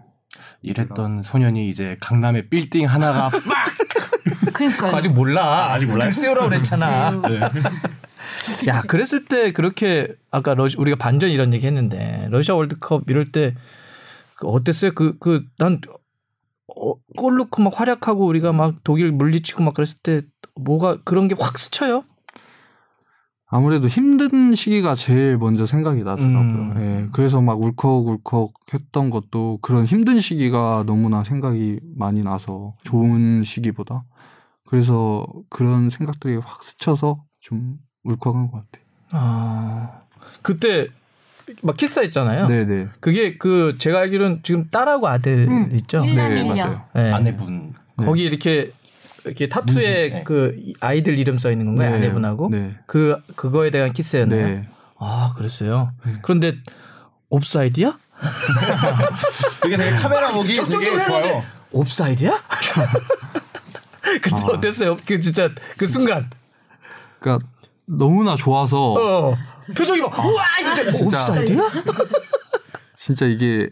이랬던 0.63 1.23
소년이 1.23 1.69
이제 1.69 1.97
강남의 2.01 2.49
빌딩 2.51 2.87
하나가 2.87 3.31
막 3.31 3.33
그러니까요. 4.53 4.97
아직 4.97 5.09
몰라. 5.11 5.73
아직 5.73 5.87
몰라. 5.87 6.11
세우라고 6.11 6.49
그랬잖아. 6.51 7.13
야, 8.69 8.83
그랬을 8.83 9.25
때 9.25 9.53
그렇게 9.53 10.15
아까 10.31 10.55
러시, 10.55 10.77
우리가 10.79 10.97
반전 10.97 11.31
이런 11.31 11.53
얘기 11.55 11.67
했는데 11.67 12.27
러시아 12.31 12.55
월드컵 12.55 13.09
이럴 13.11 13.33
때그 13.33 14.47
어땠어요? 14.47 14.93
그 14.93 15.19
그 15.19 15.45
난 15.59 15.81
어, 16.75 16.95
골 17.19 17.37
넣고 17.37 17.63
막 17.63 17.79
활약하고 17.79 18.25
우리가 18.27 18.53
막 18.53 18.77
독일 18.85 19.13
물리치고 19.13 19.63
막 19.63 19.75
그랬을 19.75 19.99
때 20.03 20.23
뭐가 20.55 20.99
그런 21.05 21.29
게 21.29 21.35
확 21.39 21.59
스쳐요? 21.59 22.05
아무래도 23.47 23.87
힘든 23.89 24.55
시기가 24.55 24.95
제일 24.95 25.37
먼저 25.37 25.67
생각이 25.67 26.03
나더라고요. 26.03 26.73
음. 26.73 26.75
예, 26.79 27.09
그래서 27.13 27.43
막 27.43 27.61
울컥울컥 27.61 28.53
했던 28.73 29.11
것도 29.11 29.59
그런 29.61 29.85
힘든 29.85 30.21
시기가 30.21 30.85
너무나 30.87 31.23
생각이 31.23 31.79
많이 31.99 32.23
나서 32.23 32.75
좋은 32.85 33.43
시기보다 33.45 34.05
그래서 34.67 35.27
그런 35.51 35.91
생각들이 35.91 36.37
확 36.37 36.63
스쳐서 36.65 37.25
좀 37.41 37.77
울컥한 38.05 38.51
것 38.51 38.65
같아요. 38.65 38.85
아. 39.11 40.01
그때 40.43 40.89
막 41.63 41.77
키스했잖아요. 41.77 42.47
네네. 42.49 42.89
그게 43.01 43.37
그 43.37 43.77
제가 43.79 44.01
알기로는 44.01 44.41
지금 44.43 44.69
딸하고 44.71 45.09
아들 45.09 45.49
음, 45.49 45.75
있죠. 45.77 46.01
네. 46.05 46.45
맞아요. 46.45 46.83
네. 46.95 47.13
아내분. 47.13 47.75
거기 47.97 48.25
이렇게 48.25 48.73
이렇게 49.25 49.49
타투에 49.49 49.75
문신, 49.75 50.15
네. 50.15 50.25
그 50.25 50.73
아이들 50.81 51.19
이름 51.19 51.39
써 51.39 51.51
있는 51.51 51.67
건가요? 51.67 51.91
네. 51.91 51.97
아내분하고 51.97 52.49
네. 52.51 52.77
그 52.87 53.21
그거에 53.37 53.71
대한 53.71 53.93
키스였나요? 53.93 54.47
네. 54.47 54.69
아 54.99 55.35
그랬어요. 55.37 55.93
그런데 56.23 56.55
옵사이드야? 57.29 57.99
되게 59.63 59.77
되게 59.77 59.91
카메라 59.97 60.33
보기 60.33 60.55
되게 60.55 60.85
좋아요. 60.85 61.43
옵사이드야? 61.73 62.43
그때 64.23 64.37
아. 64.37 64.47
어땠어요? 64.53 64.97
그 65.07 65.21
진짜 65.21 65.51
그 65.77 65.87
순간. 65.87 66.29
그러니까 67.21 67.47
너무나 67.87 68.37
좋아서 68.37 68.93
어. 68.95 69.35
표정이 69.77 70.01
막 70.01 70.19
우와 70.25 70.45
이게 70.61 70.91
진짜. 70.93 71.21
옵사이드야? 71.23 71.63
진짜 72.97 73.27
이게 73.27 73.71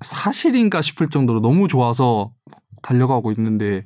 사실인가 0.00 0.82
싶을 0.82 1.10
정도로 1.10 1.40
너무 1.40 1.66
좋아서 1.68 2.30
달려가고 2.82 3.32
있는데 3.32 3.84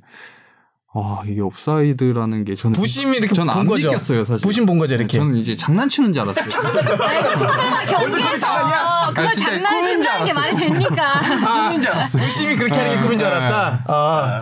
와 0.95 1.23
이게 1.27 1.41
옵사이드라는 1.41 2.45
게 2.45 2.55
저는 2.55 2.75
부심이 2.75 3.17
이렇게 3.17 3.35
저는 3.35 3.51
본안 3.55 3.67
거죠. 3.67 3.89
믿겼어요 3.89 4.25
사실. 4.25 4.43
부심 4.43 4.67
본 4.67 4.79
거죠 4.79 4.95
이렇게. 4.95 5.17
저는 5.19 5.37
이제 5.37 5.57
장난치는 5.57 6.13
줄 6.13 6.23
알았어요. 6.23 6.45
경기에서 7.89 9.07
그걸 9.09 9.27
아, 9.27 9.31
진짜 9.31 9.53
장난친다는 9.53 10.27
게 10.27 10.33
말이 10.35 10.55
됩니까? 10.57 11.21
꿈인 11.65 11.81
줄 11.81 11.91
알았어요. 11.91 12.23
부심이 12.23 12.57
그렇게 12.57 12.79
하는 12.79 12.95
게 12.97 13.03
꿈인 13.03 13.19
줄 13.19 13.27
알았다. 13.29 13.85
아. 13.89 14.41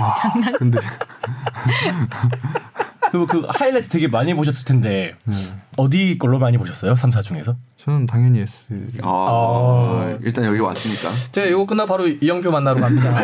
아, 0.00 0.50
근데 0.58 0.80
그, 3.14 3.26
그 3.26 3.46
하이라이트 3.48 3.88
되게 3.88 4.08
많이 4.08 4.34
보셨을 4.34 4.66
텐데 4.66 5.14
어디 5.76 6.18
걸로 6.18 6.40
많이 6.40 6.58
보셨어요? 6.58 6.94
3사 6.94 7.22
중에서? 7.22 7.54
저는 7.76 8.06
당연히 8.06 8.40
S. 8.40 8.66
아, 9.02 10.16
일단 10.22 10.46
여기 10.46 10.58
왔으니까. 10.58 11.10
제가 11.32 11.46
이거 11.46 11.64
끝나 11.64 11.86
바로 11.86 12.08
이영표 12.08 12.50
만나러 12.50 12.80
갑니다. 12.80 13.14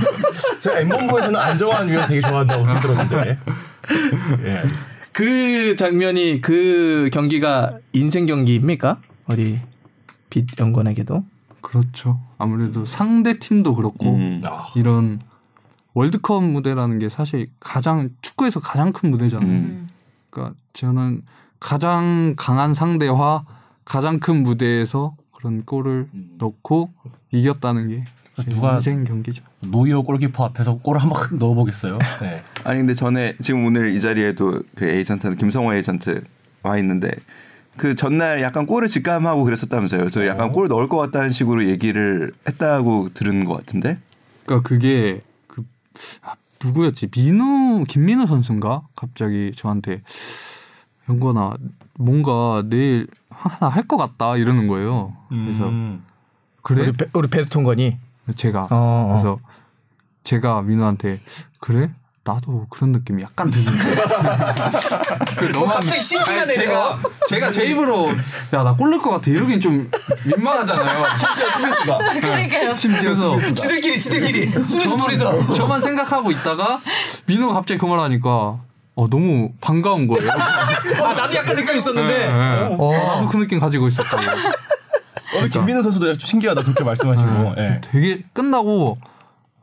제가 0.60 0.80
엠본부에서는 0.80 1.38
안정환 1.38 1.88
위원 1.88 2.08
되게 2.08 2.20
좋아한다고 2.20 2.64
들었는데. 2.80 3.38
예. 4.46 4.62
그 5.12 5.76
장면이 5.76 6.40
그 6.40 7.10
경기가 7.12 7.78
인생 7.92 8.26
경기입니까? 8.26 8.98
우리 9.26 9.60
빛 10.30 10.46
연건에게도. 10.58 11.22
그렇죠. 11.60 12.20
아무래도 12.38 12.84
상대 12.84 13.38
팀도 13.38 13.74
그렇고 13.74 14.14
음. 14.14 14.42
이런 14.76 15.20
월드컵 15.94 16.42
무대라는 16.44 16.98
게 16.98 17.08
사실 17.08 17.48
가장 17.60 18.10
축구에서 18.22 18.60
가장 18.60 18.92
큰 18.92 19.10
무대잖아요. 19.10 19.48
음. 19.48 19.88
그러니까 20.30 20.56
저는 20.72 21.22
가장 21.60 22.34
강한 22.36 22.74
상대와 22.74 23.44
가장 23.84 24.18
큰 24.18 24.42
무대에서 24.42 25.16
그런 25.32 25.62
골을 25.64 26.08
넣고 26.38 26.92
이겼다는 27.30 27.88
게제 28.36 28.50
누가- 28.50 28.74
인생 28.74 29.04
경기죠. 29.04 29.44
노이어 29.60 30.02
골키퍼 30.02 30.44
앞에서 30.46 30.78
골을 30.78 31.00
한번 31.00 31.20
확 31.20 31.34
넣어보겠어요. 31.36 31.98
네. 32.22 32.42
아니 32.64 32.78
근데 32.80 32.94
전에 32.94 33.36
지금 33.40 33.64
오늘 33.64 33.94
이 33.94 34.00
자리에도 34.00 34.62
그 34.74 34.84
에이전트 34.86 35.36
김성호 35.36 35.74
에이전트 35.74 36.24
와 36.62 36.76
있는데 36.78 37.10
그 37.76 37.94
전날 37.94 38.40
약간 38.42 38.66
골을 38.66 38.88
직감하고 38.88 39.44
그랬었다면서요. 39.44 40.00
그래서 40.00 40.26
약간 40.26 40.50
골 40.52 40.68
넣을 40.68 40.88
것 40.88 40.96
같다는 40.96 41.32
식으로 41.32 41.68
얘기를 41.68 42.32
했다고 42.48 43.10
들은 43.14 43.44
것 43.44 43.54
같은데. 43.54 43.98
그러니까 44.46 44.68
그게 44.68 45.20
그 45.20 45.33
아, 46.22 46.34
누구였지? 46.62 47.08
민우 47.10 47.84
김민우 47.88 48.26
선수인가? 48.26 48.82
갑자기 48.94 49.52
저한테 49.54 50.02
영건아 51.08 51.54
뭔가 51.98 52.62
내일 52.66 53.06
하나 53.28 53.68
할 53.68 53.86
것 53.86 53.96
같다 53.96 54.36
이러는 54.36 54.66
거예요. 54.68 55.16
그래서 55.28 55.68
음. 55.68 56.04
그래 56.62 56.82
우리, 56.88 56.92
베, 56.92 57.06
우리 57.12 57.28
베르통건이. 57.28 57.98
제가 58.36 58.62
어, 58.62 58.66
어. 58.70 59.08
그래서 59.10 59.38
제가 60.22 60.62
민우한테 60.62 61.20
그래 61.60 61.92
나도 62.26 62.66
그런 62.70 62.92
느낌이 62.92 63.22
약간 63.22 63.50
드는데 63.50 63.70
그 65.36 65.44
너만 65.52 65.74
갑자기 65.74 66.00
신기가 66.00 66.30
아니, 66.32 66.46
내려. 66.46 66.62
제가 66.62 66.98
제가 67.28 67.50
제 67.50 67.66
입으로 67.66 68.08
야 68.54 68.62
나 68.64 68.74
꼴릴 68.74 69.02
것 69.02 69.10
같아 69.10 69.30
이러긴 69.30 69.60
좀 69.60 69.90
민망하잖아요 70.24 71.06
심지어 71.18 71.50
스미스가 71.50 71.98
그러니까요. 72.20 72.74
심지어 72.76 73.14
지들끼리 73.54 74.00
지들끼리. 74.00 74.50
둘이서. 74.50 75.54
저만 75.54 75.82
생각하고 75.82 76.30
있다가 76.30 76.80
민우가 77.26 77.52
갑자기 77.52 77.78
그 77.78 77.84
말하니까 77.84 78.58
어 78.96 79.08
너무 79.10 79.52
반가운 79.60 80.06
거예요. 80.08 80.30
아 80.32 81.12
나도 81.12 81.34
약간 81.36 81.56
느낌 81.56 81.76
있었는데. 81.76 82.28
어, 82.78 82.92
나도 82.94 83.28
그 83.28 83.36
느낌 83.36 83.58
가지고 83.60 83.88
있었다고. 83.88 84.22
오늘 85.36 85.50
김민우 85.50 85.82
선수도 85.82 86.16
좀 86.16 86.26
신기하다 86.26 86.62
그렇게 86.62 86.84
말씀하시고. 86.84 87.54
예. 87.58 87.80
되게 87.82 88.22
끝나고 88.32 88.96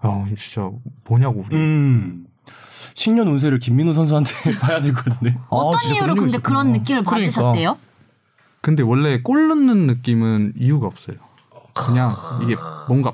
야 0.05 0.26
진짜 0.38 0.70
뭐냐고 1.09 1.43
우리. 1.47 1.55
음. 1.55 2.26
신년 2.93 3.27
운세를 3.27 3.59
김민우 3.59 3.93
선수한테 3.93 4.31
봐야 4.59 4.81
될 4.81 4.93
것 4.93 5.05
같은데. 5.05 5.37
어떤 5.49 5.79
진짜 5.79 5.95
이유로 5.95 6.13
그런 6.13 6.17
근데 6.25 6.37
게 6.37 6.41
그런 6.41 6.71
느낌을 6.71 7.03
그러니까. 7.03 7.11
받으셨대요? 7.41 7.77
근데 8.61 8.83
원래 8.83 9.21
골 9.21 9.47
넣는 9.47 9.87
느낌은 9.87 10.53
이유가 10.57 10.87
없어요. 10.87 11.17
그냥 11.73 12.13
이게 12.43 12.55
뭔가 12.87 13.13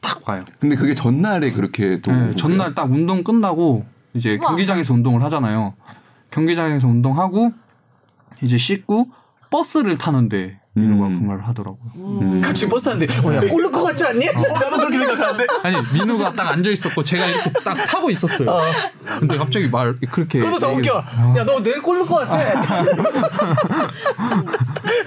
탁 0.00 0.26
와요. 0.28 0.44
근데 0.60 0.76
그게 0.76 0.94
전날에 0.94 1.50
그렇게 1.50 2.00
또 2.00 2.12
네, 2.12 2.34
전날 2.34 2.74
딱 2.74 2.90
운동 2.90 3.22
끝나고 3.24 3.84
이제 4.14 4.38
우와. 4.40 4.48
경기장에서 4.50 4.94
운동을 4.94 5.22
하잖아요. 5.24 5.74
경기장에서 6.30 6.88
운동하고 6.88 7.52
이제 8.42 8.56
씻고 8.56 9.08
버스를 9.50 9.98
타는데 9.98 10.60
민우가 10.76 11.06
음. 11.06 11.20
그 11.20 11.24
말을 11.26 11.48
하더라고요. 11.48 12.40
갑자기 12.42 12.68
버스 12.68 12.84
타는데 12.84 13.06
어야 13.26 13.40
골 13.48 13.62
넣을 13.62 13.72
것 13.72 13.82
같지 13.84 14.04
않니? 14.04 14.26
나도 14.26 14.76
그렇게 14.76 14.98
생각하는데. 14.98 15.46
아니 15.62 15.76
민우가 15.94 16.32
딱 16.34 16.50
앉아 16.50 16.70
있었고 16.70 17.02
제가 17.02 17.24
이렇게 17.26 17.50
딱 17.64 17.74
타고 17.86 18.10
있었어요. 18.10 18.60
근데 19.18 19.38
갑자기 19.38 19.68
말 19.70 19.98
그렇게 20.10 20.38
그것도 20.40 20.58
더 20.58 20.68
웃겨. 20.72 21.02
얘기를- 21.02 21.36
야너 21.38 21.62
내일 21.62 21.80
골 21.80 21.96
넣을 21.98 22.06
것 22.06 22.16
같아. 22.28 22.36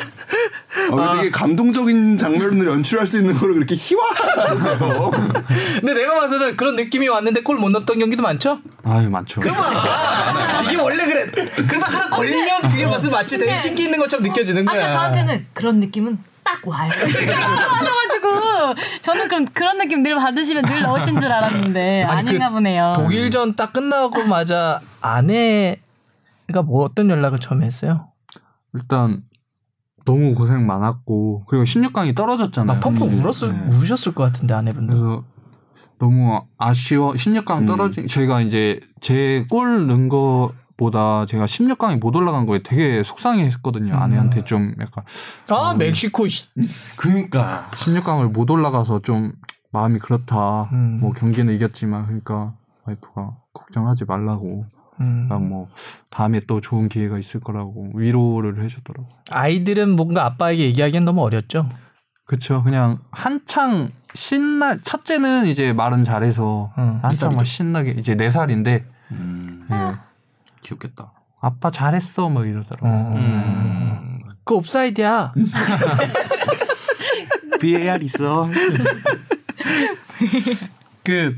어, 0.92 1.16
되게 1.18 1.30
감동적인 1.30 2.18
장면을 2.18 2.68
연출할 2.68 3.06
수 3.08 3.20
있는 3.20 3.38
거를 3.38 3.56
그렇게 3.56 3.76
희화하세요. 3.76 5.12
근데 5.80 5.94
내가 5.94 6.16
봐서는 6.16 6.56
그런 6.58 6.76
느낌이 6.76 7.08
왔는데 7.08 7.42
골 7.44 7.60
못 7.60 7.70
넣었던 7.70 8.00
경기도 8.00 8.24
많죠? 8.24 8.60
아유 8.84 9.10
많죠. 9.10 9.42
아, 9.46 10.62
이게 10.64 10.78
원래 10.78 11.06
그래. 11.06 11.30
그러다 11.32 11.92
하나 11.92 12.10
걸리면 12.10 12.62
그게 12.72 12.86
무슨 12.86 13.12
마치 13.12 13.38
되게 13.38 13.58
신기 13.60 13.84
있는 13.84 14.00
것처럼 14.00 14.24
느껴지는 14.26 14.64
거야. 14.66 14.84
아까 14.86 14.92
저한테는 14.92 15.48
그런 15.54 15.80
느낌은 15.82 16.18
딱 16.44 16.66
와요. 16.68 16.90
맞아가지고 17.72 18.76
저는 19.02 19.28
그럼 19.28 19.46
그런 19.54 19.78
느낌 19.78 20.02
늘 20.04 20.16
받으시면 20.16 20.64
늘 20.66 20.82
넣으신 20.82 21.20
줄 21.20 21.32
알았는데 21.32 22.04
아니, 22.04 22.30
아닌가 22.30 22.48
그 22.50 22.56
보네요. 22.56 22.94
독일전 22.96 23.56
딱 23.56 23.74
끝나고 23.74 24.24
맞아 24.24 24.80
아내가 25.02 26.62
뭐 26.64 26.84
어떤 26.86 27.10
연락을 27.10 27.40
처음 27.40 27.62
했어요? 27.62 28.08
일단 28.74 29.22
너무 30.10 30.34
고생 30.34 30.66
많았고 30.66 31.44
그리고 31.48 31.64
16강이 31.66 32.16
떨어졌잖아요. 32.16 32.76
막 32.76 32.82
펑펑 32.82 33.10
울었을 33.20 33.54
우셨을 33.72 34.14
것 34.16 34.24
같은데 34.24 34.54
아내분도. 34.56 34.88
그래서 34.94 35.24
너무 36.00 36.42
아쉬워 36.58 37.14
16강 37.14 37.68
떨어진 37.68 38.08
저희가 38.08 38.42
이제 38.42 38.80
제 39.02 39.46
골 39.50 39.86
넣은 39.88 40.10
거보다 40.10 41.26
제가 41.28 41.46
16강에 41.46 42.00
못 42.00 42.16
올라간 42.16 42.46
거에 42.46 42.62
되게 42.64 43.04
속상해했거든요. 43.04 43.96
아내한테 43.96 44.44
좀 44.46 44.74
약간 44.80 45.04
아 45.50 45.74
멕시코 45.78 46.28
씨. 46.28 46.46
그러니까 46.96 47.70
16강을 47.74 48.32
못 48.32 48.50
올라가서 48.50 49.00
좀 49.00 49.34
마음이 49.72 50.00
그렇다. 50.00 50.70
음. 50.72 50.98
뭐 51.02 51.12
경기는 51.12 51.54
이겼지만 51.54 52.06
그러니까 52.06 52.54
와이프가 52.86 53.38
걱정하지 53.54 54.06
말라고. 54.06 54.66
음. 55.00 55.28
막뭐 55.30 55.70
다음에 56.10 56.42
또 56.48 56.62
좋은 56.62 56.90
기회가 56.90 57.18
있을 57.18 57.40
거라고 57.40 57.92
위로를 57.96 58.62
해주더라고. 58.64 59.10
요 59.10 59.14
아이들은 59.32 59.96
뭔가 59.96 60.26
아빠에게 60.26 60.64
얘기하기엔 60.64 61.06
너무 61.06 61.22
어렸죠. 61.22 61.70
그쵸. 62.26 62.64
그냥 62.64 63.00
한창 63.12 63.90
신나 64.14 64.78
첫째는 64.78 65.48
이제 65.48 65.74
말은 65.74 66.04
잘해서 66.04 66.72
응. 66.78 67.00
한창 67.02 67.36
막 67.36 67.46
신나게 67.46 67.92
이제 67.92 68.16
네 68.16 68.30
살인데 68.30 68.86
음. 69.12 69.66
예. 69.72 69.96
귀엽겠다. 70.62 71.14
아빠 71.42 71.72
잘했어 71.72 72.30
뭐 72.30 72.46
이러더라고. 72.46 72.88
요 72.88 73.14
음. 73.16 74.20
그 74.44 74.56
옵사이드야. 74.56 75.34
VAR 77.62 78.04
있어. 78.04 78.50
그 81.04 81.38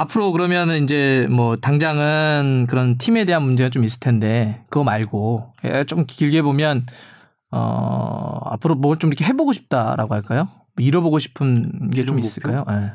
앞으로 0.00 0.32
그러면은 0.32 0.84
이제 0.84 1.26
뭐 1.30 1.56
당장은 1.56 2.66
그런 2.68 2.98
팀에 2.98 3.24
대한 3.24 3.42
문제가 3.42 3.68
좀 3.70 3.84
있을 3.84 4.00
텐데 4.00 4.62
그거 4.70 4.84
말고 4.84 5.52
예, 5.64 5.84
좀 5.84 6.04
길게 6.06 6.42
보면 6.42 6.86
어 7.50 8.40
앞으로 8.46 8.74
뭘 8.74 8.96
좀 8.98 9.10
이렇게 9.10 9.24
해보고 9.24 9.52
싶다라고 9.52 10.14
할까요? 10.14 10.48
뭐 10.76 10.84
잃어보고 10.84 11.18
싶은 11.18 11.90
게 11.90 12.04
좀 12.04 12.18
있을까요? 12.18 12.64
예. 12.70 12.92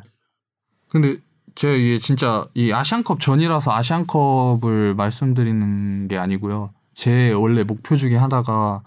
근데 0.90 1.18
제가 1.56 1.74
이게 1.74 1.98
진짜 1.98 2.46
이 2.54 2.72
아시안컵 2.72 3.20
전이라서 3.20 3.72
아시안컵을 3.74 4.96
말씀드리는 4.96 6.08
게 6.08 6.18
아니고요. 6.18 6.72
제 6.94 7.32
원래 7.32 7.64
목표 7.64 7.96
중에 7.96 8.16
하나가 8.16 8.82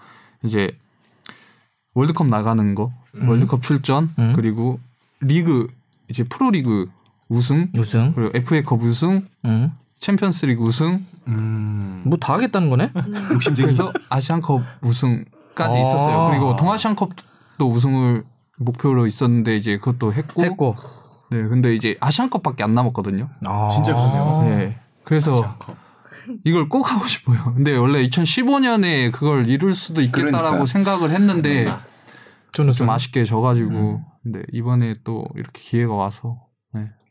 이제 0.45 0.71
월드컵 1.95 2.29
나가는 2.29 2.75
거, 2.75 2.93
월드컵 3.27 3.63
출전, 3.63 4.11
음. 4.19 4.33
그리고 4.37 4.79
리그 5.21 5.67
이제 6.09 6.23
프로리그 6.25 6.89
우승, 7.29 7.69
우승. 7.77 8.13
그리고 8.15 8.31
FA컵 8.35 8.83
우승, 8.83 9.25
음. 9.45 9.73
챔피언스리그 9.99 10.63
우승, 10.63 11.05
음. 11.29 12.03
뭐 12.07 12.19
다 12.21 12.35
하겠다는 12.35 12.71
거네? 12.71 12.93
그래서 13.57 13.93
아시안컵 14.11 14.63
우승까지 14.83 15.77
아. 15.77 15.81
있었어요. 15.81 16.29
그리고 16.31 16.57
동아시안컵도 16.57 17.69
우승을 17.69 18.25
목표로 18.59 19.07
있었는데 19.07 19.57
이제 19.57 19.79
그것도 19.79 20.13
했고, 20.15 20.45
했고. 20.45 20.77
네, 21.31 21.43
근데 21.43 21.75
이제 21.75 21.97
아시안컵밖에 22.01 22.63
안 22.63 22.75
남았거든요. 22.75 23.29
아. 23.47 23.69
진짜 23.73 23.93
그러네요. 23.93 24.43
네. 24.49 24.79
그래서 25.05 25.57
이걸 26.45 26.69
꼭 26.69 26.91
하고 26.93 27.07
싶어요. 27.07 27.53
근데 27.55 27.77
원래 27.77 28.07
2015년에 28.07 29.13
그걸 29.13 29.49
이룰 29.49 29.75
수도 29.75 30.01
있겠다라고 30.01 30.39
그러니까요. 30.39 30.67
생각을 30.67 31.11
했는데 31.11 31.65
준우 32.53 32.71
좀좀 32.71 32.91
아쉽게 32.91 33.25
져가지고 33.25 34.03
근데 34.23 34.43
이번에 34.53 34.97
또 35.05 35.27
이렇게 35.35 35.61
기회가 35.61 35.95
와서 35.95 36.39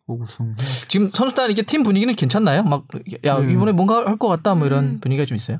우승. 0.07 0.53
지금 0.87 1.09
선수단 1.11 1.49
이게 1.51 1.61
팀 1.63 1.83
분위기는 1.83 2.13
괜찮나요? 2.15 2.63
막야 2.63 3.39
네. 3.39 3.53
이번에 3.53 3.71
뭔가 3.71 4.05
할 4.05 4.17
것 4.17 4.27
같다 4.27 4.53
뭐 4.55 4.67
이런 4.67 4.83
음. 4.85 4.99
분위기가 5.01 5.25
좀 5.25 5.35
있어요? 5.35 5.59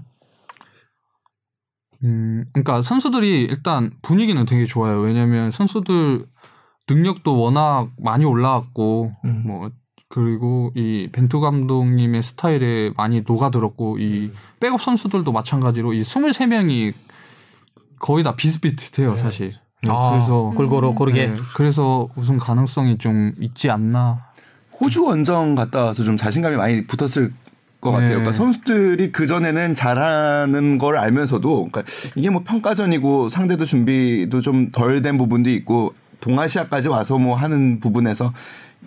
음, 2.04 2.46
그러니까 2.54 2.82
선수들이 2.82 3.44
일단 3.44 3.92
분위기는 4.02 4.46
되게 4.46 4.66
좋아요. 4.66 5.00
왜냐면 5.00 5.50
선수들 5.52 6.26
능력도 6.88 7.42
워낙 7.42 7.90
많이 7.98 8.26
올라왔고 8.26 9.14
음. 9.26 9.44
뭐 9.48 9.72
그리고 10.10 10.72
이 10.76 11.10
벤투 11.12 11.40
감독님의 11.42 12.22
스타일에 12.22 12.92
많이 12.96 13.22
녹아들었고 13.26 13.98
이 13.98 14.32
백업 14.60 14.82
선수들도 14.82 15.32
마찬가지로 15.32 15.94
이 15.94 16.02
23명이 16.02 16.94
거의 18.00 18.24
다 18.24 18.36
비슷비슷해요, 18.36 19.16
사실. 19.18 19.54
네, 19.82 19.90
아, 19.92 20.12
그래서 20.12 20.52
골고루 20.56 20.94
고르게. 20.94 21.28
네, 21.28 21.36
그래서 21.56 22.08
우승 22.16 22.38
가능성이 22.38 22.98
좀 23.00 23.34
있지 23.40 23.72
않나. 23.72 24.28
호주 24.80 25.06
원정 25.06 25.56
갔다 25.56 25.86
와서 25.86 26.04
좀 26.04 26.18
자신감이 26.18 26.56
많이 26.56 26.86
붙었을 26.86 27.32
것 27.82 27.92
같아요. 27.92 28.08
네. 28.08 28.14
그러니까 28.16 28.32
선수들이 28.32 29.12
그 29.12 29.28
전에는 29.28 29.76
잘하는 29.76 30.78
걸 30.78 30.98
알면서도, 30.98 31.70
그러니까 31.72 31.84
이게 32.16 32.30
뭐 32.30 32.44
평가전이고 32.44 33.30
상대도 33.30 33.66
준비도 33.66 34.42
좀 34.42 34.72
덜 34.72 35.02
된 35.02 35.18
부분도 35.18 35.50
있고 35.52 35.94
동아시아까지 36.22 36.88
와서 36.88 37.18
뭐 37.18 37.36
하는 37.36 37.80
부분에서 37.80 38.34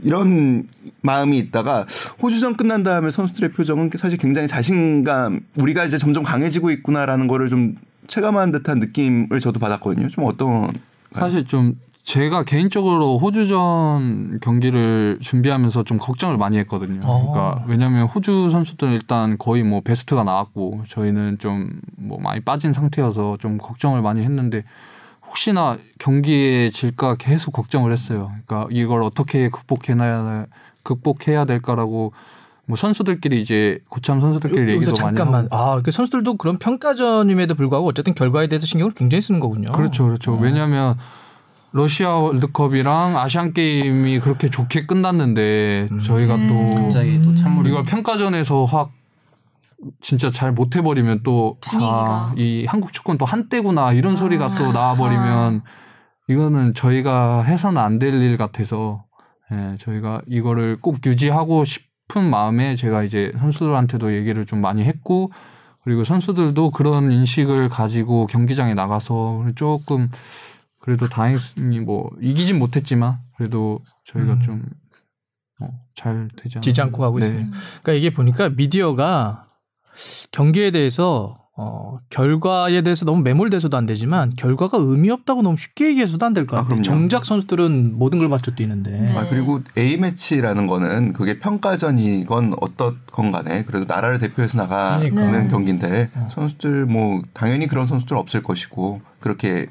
이런 0.02 0.68
마음이 1.00 1.38
있다가 1.38 1.86
호주전 2.22 2.56
끝난 2.56 2.82
다음에 2.82 3.10
선수들의 3.10 3.52
표정은 3.52 3.90
사실 3.96 4.18
굉장히 4.18 4.48
자신감, 4.48 5.40
우리가 5.56 5.84
이제 5.84 5.98
점점 5.98 6.22
강해지고 6.22 6.70
있구나라는 6.70 7.28
거를 7.28 7.48
좀 7.48 7.76
체감한 8.06 8.52
듯한 8.52 8.78
느낌을 8.78 9.40
저도 9.40 9.60
받았거든요. 9.60 10.08
좀 10.08 10.24
어떤 10.24 10.70
사실 11.12 11.44
좀 11.44 11.74
제가 12.08 12.42
개인적으로 12.42 13.18
호주전 13.18 14.40
경기를 14.40 15.18
준비하면서 15.20 15.82
좀 15.82 15.98
걱정을 15.98 16.38
많이 16.38 16.56
했거든요. 16.58 17.00
그러니까 17.00 17.62
왜냐하면 17.66 18.06
호주 18.06 18.48
선수들은 18.50 18.94
일단 18.94 19.36
거의 19.36 19.62
뭐 19.62 19.82
베스트가 19.82 20.24
나왔고 20.24 20.84
저희는 20.88 21.36
좀 21.38 21.68
뭐 21.98 22.18
많이 22.18 22.40
빠진 22.40 22.72
상태여서 22.72 23.36
좀 23.38 23.58
걱정을 23.58 24.00
많이 24.00 24.22
했는데 24.22 24.62
혹시나 25.26 25.76
경기에 25.98 26.70
질까 26.70 27.16
계속 27.16 27.52
걱정을 27.52 27.92
했어요. 27.92 28.32
그러니까 28.46 28.68
이걸 28.72 29.02
어떻게 29.02 29.50
극복해놔야 29.50 30.46
극복해야 30.82 31.44
될까라고 31.44 32.12
뭐 32.64 32.76
선수들끼리 32.76 33.40
이제 33.42 33.80
고참 33.90 34.20
선수들끼리 34.22 34.72
얘기도 34.72 34.92
많이 35.02 35.16
잠깐만. 35.16 35.48
하고. 35.50 35.56
아, 35.56 35.82
그 35.82 35.90
선수들도 35.90 36.38
그런 36.38 36.58
평가전임에도 36.58 37.54
불구하고 37.54 37.88
어쨌든 37.88 38.14
결과에 38.14 38.46
대해서 38.46 38.64
신경을 38.64 38.92
굉장히 38.94 39.20
쓰는 39.20 39.40
거군요. 39.40 39.70
그렇죠, 39.72 40.04
그렇죠. 40.06 40.34
왜냐하면 40.34 40.96
러시아 41.72 42.10
월드컵이랑 42.16 43.18
아시안 43.18 43.52
게임이 43.52 44.20
그렇게 44.20 44.48
좋게 44.50 44.86
끝났는데 44.86 45.88
저희가 46.02 46.36
또 46.48 46.74
갑자기 46.82 47.20
또 47.22 47.34
찬물 47.34 47.66
이걸 47.66 47.84
평가전에서 47.84 48.64
확 48.64 48.90
진짜 50.00 50.30
잘 50.30 50.52
못해버리면 50.52 51.20
또. 51.22 51.58
아, 51.84 52.32
이 52.36 52.64
한국 52.66 52.92
축구는 52.92 53.18
또 53.18 53.24
한때구나 53.26 53.92
이런 53.92 54.16
소리가 54.16 54.54
또 54.56 54.72
나와버리면 54.72 55.62
이거는 56.28 56.74
저희가 56.74 57.42
해서는 57.42 57.80
안 57.80 57.98
될 57.98 58.14
일 58.14 58.36
같아서 58.38 59.04
예, 59.52 59.76
저희가 59.78 60.22
이거를 60.26 60.78
꼭 60.80 60.96
유지하고 61.06 61.64
싶은 61.64 62.28
마음에 62.28 62.76
제가 62.76 63.02
이제 63.02 63.32
선수들한테도 63.38 64.14
얘기를 64.16 64.44
좀 64.46 64.60
많이 64.60 64.82
했고 64.84 65.30
그리고 65.84 66.02
선수들도 66.04 66.70
그런 66.72 67.12
인식을 67.12 67.68
가지고 67.68 68.26
경기장에 68.26 68.74
나가서 68.74 69.46
조금 69.54 70.10
그래도 70.80 71.08
다행히 71.08 71.80
뭐 71.80 72.10
이기진 72.20 72.58
못했지만 72.58 73.18
그래도 73.36 73.80
저희가 74.04 74.34
음. 74.34 74.40
좀 74.42 74.62
어, 75.60 75.68
잘 75.96 76.28
되지. 76.36 76.60
지지 76.60 76.80
않고 76.80 76.98
가고 77.02 77.18
있어요. 77.18 77.46
그러니까 77.82 77.92
이게 77.92 78.10
보니까 78.10 78.48
미디어가 78.50 79.46
경기에 80.30 80.70
대해서 80.70 81.36
어, 81.60 81.98
결과에 82.08 82.82
대해서 82.82 83.04
너무 83.04 83.20
매몰돼서도 83.22 83.76
안 83.76 83.84
되지만 83.84 84.30
결과가 84.36 84.78
의미 84.80 85.10
없다고 85.10 85.42
너무 85.42 85.56
쉽게 85.56 85.88
얘기해서도 85.88 86.24
안 86.24 86.32
될것 86.32 86.56
아, 86.56 86.62
같아요. 86.62 86.80
그럼요. 86.80 86.82
정작 86.84 87.26
선수들은 87.26 87.98
모든 87.98 88.20
걸 88.20 88.28
맞춰 88.28 88.52
뛰는데. 88.52 88.90
네. 88.92 89.16
아, 89.16 89.26
그리고 89.28 89.60
A매치라는 89.76 90.68
거는 90.68 91.14
그게 91.14 91.40
평가전이건 91.40 92.54
어떻건 92.60 93.32
간에 93.32 93.64
그래도 93.64 93.86
나라를 93.86 94.20
대표해서 94.20 94.56
나가는 94.56 95.10
그러니까. 95.12 95.36
네. 95.42 95.48
경기인데 95.48 96.10
선수들 96.30 96.86
뭐 96.86 97.22
당연히 97.34 97.66
그런 97.66 97.88
선수들 97.88 98.16
없을 98.16 98.40
것이고 98.44 99.00
그렇게 99.18 99.66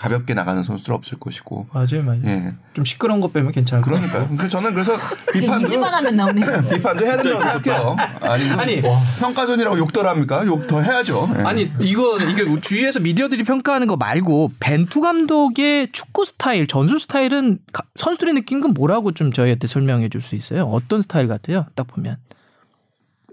가볍게 0.00 0.32
나가는 0.32 0.62
선수들 0.62 0.94
없을 0.94 1.18
것이고 1.18 1.66
맞아요, 1.74 2.02
맞아요. 2.02 2.22
예. 2.24 2.54
좀 2.72 2.86
시끄러운 2.86 3.20
거 3.20 3.28
빼면 3.28 3.52
괜찮을 3.52 3.82
것 3.84 3.90
같아요. 3.92 4.08
그러니까요. 4.10 4.36
그래서 4.38 4.48
저는 4.48 4.72
그래서 4.72 4.94
이 5.36 5.40
비판도 5.40 5.84
하면 5.84 6.16
나오네. 6.16 6.40
비판도 6.74 7.04
해야 7.06 7.16
된다고 7.18 7.42
생각해요. 7.60 7.96
아니, 8.22 8.50
아니. 8.52 8.76
뭐 8.80 8.96
평가전이라고 9.20 9.76
욕덜 9.78 10.08
합니까? 10.08 10.46
욕 10.46 10.66
더 10.66 10.80
해야죠. 10.80 11.28
예. 11.36 11.42
아니 11.42 11.70
이거 11.82 12.18
이게 12.18 12.60
주위에서 12.62 13.00
미디어들이 13.00 13.42
평가하는 13.44 13.86
거 13.86 13.96
말고 13.96 14.52
벤투 14.58 15.02
감독의 15.02 15.90
축구 15.92 16.24
스타일, 16.24 16.66
전술 16.66 16.98
스타일은 16.98 17.58
가- 17.72 17.82
선수들이 17.96 18.32
느끼는 18.32 18.62
건 18.62 18.72
뭐라고 18.72 19.12
좀 19.12 19.32
저희한테 19.32 19.68
설명해 19.68 20.08
줄 20.08 20.22
수 20.22 20.34
있어요? 20.34 20.64
어떤 20.64 21.02
스타일 21.02 21.28
같아요? 21.28 21.66
딱 21.74 21.86
보면. 21.86 22.16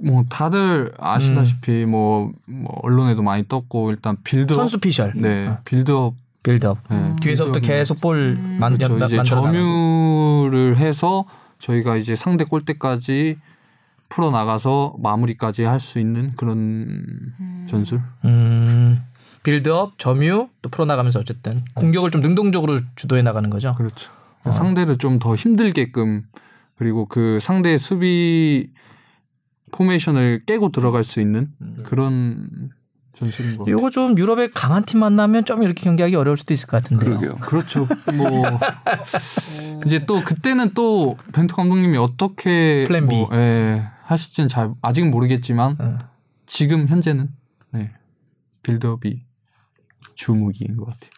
뭐 0.04 0.24
다들 0.30 0.92
아시다시피 1.00 1.86
뭐, 1.86 2.32
뭐 2.46 2.78
언론에도 2.84 3.22
많이 3.24 3.48
떴고 3.48 3.90
일단 3.92 4.16
빌드업 4.24 4.58
선수 4.58 4.80
피셜. 4.80 5.14
네 5.16 5.48
어, 5.48 5.58
빌드업 5.66 6.14
빌드업. 6.44 6.78
네, 6.90 7.16
뒤에서부터 7.22 7.60
build-up이 7.60 7.68
계속 7.78 8.02
볼 8.02 8.36
만, 8.60 8.78
그렇죠. 8.78 8.96
만, 8.96 9.10
이제. 9.10 9.24
점유를 9.24 10.78
해서 10.78 11.26
저희가 11.60 11.96
이제 11.98 12.16
상대 12.16 12.44
골대까지 12.46 13.38
풀어 14.10 14.32
나가서 14.32 14.96
마무리까지 15.04 15.64
할 15.64 15.80
수 15.80 16.00
있는 16.00 16.34
그런 16.36 17.34
전술. 17.70 18.02
음, 18.26 19.04
빌드업, 19.44 19.98
점유 20.00 20.48
또 20.62 20.70
풀어 20.70 20.86
나가면서 20.86 21.20
어쨌든 21.20 21.64
공격을 21.74 22.12
좀 22.12 22.22
능동적으로 22.22 22.80
주도해 22.96 23.22
나가는 23.24 23.50
거죠. 23.50 23.76
그렇죠. 23.76 24.12
상대를 24.50 24.98
좀 24.98 25.20
더 25.20 25.36
힘들게끔 25.36 26.24
그리고 26.78 27.06
그 27.08 27.40
상대 27.42 27.78
수비 27.78 28.70
포메이션을 29.72 30.44
깨고 30.46 30.70
들어갈 30.72 31.04
수 31.04 31.20
있는 31.20 31.50
그런 31.84 32.70
같아요. 33.20 33.66
이거 33.68 33.90
좀 33.90 34.18
유럽의 34.18 34.52
강한 34.54 34.84
팀 34.84 35.00
만나면 35.00 35.46
좀 35.46 35.64
이렇게 35.64 35.84
경기하기 35.84 36.16
어려울 36.16 36.38
수도 36.38 36.54
있을 36.54 36.68
것 36.68 36.82
같은데요. 36.82 37.18
그러게요. 37.18 37.36
그렇죠. 37.38 37.88
뭐 38.16 38.60
이제 39.86 40.06
또 40.06 40.24
그때는 40.24 40.74
또 40.74 41.18
벤투 41.34 41.56
감독님이 41.56 41.98
어떻게 41.98 42.86
플랜 42.88 43.08
B. 43.08 43.16
뭐, 43.16 43.30
예, 43.34 43.88
하실지는 44.04 44.48
잘 44.48 44.72
아직은 44.82 45.12
모르겠지만 45.12 45.78
어. 45.80 45.98
지금 46.46 46.88
현재는 46.88 47.30
네, 47.72 47.92
빌드업이 48.64 49.24
주무기인 50.16 50.78
것 50.78 50.86
같아요. 50.86 51.10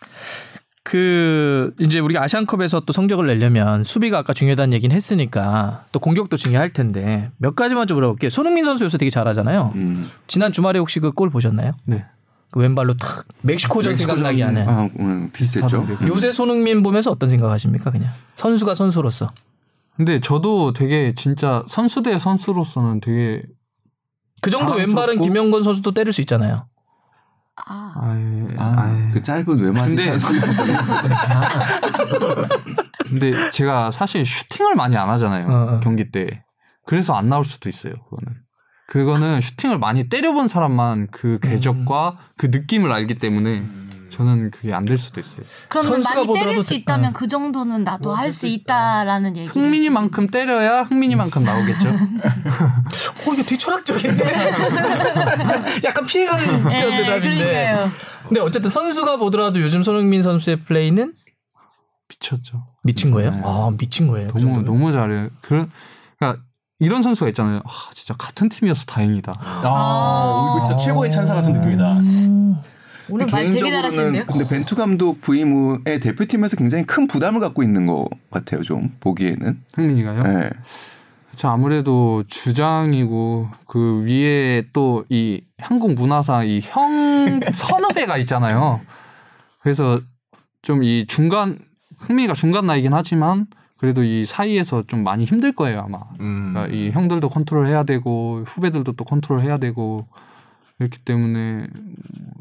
그 0.90 1.72
이제 1.80 2.00
우리가 2.00 2.24
아시안컵에서 2.24 2.80
또 2.80 2.94
성적을 2.94 3.28
내려면 3.28 3.84
수비가 3.84 4.18
아까 4.18 4.34
중요하다는 4.34 4.74
얘기는 4.74 4.96
했으니까 4.96 5.86
또 5.92 6.00
공격도 6.00 6.36
중요할 6.36 6.74
텐데 6.74 7.30
몇 7.38 7.56
가지만 7.56 7.86
좀 7.86 7.94
물어볼게요. 7.98 8.32
손흥민 8.32 8.66
선수 8.66 8.86
요새 8.86 8.98
되게 8.98 9.12
잘하잖아요. 9.12 9.74
음. 9.76 10.10
지난 10.26 10.52
주말에 10.52 10.80
혹시 10.80 11.00
그 11.00 11.12
골 11.12 11.30
보셨나요? 11.30 11.74
네. 11.86 12.06
그 12.50 12.60
왼발로 12.60 12.98
탁 12.98 13.24
멕시코전 13.44 13.96
생각나게 13.96 14.42
하는. 14.42 14.68
아, 14.68 14.90
음, 15.00 15.30
비슷했죠. 15.32 15.86
요새 16.08 16.32
손흥민 16.32 16.82
보면서 16.82 17.12
어떤 17.12 17.30
생각하십니까? 17.30 17.92
그냥 17.92 18.10
선수가 18.34 18.74
선수로서. 18.74 19.30
근데 19.96 20.20
저도 20.20 20.74
되게 20.74 21.14
진짜 21.14 21.62
선수 21.68 22.02
대 22.02 22.18
선수로서는 22.18 23.00
되게 23.02 23.44
그 24.42 24.50
정도 24.50 24.74
왼발은 24.74 25.22
김영건 25.22 25.64
선수도 25.64 25.92
때릴 25.92 26.14
수 26.14 26.22
있잖아요. 26.22 26.66
아, 27.68 27.94
아, 28.58 28.76
아예. 28.82 29.12
그 29.14 29.22
짧은 29.24 29.60
외마디 29.60 29.96
근데- 29.96 30.18
근데 33.10 33.50
제가 33.52 33.92
사실 33.92 34.26
슈팅을 34.26 34.76
많이 34.76 34.96
안 34.98 35.10
하잖아요 35.10 35.48
어, 35.48 35.76
어. 35.76 35.80
경기 35.82 36.12
때. 36.12 36.44
그래서 36.86 37.16
안 37.16 37.28
나올 37.28 37.46
수도 37.46 37.70
있어요 37.70 37.94
그거는. 38.10 38.38
그거는 38.88 39.42
슈팅을 39.42 39.78
많이 39.78 40.10
때려본 40.10 40.48
사람만 40.48 41.08
그 41.12 41.40
궤적과 41.42 42.18
그 42.38 42.48
느낌을 42.48 42.92
알기 42.92 43.16
때문에 43.16 43.64
저는 44.20 44.52
그게 44.52 44.74
안 44.74 44.84
될 44.86 44.98
수도 44.98 45.22
있어요 45.22 45.46
그러면 45.70 45.92
선수가 45.94 46.14
많이 46.16 46.28
때릴 46.28 46.40
보더라도 46.40 46.62
수 46.64 46.70
되- 46.70 46.76
있다면 46.76 47.14
그 47.14 47.28
정도는 47.28 47.84
나도 47.86 48.14
할 48.14 48.34
수 48.34 48.48
있다라는 48.48 49.38
얘기. 49.38 49.48
흥민이만큼 49.48 50.28
때려야 50.28 50.82
흥민이만큼 50.84 51.44
나오겠죠 51.44 51.88
어, 51.90 53.34
이거 53.34 53.44
되게 53.44 53.58
철학적인데? 53.58 54.26
약간 55.86 56.06
피해가는 56.06 56.64
네, 56.68 56.80
대답인데. 56.98 57.20
그러니까요. 57.20 57.92
근데 58.28 58.42
어쨌든 58.42 58.70
선수가 58.70 59.18
보더라도 59.18 59.62
요즘 59.62 59.84
손흥민 59.84 60.22
선수의 60.22 60.64
플레이는 60.64 61.14
미쳤죠 62.10 62.66
미친 62.84 63.12
거예요? 63.12 63.32
네. 63.32 63.42
아, 63.44 63.72
미친 63.78 64.08
거예요. 64.08 64.28
그 64.28 64.40
너무 64.40 64.54
정도는. 64.56 64.66
너무 64.66 64.92
잘해요 64.92 65.30
그런 65.42 65.72
그러니까 66.20 66.42
이런 66.80 67.04
선수가 67.04 67.28
있잖아요 67.30 67.62
아 67.66 67.70
진짜 67.94 68.14
같은 68.18 68.50
팀이어서 68.50 68.86
다행이다 68.86 69.34
아, 69.38 70.56
이거 70.58 70.66
진짜 70.66 70.84
최고의 70.84 71.10
찬사 71.12 71.34
같은 71.36 71.54
느낌이다. 71.54 71.96
오늘 73.10 73.26
말 73.28 73.50
되게 73.50 73.72
잘하시는데요? 73.72 74.26
근데 74.26 74.48
벤투 74.48 74.76
감독 74.76 75.22
부임 75.22 75.52
후에 75.54 76.00
대표팀에서 76.00 76.56
굉장히 76.58 76.86
큰 76.86 77.08
부담을 77.08 77.40
갖고 77.40 77.64
있는 77.64 77.86
것 77.86 78.08
같아요. 78.32 78.62
좀 78.64 78.96
보기에는. 79.00 79.62
흥민이가요 79.76 80.24
네. 80.24 80.50
저 81.36 81.48
아무래도 81.50 82.24
주장이고 82.28 83.50
그 83.68 84.04
위에 84.06 84.64
또 84.74 85.06
이 85.10 85.42
한국 85.58 85.94
문화상 85.96 86.46
이 86.48 86.60
형 86.64 87.40
선후배가 87.54 88.18
있잖아요. 88.20 88.82
그래서 89.62 90.00
좀 90.62 90.84
이 90.84 91.06
중간 91.08 91.58
흥민이가 92.00 92.34
중간 92.34 92.66
나이긴 92.68 92.94
하지만 92.94 93.48
그래도 93.78 94.04
이 94.04 94.26
사이에서 94.26 94.84
좀 94.88 95.04
많이 95.04 95.24
힘들 95.26 95.54
거예요 95.54 95.80
아마. 95.82 96.00
음. 96.20 96.52
그러니까 96.54 96.76
이 96.76 96.92
형들도 96.92 97.30
컨트롤 97.30 97.68
해야 97.68 97.84
되고 97.84 98.44
후배들도 98.46 98.92
또 98.94 99.04
컨트롤 99.06 99.40
해야 99.42 99.58
되고 99.58 100.06
그렇기 100.80 101.00
때문에 101.00 101.68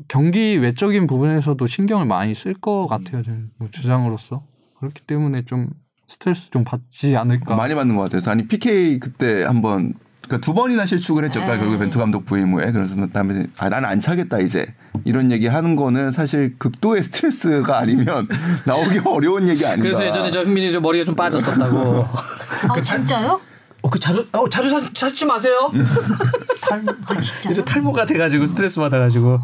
경기 0.07 0.57
외적인 0.57 1.07
부분에서도 1.07 1.67
신경을 1.67 2.07
많이 2.07 2.35
쓸 2.35 2.55
것 2.55 2.87
같아요. 2.87 3.23
저는 3.23 3.51
뭐 3.59 3.69
주장으로서 3.71 4.45
그렇기 4.79 5.03
때문에 5.03 5.43
좀 5.45 5.69
스트레스 6.07 6.51
좀 6.51 6.65
받지 6.65 7.17
않을까. 7.17 7.57
많이 7.57 7.75
받는 7.75 7.97
것 7.97 8.03
같아서 8.03 8.31
아니 8.31 8.47
PK 8.47 9.01
그때 9.01 9.43
한번 9.43 9.93
그러니까 10.23 10.45
두 10.45 10.55
번이나 10.55 10.87
실축을 10.87 11.25
했죠. 11.25 11.41
그러니까 11.41 11.59
결국 11.65 11.79
벤투 11.81 11.99
감독 11.99 12.27
부임 12.27 12.53
후에 12.55 12.71
그래서 12.71 12.95
다음에 13.09 13.47
아 13.59 13.69
나는 13.69 13.89
안 13.89 14.01
차겠다 14.01 14.39
이제 14.39 14.73
이런 15.05 15.33
얘기 15.33 15.49
하는 15.49 15.75
거는 15.75 16.13
사실 16.13 16.55
극도의 16.59 17.03
스트레스가 17.03 17.79
아니면 17.79 18.29
나오기 18.67 19.01
어려운 19.05 19.49
얘기 19.49 19.67
아닌가. 19.67 19.83
그래서 19.83 20.07
예전에 20.07 20.31
저 20.31 20.43
흥민이 20.43 20.71
저 20.71 20.81
머리가 20.81 21.05
좀 21.05 21.17
빠졌었다고. 21.17 22.07
아 22.71 22.81
진짜요? 22.83 23.41
어, 23.89 23.91
그 23.91 23.99
자주, 23.99 24.27
어, 24.33 24.49
자주 24.49 24.69
사, 24.69 24.81
찾지 24.93 25.25
마세요. 25.25 25.73
아 27.07 27.21
진짜. 27.21 27.51
이제 27.51 27.65
탈모가 27.65 28.05
돼가지고 28.05 28.47
스트레스 28.47 28.79
받아가지고. 28.79 29.41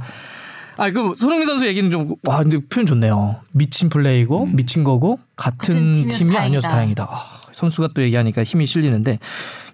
아, 0.77 0.91
그 0.91 1.15
손흥민 1.17 1.47
선수 1.47 1.67
얘기는 1.67 1.89
좀, 1.91 2.15
와, 2.27 2.39
근데 2.39 2.59
표현 2.69 2.85
좋네요. 2.85 3.37
미친 3.53 3.89
플레이고, 3.89 4.47
미친 4.47 4.83
거고, 4.83 5.19
같은, 5.37 5.95
같은 5.95 6.09
팀이 6.09 6.37
아니어서 6.37 6.69
다행이다. 6.69 7.05
아, 7.09 7.23
선수가 7.53 7.91
또 7.95 8.03
얘기하니까 8.03 8.43
힘이 8.43 8.67
실리는데, 8.67 9.21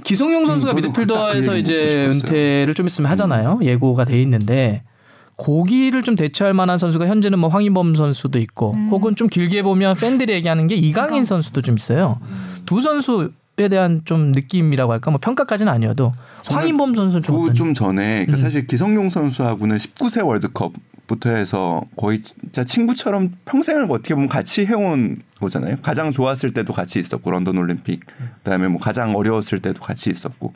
기성용 0.04 0.44
선수가 0.46 0.74
저도 0.74 0.88
미드필더에서 0.88 1.56
이제. 1.56 2.06
은퇴를 2.12 2.74
좀 2.74 2.86
있으면 2.86 3.10
하잖아요. 3.10 3.60
예고가 3.62 4.04
돼 4.04 4.20
있는데, 4.22 4.82
고기를 5.36 6.02
좀 6.02 6.16
대체할 6.16 6.52
만한 6.52 6.76
선수가 6.76 7.06
현재는 7.06 7.38
뭐 7.38 7.48
황인범 7.48 7.94
선수도 7.94 8.38
있고, 8.38 8.74
혹은 8.90 9.16
좀 9.16 9.28
길게 9.28 9.62
보면 9.62 9.96
팬들이 9.96 10.34
얘기하는 10.34 10.68
게 10.68 10.74
이강인 10.74 11.24
선수도 11.24 11.62
좀 11.62 11.78
있어요. 11.78 12.20
두 12.66 12.82
선수 12.82 13.32
에 13.60 13.68
대한 13.68 14.02
좀 14.04 14.32
느낌이라고 14.32 14.92
할까, 14.92 15.10
뭐 15.10 15.20
평가까지는 15.20 15.70
아니어도, 15.72 16.12
황인범 16.46 16.94
선수는 16.94 17.22
좀좀 17.22 17.74
전에 17.74 18.26
음. 18.28 18.32
그 18.32 18.38
사실 18.38 18.66
기성용 18.66 19.08
선수하고는 19.10 19.76
19세 19.76 20.26
월드컵 20.26 20.72
부터 21.06 21.30
해서 21.30 21.82
거의 21.96 22.22
진짜 22.22 22.64
친구처럼 22.64 23.32
평생을 23.44 23.84
어떻게 23.90 24.14
보면 24.14 24.28
같이 24.28 24.64
해온 24.64 25.16
거잖아요. 25.40 25.76
가장 25.82 26.12
좋았을 26.12 26.52
때도 26.52 26.72
같이 26.72 27.00
있었고 27.00 27.30
런던 27.30 27.56
올림픽, 27.58 28.00
그다음에 28.44 28.68
뭐 28.68 28.80
가장 28.80 29.16
어려웠을 29.16 29.60
때도 29.60 29.82
같이 29.82 30.10
있었고 30.10 30.54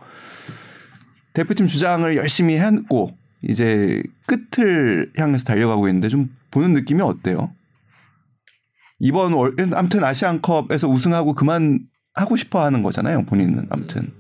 대표팀 1.33 1.67
주장을 1.67 2.17
열심히 2.17 2.57
했고 2.57 3.17
이제 3.43 4.03
끝을 4.27 5.11
향해서 5.17 5.45
달려가고 5.45 5.89
있는데 5.89 6.09
좀 6.09 6.31
보는 6.53 6.73
느낌이 6.73 7.03
어때요? 7.03 7.51
이번 9.01 9.33
월 9.33 9.55
아무튼 9.75 10.05
아시안컵에서 10.05 10.89
우승하고 10.89 11.35
그만 11.35 11.81
하고 12.15 12.37
싶어 12.37 12.63
하는 12.63 12.83
거잖아요. 12.83 13.25
본인은 13.27 13.67
아무튼. 13.71 14.13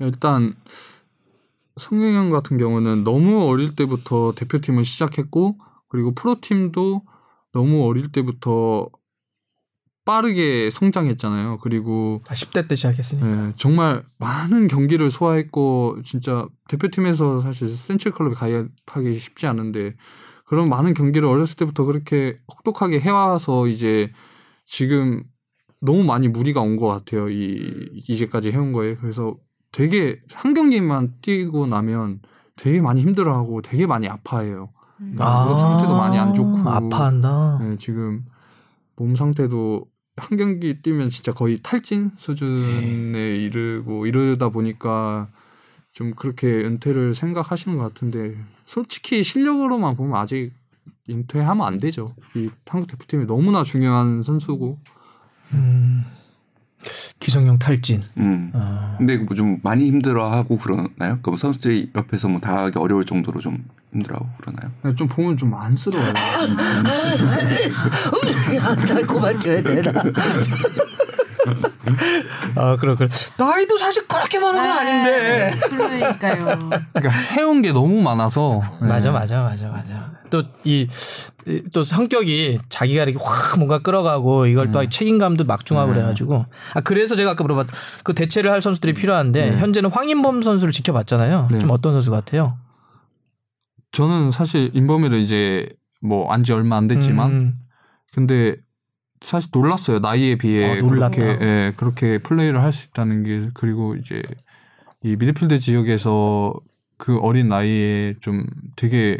일단 0.00 0.54
성경형 1.76 2.30
같은 2.30 2.56
경우는 2.56 3.04
너무 3.04 3.48
어릴 3.48 3.74
때부터 3.74 4.32
대표팀을 4.36 4.84
시작했고 4.84 5.58
그리고 5.88 6.14
프로팀도 6.14 7.02
너무 7.52 7.84
어릴 7.86 8.10
때부터 8.10 8.88
빠르게 10.04 10.70
성장했잖아요. 10.70 11.58
그리고 11.62 12.20
아, 12.28 12.34
10대 12.34 12.68
때 12.68 12.76
시작했으니까. 12.76 13.48
예, 13.48 13.52
정말 13.56 14.04
많은 14.18 14.68
경기를 14.68 15.10
소화했고 15.10 16.02
진짜 16.04 16.46
대표팀에서 16.68 17.40
사실 17.40 17.68
센츄리 17.68 18.14
클럽에 18.14 18.34
가입하기 18.34 19.18
쉽지 19.18 19.46
않은데 19.46 19.96
그런 20.44 20.68
많은 20.68 20.92
경기를 20.94 21.26
어렸을 21.26 21.56
때부터 21.56 21.84
그렇게 21.84 22.38
혹독하게 22.52 23.00
해와서 23.00 23.66
이제 23.66 24.12
지금 24.66 25.24
너무 25.84 26.02
많이 26.04 26.28
무리가 26.28 26.60
온 26.60 26.76
것 26.76 26.88
같아요. 26.88 27.28
이 27.28 27.88
이제까지 27.94 28.50
해온 28.52 28.72
거에 28.72 28.96
그래서 28.96 29.36
되게 29.72 30.20
한 30.32 30.54
경기만 30.54 31.14
뛰고 31.22 31.66
나면 31.66 32.20
되게 32.56 32.80
많이 32.80 33.02
힘들어하고 33.02 33.62
되게 33.62 33.86
많이 33.86 34.08
아파해요. 34.08 34.70
그러니까 34.96 35.44
무릎 35.44 35.60
상태도 35.60 35.96
많이 35.96 36.18
안 36.18 36.34
좋고 36.34 36.68
아파한다. 36.68 37.58
네, 37.60 37.76
지금 37.78 38.24
몸 38.96 39.16
상태도 39.16 39.86
한 40.16 40.38
경기 40.38 40.80
뛰면 40.80 41.10
진짜 41.10 41.32
거의 41.32 41.58
탈진 41.62 42.12
수준에 42.16 43.36
이르고 43.36 44.06
이러다 44.06 44.50
보니까 44.50 45.28
좀 45.92 46.12
그렇게 46.14 46.46
은퇴를 46.64 47.14
생각하시는 47.14 47.76
것 47.76 47.82
같은데 47.84 48.36
솔직히 48.66 49.24
실력으로만 49.24 49.96
보면 49.96 50.16
아직 50.16 50.52
은퇴하면 51.10 51.66
안 51.66 51.78
되죠. 51.78 52.14
이 52.36 52.48
한국 52.66 52.86
대표팀이 52.88 53.26
너무나 53.26 53.64
중요한 53.64 54.22
선수고 54.22 54.78
음. 55.54 56.04
기성용 57.18 57.58
탈진. 57.58 58.02
음. 58.18 58.50
아. 58.54 58.94
근데 58.98 59.16
뭐 59.16 59.34
좀 59.34 59.58
많이 59.62 59.86
힘들어하고 59.86 60.58
그러나요? 60.58 61.18
그럼 61.22 61.36
선수들이 61.36 61.90
옆에서 61.94 62.28
뭐 62.28 62.40
다하기 62.40 62.78
어려울 62.78 63.04
정도로 63.06 63.40
좀 63.40 63.64
힘들어하고 63.92 64.28
그러나요? 64.38 64.70
좀 64.96 65.08
보면 65.08 65.36
좀 65.38 65.54
안쓰러워요. 65.54 66.12
달콤한 68.86 69.40
줘야 69.40 69.62
되나? 69.62 69.92
아, 72.56 72.76
그래, 72.76 72.94
그래. 72.94 73.08
나이도 73.38 73.78
사실 73.78 74.06
그렇게 74.06 74.38
많은 74.38 74.54
건 74.62 74.70
아닌데. 74.70 75.50
그러니까요. 75.68 76.58
그러니까 76.92 77.08
해온 77.36 77.62
게 77.62 77.72
너무 77.72 78.00
많아서 78.02 78.60
네. 78.80 78.88
맞아, 78.88 79.10
맞아, 79.12 79.42
맞아, 79.42 79.68
맞아. 79.68 80.12
또 80.30 80.42
이 80.64 80.88
또 81.74 81.84
성격이 81.84 82.58
자기가 82.70 83.02
이렇게 83.02 83.18
확 83.22 83.58
뭔가 83.58 83.80
끌어가고 83.80 84.46
이걸 84.46 84.72
또 84.72 84.88
책임감도 84.88 85.44
막중하고 85.44 85.92
그래가지고 85.92 86.46
아 86.72 86.80
그래서 86.80 87.14
제가 87.16 87.32
아까 87.32 87.44
물어봤 87.44 87.66
그 88.02 88.14
대체를 88.14 88.50
할 88.50 88.62
선수들이 88.62 88.94
필요한데 88.94 89.58
현재는 89.58 89.90
황인범 89.90 90.40
선수를 90.42 90.72
지켜봤잖아요. 90.72 91.48
네. 91.50 91.58
좀 91.58 91.70
어떤 91.70 91.92
선수 91.92 92.10
같아요? 92.10 92.56
저는 93.92 94.30
사실 94.30 94.70
인범이를 94.72 95.18
이제 95.18 95.68
뭐 96.00 96.32
안 96.32 96.44
지 96.44 96.52
얼마 96.54 96.76
안 96.78 96.88
됐지만 96.88 97.30
음, 97.30 97.58
근데 98.14 98.56
사실 99.24 99.50
놀랐어요 99.52 99.98
나이에 100.00 100.36
비해 100.36 100.78
어, 100.78 100.80
놀랐다. 100.82 101.16
그렇게 101.18 101.44
예, 101.44 101.72
그렇게 101.76 102.18
플레이를 102.18 102.62
할 102.62 102.72
수 102.72 102.86
있다는 102.88 103.22
게 103.24 103.50
그리고 103.54 103.94
이제 103.96 104.22
이 105.02 105.16
미드필드 105.16 105.58
지역에서 105.58 106.54
그 106.98 107.18
어린 107.18 107.48
나이에 107.48 108.14
좀 108.20 108.46
되게 108.76 109.18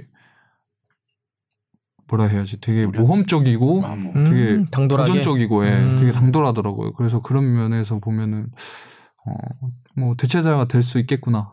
뭐라 2.08 2.26
해야지 2.26 2.60
되게 2.60 2.86
모험적이고 2.86 3.82
되게 4.26 4.52
음, 4.52 4.66
당돌하게? 4.70 5.08
도전적이고 5.08 5.66
예, 5.66 5.70
음. 5.70 5.96
되게 6.00 6.12
당돌하더라고요. 6.12 6.92
그래서 6.92 7.20
그런 7.22 7.52
면에서 7.54 7.98
보면은 7.98 8.46
어뭐 9.96 10.14
대체자가 10.16 10.66
될 10.66 10.82
수 10.82 10.98
있겠구나. 10.98 11.52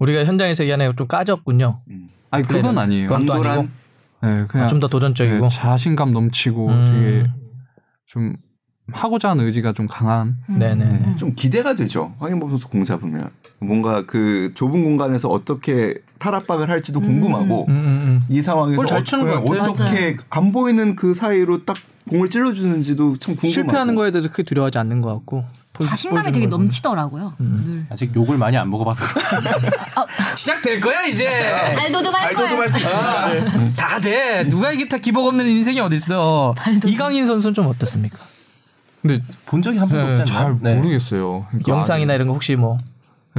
우리가 0.00 0.24
현장에서 0.24 0.64
얘기하는 0.64 0.90
좀 0.96 1.06
까졌군요. 1.06 1.82
아니 2.30 2.44
그건 2.44 2.76
아니에요. 2.76 3.08
강도란 3.08 3.70
네, 4.26 4.46
그냥 4.48 4.68
좀더 4.68 4.88
도전적이고. 4.88 5.48
네, 5.48 5.48
자신감 5.48 6.12
넘치고 6.12 6.68
음. 6.68 6.92
되게 6.92 7.30
좀 8.06 8.36
하고자 8.92 9.30
하는 9.30 9.44
의지가 9.46 9.72
좀 9.72 9.88
강한. 9.88 10.36
네네. 10.48 11.16
좀 11.16 11.34
기대가 11.34 11.74
되죠. 11.74 12.14
황인범 12.18 12.50
선수 12.50 12.68
공 12.68 12.84
잡으면 12.84 13.30
뭔가 13.58 14.04
그 14.06 14.52
좁은 14.54 14.84
공간에서 14.84 15.28
어떻게 15.28 15.94
탈압박을 16.18 16.68
할지도 16.68 17.00
궁금하고 17.00 17.66
음, 17.68 17.72
음, 17.72 17.76
음. 17.76 18.20
이 18.28 18.40
상황에서 18.40 18.80
어, 18.80 18.84
같아요. 18.84 19.70
어떻게 19.70 20.16
안 20.30 20.52
보이는 20.52 20.96
그 20.96 21.14
사이로 21.14 21.64
딱 21.64 21.76
공을 22.08 22.30
찔러주는지도 22.30 23.16
참 23.18 23.34
궁금하고 23.34 23.52
실패하는 23.52 23.94
거에 23.94 24.10
대해서 24.10 24.28
크게 24.28 24.44
두려워하지 24.44 24.78
않는 24.78 25.00
것 25.00 25.12
같고. 25.14 25.44
볼- 25.76 25.86
자신감이 25.88 26.32
되게. 26.32 26.46
넘치더라고요. 26.46 27.34
늘. 27.38 27.86
아직 27.90 28.14
욕을 28.14 28.38
많이 28.38 28.56
안 28.56 28.70
먹어봐서 28.70 29.02
시작될 30.36 30.80
거야 30.80 31.02
이제. 31.04 31.26
발도둑할 31.76 32.34
거예요. 32.34 32.48
발도둑할 32.48 32.70
수 32.70 32.78
있습니다. 32.78 33.74
다 33.76 34.00
돼. 34.00 34.48
누가 34.48 34.72
이게 34.72 34.88
다 34.88 34.98
기복 34.98 35.26
없는 35.26 35.46
인생이 35.46 35.80
어딨어. 35.80 36.54
이강인 36.86 37.26
선수는 37.26 37.54
좀 37.54 37.66
어떻습니까? 37.66 38.16
근데 39.02 39.22
본 39.46 39.62
적이 39.62 39.78
한 39.78 39.88
번도 39.88 40.04
네, 40.14 40.20
없지 40.20 40.32
잘? 40.32 40.56
네. 40.60 40.74
모르겠어요. 40.74 41.46
그러니까 41.50 41.72
영상이나 41.72 42.14
이런 42.14 42.28
거 42.28 42.34
혹시 42.34 42.56
뭐. 42.56 42.76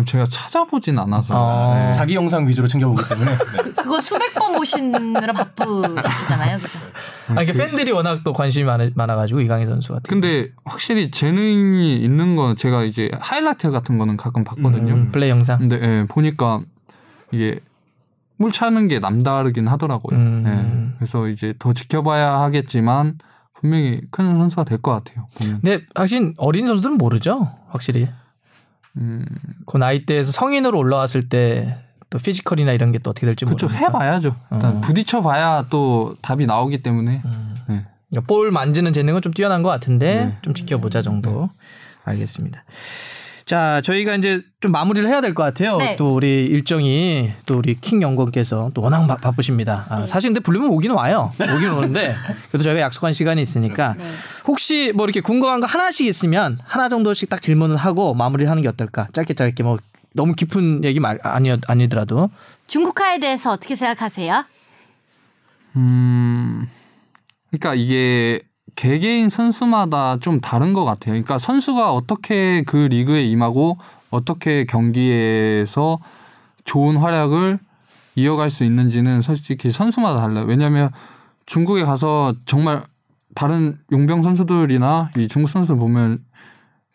제가 0.06 0.26
찾아보진 0.26 0.98
않아서. 1.00 1.34
어. 1.36 1.74
네. 1.76 1.92
자기 1.92 2.16
영상 2.16 2.48
위주로 2.48 2.68
챙겨보기 2.68 3.02
때문에 3.10 3.32
네. 3.32 3.72
그거 3.82 4.00
수백 4.02 4.34
번 4.36 4.54
보시느라 4.56 5.34
바쁘시잖아요. 5.34 6.58
아, 7.36 7.42
이게 7.42 7.54
팬들이 7.54 7.92
워낙 7.92 8.22
또 8.24 8.34
관심이 8.34 8.66
많아, 8.66 8.90
많아가지고 8.96 9.42
이강인 9.42 9.68
선수 9.68 9.94
같은. 9.94 10.04
근데 10.10 10.50
확실히 10.66 11.12
재능이 11.12 11.98
있는 11.98 12.36
건 12.36 12.56
제가 12.56 12.84
이제 12.84 13.10
하이라이트 13.20 13.72
같은 13.72 13.98
거는 13.98 14.18
가끔 14.18 14.44
봤거든요. 14.44 14.94
음, 14.94 15.12
플레이 15.12 15.30
영상. 15.30 15.60
근데 15.60 15.80
예, 15.82 16.06
보니까 16.08 16.60
이게 17.32 17.60
볼 18.38 18.52
차는 18.52 18.88
게 18.88 19.00
남다르긴 19.00 19.68
하더라고요. 19.68 20.18
음. 20.18 20.44
예, 20.94 20.96
그래서 21.00 21.28
이제 21.28 21.54
더 21.60 21.74
지켜봐야 21.74 22.40
하겠지만 22.40 23.18
분명히 23.60 24.02
큰 24.12 24.38
선수가 24.38 24.64
될 24.66 24.78
것 24.78 24.92
같아요. 24.92 25.28
보면. 25.40 25.62
근데 25.62 25.84
사실 25.96 26.34
어린 26.38 26.68
선수들은 26.68 26.98
모르죠. 26.98 27.52
확실히. 27.70 28.08
음, 28.98 29.26
그 29.66 29.78
나이대에서 29.78 30.32
성인으로 30.32 30.78
올라왔을 30.78 31.30
때 31.30 31.78
또 32.10 32.18
physical이나 32.20 32.72
이런 32.72 32.92
게 32.92 33.00
또 33.00 33.10
어떻게 33.12 33.26
될지 33.26 33.44
그렇죠. 33.46 33.66
모르니까. 33.68 33.86
해봐야죠. 33.88 34.36
일단 34.52 34.78
어. 34.78 34.82
부딪혀봐야 34.82 35.66
또 35.70 36.16
답이 36.22 36.46
나오기 36.46 36.82
때문에. 36.82 37.22
음. 37.26 37.56
네. 37.68 37.86
그러니까 38.10 38.28
볼 38.34 38.50
만지는 38.52 38.94
재능은 38.94 39.22
좀 39.22 39.34
뛰어난 39.34 39.62
것 39.62 39.70
같은데 39.70 40.26
네. 40.26 40.38
좀 40.42 40.54
지켜보자 40.54 41.02
정도. 41.02 41.50
알겠습니다. 42.06 42.64
자, 43.48 43.80
저희가 43.82 44.14
이제 44.16 44.42
좀 44.60 44.74
마무리를 44.74 45.08
해야 45.10 45.22
될 45.22 45.34
것 45.34 45.42
같아요. 45.42 45.78
네. 45.78 45.96
또 45.96 46.14
우리 46.16 46.46
일정이 46.48 47.32
또 47.46 47.58
우리 47.60 47.76
킹 47.80 48.02
연구원께서 48.02 48.72
또 48.74 48.82
워낙 48.82 49.08
바, 49.08 49.16
바쁘십니다. 49.16 49.86
아, 49.90 50.06
사실 50.06 50.30
근데 50.30 50.42
부르면 50.42 50.68
오기는 50.70 50.94
와요. 50.94 51.32
오기는 51.40 51.74
오는데 51.74 52.14
그래도 52.52 52.64
저희가 52.66 52.82
약속한 52.82 53.14
시간이 53.14 53.42
있으니까 53.42 53.96
혹시 54.48 54.92
뭐 54.94 55.06
이렇게 55.06 55.22
궁금한 55.22 55.62
거 55.62 55.66
하나씩 55.66 56.06
있으면 56.08 56.60
하나 56.66 56.90
정도씩 56.90 57.30
딱 57.30 57.42
질문을 57.42 57.78
하고 57.78 58.14
마무리를 58.14 58.50
하는 58.52 58.62
게 58.64 58.68
어떨까? 58.68 59.08
짧게 59.14 59.34
짧게 59.34 59.64
뭐 59.64 59.78
너무 60.14 60.34
깊은 60.34 60.84
얘기 60.84 61.00
말 61.00 61.18
아니 61.24 61.56
아니더라도 61.68 62.30
중국화에 62.68 63.20
대해서 63.20 63.54
어떻게 63.54 63.76
생각하세요? 63.78 64.44
음, 65.78 66.68
그러니까 67.50 67.76
이게 67.76 68.42
개개인 68.78 69.30
선수마다 69.30 70.18
좀 70.20 70.40
다른 70.40 70.72
것 70.72 70.86
같아요. 70.86 71.14
그러니까 71.14 71.40
선수가 71.40 71.92
어떻게 71.94 72.62
그 72.62 72.78
리그에 72.78 73.26
임하고 73.26 73.80
어떻게 74.12 74.66
경기에서 74.66 76.00
좋은 76.64 76.96
활약을 76.96 77.60
이어갈 78.16 78.52
수 78.52 78.64
있는지는 78.64 79.24
솔직히 79.24 79.72
선수마다 79.72 80.22
달라요. 80.22 80.46
왜냐하면 80.48 80.92
중국에 81.48 81.84
가서 81.86 82.36
정말 82.46 82.84
다른 83.34 83.80
용병 83.92 84.22
선수들이나 84.22 85.10
이 85.18 85.28
중국 85.28 85.50
선수들 85.50 85.76
보면 85.78 86.24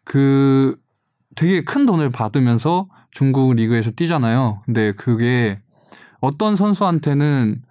그 0.05 0.77
되게 1.35 1.65
큰 1.65 1.85
돈을 1.85 2.11
받으면서 2.11 2.87
중국 3.11 3.55
리그에서 3.55 3.91
뛰잖아요. 3.91 4.63
근데 4.67 4.93
그게 4.93 5.59
어떤 6.21 6.55
선수한테는 6.55 7.63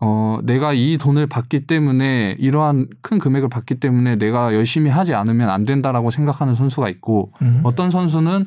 어, 0.00 0.38
내가 0.42 0.72
이 0.72 0.98
돈을 0.98 1.26
받기 1.26 1.66
때문에 1.66 2.36
이러한 2.38 2.88
큰 3.00 3.18
금액을 3.18 3.48
받기 3.48 3.76
때문에 3.76 4.16
내가 4.16 4.54
열심히 4.54 4.90
하지 4.90 5.14
않으면 5.14 5.48
안 5.48 5.64
된다라고 5.64 6.10
생각하는 6.10 6.54
선수가 6.54 6.88
있고 6.90 7.32
음. 7.42 7.60
어떤 7.62 7.90
선수는 7.90 8.46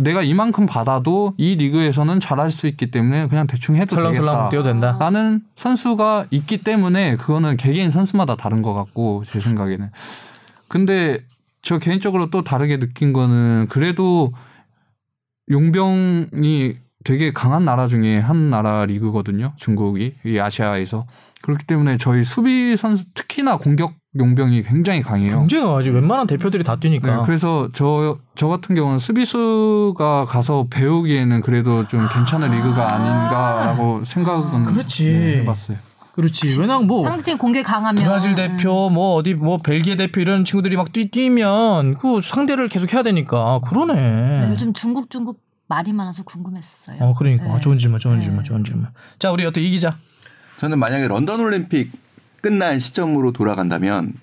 내가 0.00 0.22
이만큼 0.22 0.66
받아도 0.66 1.34
이 1.36 1.56
리그에서는 1.56 2.18
잘할 2.20 2.50
수 2.50 2.66
있기 2.66 2.90
때문에 2.90 3.28
그냥 3.28 3.46
대충 3.46 3.76
해도 3.76 3.94
설렁설렁 3.94 4.26
되겠다. 4.32 4.48
뛰어도 4.48 4.68
된다. 4.68 4.96
라는 4.98 5.42
선수가 5.54 6.26
있기 6.30 6.58
때문에 6.58 7.16
그거는 7.16 7.56
개개인 7.56 7.90
선수마다 7.90 8.36
다른 8.36 8.62
것 8.62 8.74
같고 8.74 9.24
제 9.30 9.40
생각에는. 9.40 9.90
근데 10.68 11.18
저 11.62 11.78
개인적으로 11.78 12.30
또 12.30 12.42
다르게 12.42 12.78
느낀 12.78 13.12
거는 13.12 13.66
그래도 13.68 14.32
용병이 15.50 16.76
되게 17.04 17.32
강한 17.32 17.64
나라 17.64 17.86
중에 17.86 18.18
한 18.18 18.50
나라 18.50 18.86
리그거든요. 18.86 19.52
중국이 19.56 20.14
이 20.24 20.38
아시아에서 20.38 21.06
그렇기 21.42 21.66
때문에 21.66 21.98
저희 21.98 22.24
수비 22.24 22.76
선수 22.76 23.04
특히나 23.12 23.58
공격 23.58 23.92
용병이 24.18 24.62
굉장히 24.62 25.02
강해요. 25.02 25.40
굉장히 25.40 25.70
아직 25.70 25.90
웬만한 25.90 26.26
대표들이 26.26 26.64
다 26.64 26.76
뛰니까. 26.76 27.16
네, 27.16 27.22
그래서 27.26 27.68
저, 27.74 28.16
저 28.34 28.48
같은 28.48 28.74
경우는 28.74 28.98
수비수가 28.98 30.24
가서 30.24 30.66
배우기에는 30.70 31.42
그래도 31.42 31.86
좀 31.88 32.08
괜찮은 32.10 32.50
리그가 32.50 32.94
아닌가라고 32.94 34.04
생각은 34.04 34.64
그렇지. 34.64 35.04
네, 35.04 35.40
해봤어요. 35.40 35.76
그렇지. 36.12 36.58
왜냐면 36.60 36.86
뭐 36.86 37.02
상대팀 37.02 37.38
공격 37.38 37.64
강하면 37.64 38.04
브라질 38.04 38.36
대표 38.36 38.88
뭐 38.88 39.16
어디 39.16 39.34
뭐 39.34 39.58
벨기에 39.58 39.96
대표 39.96 40.20
이런 40.20 40.44
친구들이 40.44 40.76
막 40.76 40.92
뛰, 40.92 41.10
뛰면 41.10 41.96
그 41.96 42.20
상대를 42.22 42.68
계속 42.68 42.94
해야 42.94 43.02
되니까 43.02 43.60
네, 43.60 43.68
그러네. 43.68 44.50
요즘 44.52 44.72
중국 44.72 45.10
중국 45.10 45.43
말이 45.66 45.92
많아서 45.92 46.22
궁금했어요. 46.24 46.98
어 47.00 47.14
그러니까 47.14 47.54
네. 47.54 47.60
좋은 47.60 47.78
질문, 47.78 47.98
좋은 48.00 48.20
질문, 48.20 48.38
네. 48.38 48.44
좋은 48.44 48.64
질문. 48.64 48.86
자 49.18 49.30
우리 49.30 49.44
어떻게 49.44 49.66
이 49.66 49.70
기자? 49.70 49.96
저는 50.58 50.78
만약에 50.78 51.08
런던 51.08 51.40
올림픽 51.40 51.90
끝난 52.40 52.78
시점으로 52.78 53.32
돌아간다면 53.32 54.14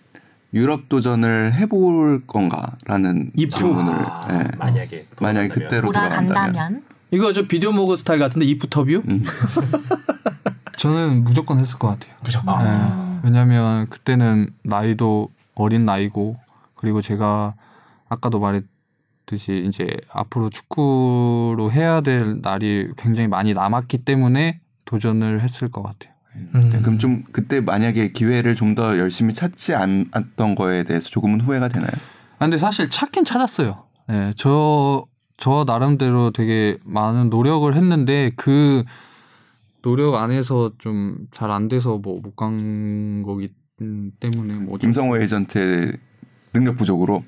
유럽 0.53 0.89
도전을 0.89 1.53
해볼 1.53 2.27
건가라는. 2.27 3.31
질문을 3.35 3.93
예. 4.29 4.57
만약에 4.57 5.07
만약에 5.19 5.47
그때로 5.47 5.87
돌아간다면 5.87 6.27
돌아간다면 6.27 6.83
이거 7.09 7.33
저 7.33 7.47
비디오 7.47 7.71
모그 7.71 7.97
스타일 7.97 8.19
같은데 8.19 8.45
이프터뷰? 8.45 9.03
음. 9.07 9.23
저는 10.77 11.23
무조건 11.23 11.57
했을 11.59 11.77
것 11.77 11.89
같아요. 11.89 12.15
무조건. 12.23 12.63
네. 12.63 13.19
왜냐하면 13.23 13.87
그때는 13.87 14.49
나이도 14.63 15.29
어린 15.55 15.85
나이고 15.85 16.37
그리고 16.75 17.01
제가 17.01 17.53
아까도 18.09 18.39
말했 18.39 18.63
듯이 19.31 19.63
이제 19.65 19.87
앞으로 20.11 20.49
축구로 20.49 21.71
해야 21.71 22.01
될 22.01 22.41
날이 22.41 22.89
굉장히 22.97 23.27
많이 23.29 23.53
남았기 23.53 23.99
때문에 23.99 24.59
도전을 24.85 25.39
했을 25.41 25.69
것 25.71 25.81
같아요. 25.83 26.13
음. 26.55 26.69
그럼 26.81 26.97
좀 26.99 27.23
그때 27.31 27.61
만약에 27.61 28.11
기회를 28.11 28.55
좀 28.55 28.75
더 28.75 28.97
열심히 28.99 29.33
찾지 29.33 29.73
않았던 29.75 30.55
거에 30.55 30.83
대해서 30.83 31.09
조금은 31.09 31.39
후회가 31.41 31.69
되나요? 31.69 31.91
아, 32.39 32.45
근데 32.45 32.57
사실 32.57 32.89
찾긴 32.89 33.23
찾았어요. 33.25 33.83
예, 34.09 34.33
저, 34.35 35.05
저 35.37 35.63
나름대로 35.65 36.31
되게 36.31 36.77
많은 36.85 37.29
노력을 37.29 37.73
했는데 37.73 38.31
그 38.35 38.83
노력 39.81 40.15
안에서 40.15 40.71
좀 40.77 41.27
잘 41.31 41.51
안 41.51 41.67
돼서 41.69 41.97
뭐 41.97 42.21
못 42.21 42.35
간 42.35 43.23
거기 43.23 43.49
때문에 44.19 44.53
뭐. 44.55 44.77
김성호 44.77 45.17
에이전트의 45.17 45.93
능력 46.53 46.75
부족으로 46.77 47.23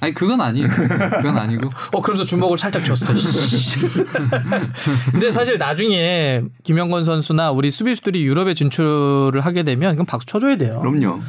아니, 0.00 0.12
그건 0.14 0.40
아니에요. 0.40 0.68
그건 0.68 1.38
아니고. 1.38 1.68
어 1.92 2.02
그러면서 2.02 2.24
주먹을 2.24 2.58
살짝 2.58 2.84
줬어. 2.84 3.12
근데 5.12 5.32
사실 5.32 5.58
나중에 5.58 6.42
김영건 6.62 7.04
선수나 7.04 7.50
우리 7.50 7.70
수비수들이 7.70 8.24
유럽에 8.24 8.54
진출을 8.54 9.40
하게 9.40 9.62
되면 9.62 9.94
그럼 9.94 10.06
박수 10.06 10.26
쳐줘야 10.26 10.56
돼요. 10.56 10.80
그럼요. 10.80 11.20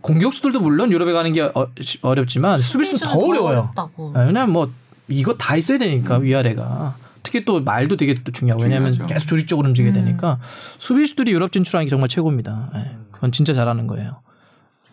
공격수들도 0.00 0.60
물론 0.60 0.90
유럽에 0.92 1.12
가는 1.12 1.32
게 1.32 1.42
어, 1.42 1.68
어렵지만 2.02 2.58
수비수는 2.58 3.00
더 3.06 3.18
어려워요. 3.18 3.72
네, 4.14 4.26
왜냐면 4.26 4.50
뭐 4.50 4.72
이거 5.08 5.34
다 5.34 5.56
있어야 5.56 5.78
되니까 5.78 6.16
위아래가 6.18 6.96
특히 7.22 7.44
또 7.44 7.60
말도 7.60 7.96
되게 7.96 8.14
또 8.14 8.32
중요하고 8.32 8.62
왜냐하면 8.64 8.92
중요하죠. 8.92 9.14
계속 9.14 9.26
조직적으로 9.28 9.68
움직여야 9.68 9.92
되니까 9.92 10.38
수비수들이 10.78 11.30
유럽 11.32 11.52
진출하는 11.52 11.86
게 11.86 11.90
정말 11.90 12.08
최고입니다. 12.08 12.70
네, 12.74 12.96
그건 13.12 13.30
진짜 13.32 13.52
잘하는 13.52 13.86
거예요. 13.86 14.20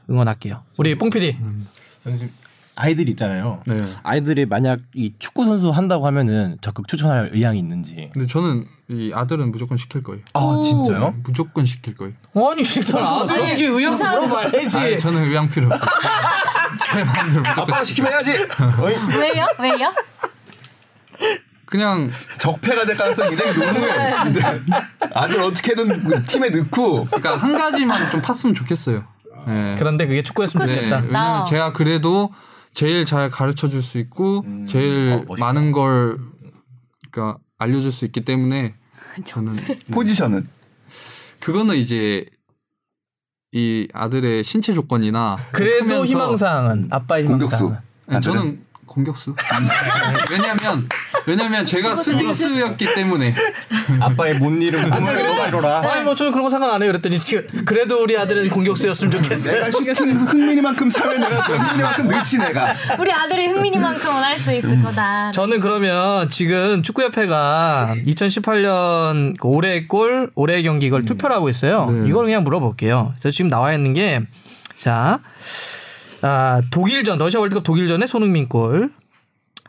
응원할게요. 0.09 0.61
우리 0.77 0.95
뽕 0.95 1.09
PD. 1.09 1.37
저는 2.03 2.17
지금 2.17 2.31
아이들이 2.79 3.11
있잖아요. 3.11 3.61
네. 3.67 3.83
아이들이 4.03 4.45
만약 4.45 4.79
이 4.95 5.13
축구 5.19 5.45
선수 5.45 5.69
한다고 5.69 6.07
하면은 6.07 6.57
적극 6.61 6.87
추천할 6.87 7.31
의향이 7.33 7.59
있는지. 7.59 8.09
근데 8.13 8.25
저는 8.25 8.65
이 8.89 9.11
아들은 9.13 9.51
무조건 9.51 9.77
시킬 9.77 10.01
거예요. 10.01 10.21
아 10.33 10.61
진짜요? 10.63 11.15
무조건 11.23 11.65
시킬 11.65 11.95
거예요. 11.95 12.13
아니 12.35 12.61
일단 12.61 13.03
아들에게 13.03 13.67
의향 13.67 13.93
물어봐야지. 13.93 14.77
아니, 14.77 14.97
저는 14.99 15.25
의향 15.25 15.49
필요 15.49 15.67
없어요. 15.67 15.89
제 16.81 17.03
마음대로 17.03 17.41
무조건 17.41 17.63
아빠가 17.63 17.83
시키면 17.83 18.11
해야지. 18.13 18.31
왜요? 19.19 19.45
왜요? 19.59 19.93
그냥 21.65 22.09
적폐가 22.39 22.85
될 22.85 22.95
가능성이 22.95 23.35
굉장히 23.35 23.57
높은 23.57 24.23
근데 24.23 24.61
아들 25.13 25.41
어떻게든 25.41 26.25
팀에 26.27 26.49
넣고 26.49 27.05
그러니까 27.05 27.35
한 27.37 27.57
가지만 27.57 28.09
좀 28.09 28.21
팠으면 28.21 28.55
좋겠어요. 28.55 29.03
네. 29.47 29.75
그런데 29.77 30.07
그게 30.07 30.23
축구였으면 30.23 30.65
네, 30.65 30.75
좋겠다. 30.75 30.95
왜냐면 30.97 31.11
나. 31.11 31.43
제가 31.43 31.73
그래도 31.73 32.31
제일 32.73 33.05
잘 33.05 33.29
가르쳐 33.29 33.67
줄 33.67 33.81
수 33.81 33.97
있고 33.97 34.45
제일 34.67 35.23
어. 35.27 35.35
많은 35.39 35.71
걸 35.71 36.19
그러니까 37.11 37.39
알려줄 37.57 37.91
수 37.91 38.05
있기 38.05 38.21
때문에 38.21 38.75
저는 39.25 39.55
포지션은 39.91 40.47
그거는 41.39 41.75
이제 41.75 42.25
이 43.51 43.87
아들의 43.93 44.43
신체 44.43 44.73
조건이나 44.73 45.37
그래도 45.51 45.85
크면서 45.85 46.05
희망사항은 46.05 46.87
아빠의 46.91 47.23
희망사항. 47.25 47.59
공격수. 47.59 47.81
아니, 48.07 48.21
저는 48.21 48.63
공격수. 48.89 49.35
왜냐면 50.31 50.89
왜냐면 51.25 51.65
제가 51.65 51.95
수비수였기 51.95 52.93
때문에 52.95 53.33
아빠의 53.99 54.35
못 54.35 54.49
이름 54.61 54.89
꿈을 54.89 55.19
이뤄라. 55.47 55.81
아니 55.89 56.03
뭐 56.03 56.15
저는 56.15 56.31
그런 56.31 56.43
거 56.43 56.49
상관 56.49 56.71
안 56.71 56.81
해요. 56.81 56.91
그랬더니 56.91 57.17
지금 57.17 57.45
그래도 57.65 58.01
우리 58.03 58.17
아들은 58.17 58.49
공격수였으면 58.49 59.11
좋겠어요. 59.23 59.53
내가 59.65 59.71
슈팅 59.71 60.17
흥민이만큼 60.17 60.89
차면 60.89 61.19
내가 61.21 61.43
그 61.43 61.53
흥민이만큼 61.55 62.07
넣지 62.07 62.37
내가. 62.39 62.75
우리 62.99 63.11
아들이 63.11 63.47
흥민이만큼은 63.47 64.23
할 64.23 64.39
수 64.39 64.53
있을 64.53 64.81
거다. 64.81 65.31
저는 65.31 65.59
그러면 65.59 66.29
지금 66.29 66.81
축구협회가 66.81 67.95
2018년 68.05 69.37
그 69.37 69.47
올해의 69.49 69.87
골, 69.89 70.31
올해의 70.35 70.63
경기 70.63 70.85
이걸 70.85 71.03
투표를 71.03 71.35
하고 71.35 71.49
있어요. 71.49 71.89
네. 71.91 72.07
이걸 72.09 72.25
그냥 72.25 72.43
물어볼게요. 72.45 73.13
그래서 73.19 73.31
지금 73.31 73.49
나와 73.49 73.73
있는 73.73 73.93
게, 73.93 74.21
자, 74.77 75.19
아, 76.23 76.61
독일전, 76.71 77.17
러시아 77.17 77.39
월드컵 77.39 77.63
독일전에 77.63 78.05
손흥민 78.07 78.49
골, 78.49 78.91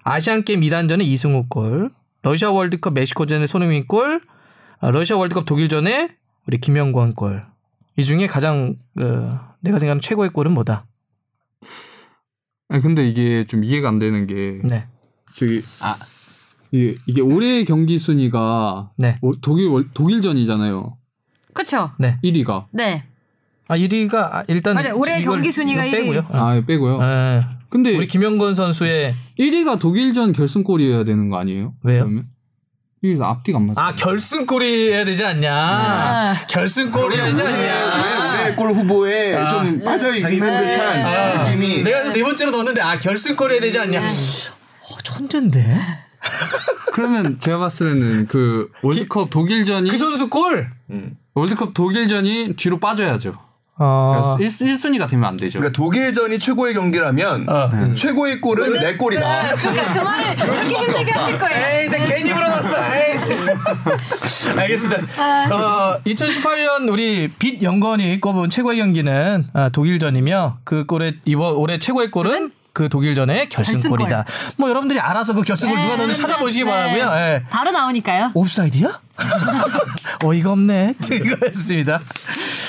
아시안 0.02 0.44
게임 0.44 0.62
이란전에 0.62 1.04
이승우 1.04 1.46
골, 1.48 1.90
러시아 2.22 2.50
월드컵 2.50 2.94
멕시코전에 2.94 3.46
손흥민 3.46 3.86
골, 3.86 4.20
아, 4.80 4.90
러시아 4.90 5.16
월드컵 5.16 5.44
독일전에 5.46 6.16
우리 6.46 6.58
김영권 6.58 7.14
골. 7.14 7.44
이 7.96 8.04
중에 8.04 8.26
가장, 8.26 8.74
그, 8.96 9.30
내가 9.60 9.78
생각하는 9.78 10.00
최고의 10.00 10.30
골은 10.30 10.52
뭐다? 10.52 10.86
아니 12.68 12.82
근데 12.82 13.06
이게 13.06 13.46
좀 13.46 13.64
이해가 13.64 13.88
안 13.88 13.98
되는 13.98 14.26
게 14.28 14.60
네. 14.62 14.86
저기 15.34 15.60
아 15.80 15.96
이게, 16.70 16.94
이게 17.06 17.20
올해 17.20 17.64
경기 17.64 17.98
순위가 17.98 18.92
네. 18.96 19.18
오- 19.22 19.34
독일 19.40 19.66
월- 19.68 19.90
독일전이잖아요. 19.92 20.96
그쵸? 21.52 21.90
네. 21.98 22.18
1위가 22.22 22.66
네. 22.72 23.06
아, 23.70 23.76
1위가 23.76 24.44
일단 24.48 24.74
맞아요. 24.74 24.96
올해 24.96 25.20
이걸- 25.20 25.34
경기 25.36 25.52
순위가 25.52 25.84
이거 25.84 25.96
1위. 25.96 26.00
빼고요. 26.00 26.26
아 26.32 26.60
빼고요. 26.66 27.02
예. 27.02 27.46
근데 27.68 27.96
우리 27.96 28.06
김영건 28.08 28.56
선수의 28.56 29.14
1위가 29.38 29.78
독일전 29.78 30.32
결승골이어야 30.32 31.04
되는 31.04 31.28
거 31.28 31.38
아니에요? 31.38 31.72
왜요? 31.84 32.00
그러면? 32.00 32.24
이게 33.02 33.16
앞뒤가 33.22 33.58
안 33.58 33.66
맞아. 33.68 33.80
아 33.80 33.94
결승골이 33.94 34.90
해야 34.92 35.04
되지 35.04 35.24
않냐? 35.24 35.54
아. 35.54 36.34
결승골이 36.48 37.16
해야 37.16 37.26
되지 37.26 37.42
왜 37.42 37.48
않냐? 37.70 38.30
올해 38.42 38.54
골 38.56 38.70
후보에 38.72 39.48
좀 39.48 39.84
빠져 39.84 40.14
있는 40.16 40.40
듯한 40.40 41.06
아, 41.06 41.44
느낌이. 41.44 41.82
내가 41.84 42.12
네 42.12 42.22
번째로 42.22 42.50
넣었는데 42.50 42.80
아 42.82 42.98
결승골이 42.98 43.54
해야 43.54 43.60
되지 43.60 43.78
않냐? 43.78 44.02
어, 44.04 44.96
천재인데. 45.04 45.78
그러면 46.92 47.38
제가 47.38 47.58
봤을 47.58 47.94
때는 47.94 48.26
그 48.26 48.68
월드컵 48.82 49.30
독일전이 49.30 49.88
그 49.90 49.96
선수 49.96 50.28
골. 50.28 50.68
월드컵 51.34 51.72
독일전이 51.72 52.54
뒤로 52.56 52.78
빠져야죠. 52.80 53.38
어. 53.82 54.36
1, 54.38 54.46
1순위가 54.46 55.08
되면 55.08 55.24
안 55.28 55.36
되죠. 55.38 55.58
그러니까 55.58 55.76
독일전이 55.76 56.38
최고의 56.38 56.74
경기라면 56.74 57.48
어. 57.48 57.94
최고의 57.94 58.40
골은 58.40 58.74
내 58.74 58.96
골이다. 58.96 59.54
그러니까 59.56 59.92
그 59.94 59.98
말을 60.04 60.36
그렇게 60.36 60.68
힘들게 60.74 61.10
하실 61.10 61.38
거예요. 61.38 61.80
에이, 61.82 61.88
내 61.88 61.98
괜히 62.00 62.32
물어봤어. 62.34 62.76
에이, 62.94 63.18
진짜. 63.18 63.54
알겠습니다. 64.60 65.02
어, 65.54 65.98
2018년 66.04 66.92
우리 66.92 67.28
빛 67.38 67.62
영건이 67.62 68.20
꼽은 68.20 68.50
최고의 68.50 68.78
경기는 68.78 69.46
아, 69.54 69.70
독일전이며 69.70 70.58
그 70.64 70.84
골의 70.84 71.14
이번 71.24 71.54
올해 71.54 71.78
최고의 71.78 72.10
골은 72.10 72.52
그 72.80 72.88
독일전의 72.88 73.50
결승골이다. 73.50 74.24
뭐 74.56 74.70
여러분들이 74.70 74.98
알아서 74.98 75.34
그 75.34 75.42
결승골 75.42 75.82
누가 75.82 75.96
넣는지 75.96 76.22
찾아보시기 76.22 76.64
네. 76.64 76.70
바라고요. 76.70 77.18
예. 77.18 77.44
바로 77.50 77.70
나오니까요. 77.72 78.30
옵사이드야? 78.32 78.98
어이가 80.24 80.52
없네. 80.52 80.94
이거였습니다. 81.12 82.00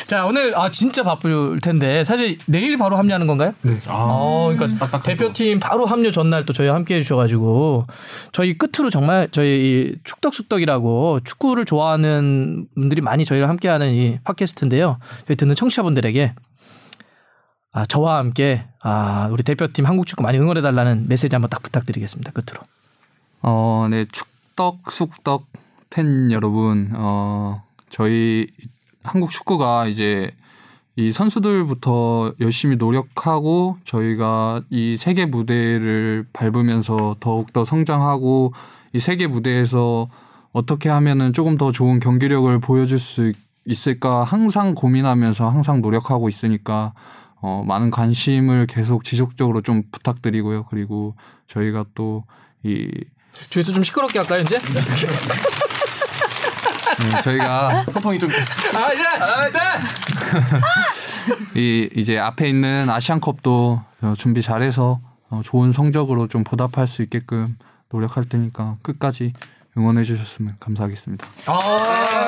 자 0.07 0.26
오늘 0.26 0.53
아 0.59 0.70
진짜 0.70 1.03
바쁠 1.03 1.62
텐데 1.62 2.03
사실 2.03 2.38
내일 2.45 2.78
바로 2.78 2.97
합류하는 2.97 3.26
건가요? 3.26 3.53
네. 3.62 3.78
어, 3.88 4.53
그러니까 4.53 5.01
대표팀 5.01 5.62
바로 5.62 5.86
합류 5.86 6.12
전날 6.12 6.45
또 6.45 6.51
저희 6.51 6.68
함께 6.68 6.95
해주셔가지고 6.95 7.86
저희 8.34 8.57
끝으로 8.57 8.89
정말 8.89 9.30
저희 9.32 9.47
이 9.47 9.95
축덕숙덕이라고 10.03 11.22
축구를 11.24 11.64
좋아하는 11.64 12.68
분들이 12.76 12.99
많이 12.99 13.24
저희랑 13.24 13.49
함께하는 13.49 13.93
이 13.93 14.20
팟캐스트인데요. 14.26 14.99
저희 15.26 15.38
듣는 15.38 15.55
청취자분들에게 15.55 16.34
아 17.74 17.86
저와 17.86 18.17
함께 18.17 18.65
아 18.84 19.30
우리 19.32 19.43
대표팀 19.43 19.86
한국 19.86 20.05
축구 20.05 20.24
많이 20.24 20.38
응원해 20.38 20.61
달라는 20.61 21.07
메시지 21.07 21.34
한번 21.36 21.49
딱 21.49 21.63
부탁드리겠습니다. 21.63 22.32
끝으로. 22.32 22.61
어, 23.43 23.88
네, 23.89 24.05
축덕, 24.11 24.91
숙덕 24.91 25.45
팬 25.89 26.32
여러분, 26.32 26.91
어, 26.93 27.63
저희 27.89 28.47
한국 29.03 29.32
축구가 29.32 29.88
이제 29.88 30.32
이 30.95 31.11
선수들부터 31.11 32.34
열심히 32.41 32.76
노력하고 32.76 33.78
저희가 33.84 34.61
이 34.69 34.97
세계 34.97 35.26
무대를 35.26 36.28
밟으면서 36.34 37.15
더욱더 37.19 37.65
성장하고 37.65 38.53
이 38.93 38.99
세계 38.99 39.28
무대에서 39.28 40.09
어떻게 40.51 40.89
하면은 40.89 41.32
조금 41.32 41.57
더 41.57 41.72
좋은 41.72 41.99
경기력을 41.99 42.59
보여줄 42.59 42.99
수 42.99 43.32
있을까 43.65 44.24
항상 44.24 44.76
고민하면서 44.76 45.49
항상 45.49 45.82
노력하고 45.82 46.28
있으니까 46.28 46.93
어, 47.42 47.64
많은 47.68 47.89
관심을 47.92 48.68
계속 48.68 49.04
지속적으로 49.04 49.62
좀 49.62 49.84
부탁드리고요. 49.92 50.64
그리고 50.66 51.16
저희가 51.48 51.86
또 51.96 52.24
이 52.64 52.88
주에서 53.50 53.72
좀 53.72 53.84
시끄럽게 53.84 54.20
할까요 54.20 54.42
이제? 54.44 54.60
네, 57.00 57.22
저희가 57.24 57.86
소통이 57.89 58.20
좀 58.20 58.30
아 58.30 58.94
이제 58.94 59.04
네. 61.54 61.60
이 61.60 61.89
이제 61.96 62.18
앞에 62.20 62.48
있는 62.48 62.89
아시안컵도 62.89 63.84
어, 64.02 64.14
준비 64.18 64.42
잘해서 64.42 65.00
어, 65.30 65.42
좋은 65.44 65.72
성적으로 65.72 66.28
좀 66.28 66.44
보답할 66.44 66.88
수 66.88 67.02
있게끔 67.02 67.58
노력할 67.89 68.26
테니까 68.26 68.78
끝까지 68.82 69.34
응원해 69.78 70.04
주셨으면 70.04 70.56
감사하겠습니다. 70.60 71.26
아, 71.48 72.28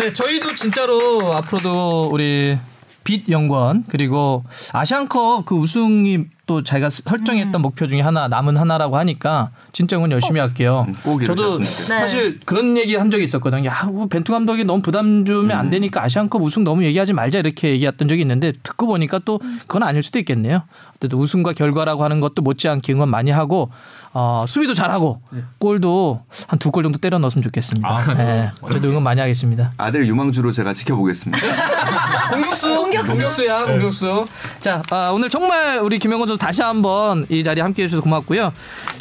네, 0.00 0.12
저희도 0.12 0.54
진짜로 0.54 1.34
앞으로도 1.34 2.08
우리 2.10 2.58
빛 3.04 3.28
영권 3.28 3.84
그리고 3.88 4.44
아시안컵 4.72 5.44
그 5.46 5.54
우승이 5.54 6.24
또 6.46 6.62
자기가 6.62 6.90
설정했던 6.90 7.62
목표 7.62 7.86
중에 7.86 8.00
하나 8.00 8.28
남은 8.28 8.56
하나라고 8.56 8.98
하니까 8.98 9.50
진짜 9.72 9.96
응원 9.96 10.10
열심히 10.12 10.40
할게요. 10.40 10.86
꼭 11.02 11.24
저도. 11.24 11.62
사실 11.62 12.40
그런 12.44 12.76
얘기 12.76 12.96
한 12.96 13.10
적이 13.10 13.24
있었거든요. 13.24 13.66
야, 13.68 13.84
뭐 13.84 14.06
벤투 14.06 14.30
감독이 14.30 14.64
너무 14.64 14.82
부담 14.82 15.24
주면 15.24 15.56
안 15.56 15.70
되니까 15.70 16.02
아시안컵 16.02 16.42
우승 16.42 16.62
너무 16.64 16.84
얘기하지 16.84 17.14
말자 17.14 17.38
이렇게 17.38 17.70
얘기했던 17.70 18.08
적이 18.08 18.22
있는데 18.22 18.52
듣고 18.62 18.86
보니까 18.86 19.20
또 19.24 19.40
그건 19.66 19.84
아닐 19.84 20.02
수도 20.02 20.18
있겠네요. 20.18 20.64
어쨌든 20.96 21.18
우승과 21.18 21.54
결과라고 21.54 22.04
하는 22.04 22.20
것도 22.20 22.42
못지않게 22.42 22.92
응원 22.92 23.08
많이 23.08 23.30
하고 23.30 23.70
어, 24.16 24.44
수비도 24.46 24.74
잘하고 24.74 25.20
골도 25.58 26.22
한 26.46 26.58
두 26.58 26.70
골 26.70 26.82
정도 26.84 26.98
때려 26.98 27.18
넣었으면 27.18 27.42
좋겠습니다. 27.42 28.14
네, 28.14 28.50
저도 28.72 28.88
응원 28.88 29.02
많이 29.02 29.20
하겠습니다. 29.20 29.72
아들 29.76 30.06
유망주로 30.06 30.52
제가 30.52 30.72
지켜보겠습니다. 30.72 31.42
공격수, 32.30 32.76
공격수, 32.76 33.46
야 33.46 33.64
공격수. 33.64 34.24
자, 34.60 34.82
아, 34.90 35.10
오늘 35.12 35.28
정말 35.28 35.78
우리 35.80 35.98
김영건 35.98 36.28
선수 36.28 36.38
다시 36.38 36.62
한번 36.62 37.26
이 37.28 37.42
자리에 37.42 37.62
함께 37.62 37.82
해 37.82 37.88
주셔서 37.88 38.02
고맙고요. 38.02 38.52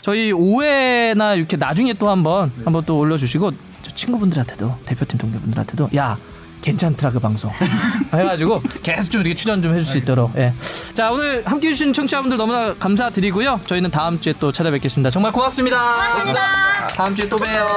저희 0.02 0.32
5회나 0.34 1.38
이렇게 1.38 1.58
나중에 1.58 1.94
또 1.94 2.10
한번 2.10 2.52
한번 2.66 2.84
또 2.86 2.98
올려주시고 2.98 3.52
저 3.84 3.96
친구분들한테도 3.96 4.78
대표팀 4.86 5.20
동료분들한테도 5.20 5.90
야. 5.96 6.18
괜찮더라 6.64 7.12
그 7.12 7.20
방송. 7.20 7.52
해가지고 8.14 8.62
계속 8.82 9.12
좀 9.12 9.22
이렇게 9.22 9.36
출연 9.36 9.62
좀 9.62 9.74
해줄 9.76 9.86
수 9.86 9.98
있도록 9.98 10.32
예. 10.38 10.54
자 10.94 11.12
오늘 11.12 11.44
함께 11.46 11.68
해주신 11.68 11.94
청취자분들 11.94 12.38
너무나 12.38 12.74
감사드리고요. 12.76 13.60
저희는 13.66 13.92
다음 13.92 14.20
주에 14.20 14.34
또 14.40 14.52
찾아뵙겠습니다. 14.52 15.10
정말 15.10 15.32
고맙습니다. 15.32 15.78
고맙습니다. 15.78 16.88
다음 16.96 17.16
주에 17.16 17.28
또 17.30 17.38
봬요. 17.38 17.68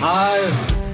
아유 0.00 0.93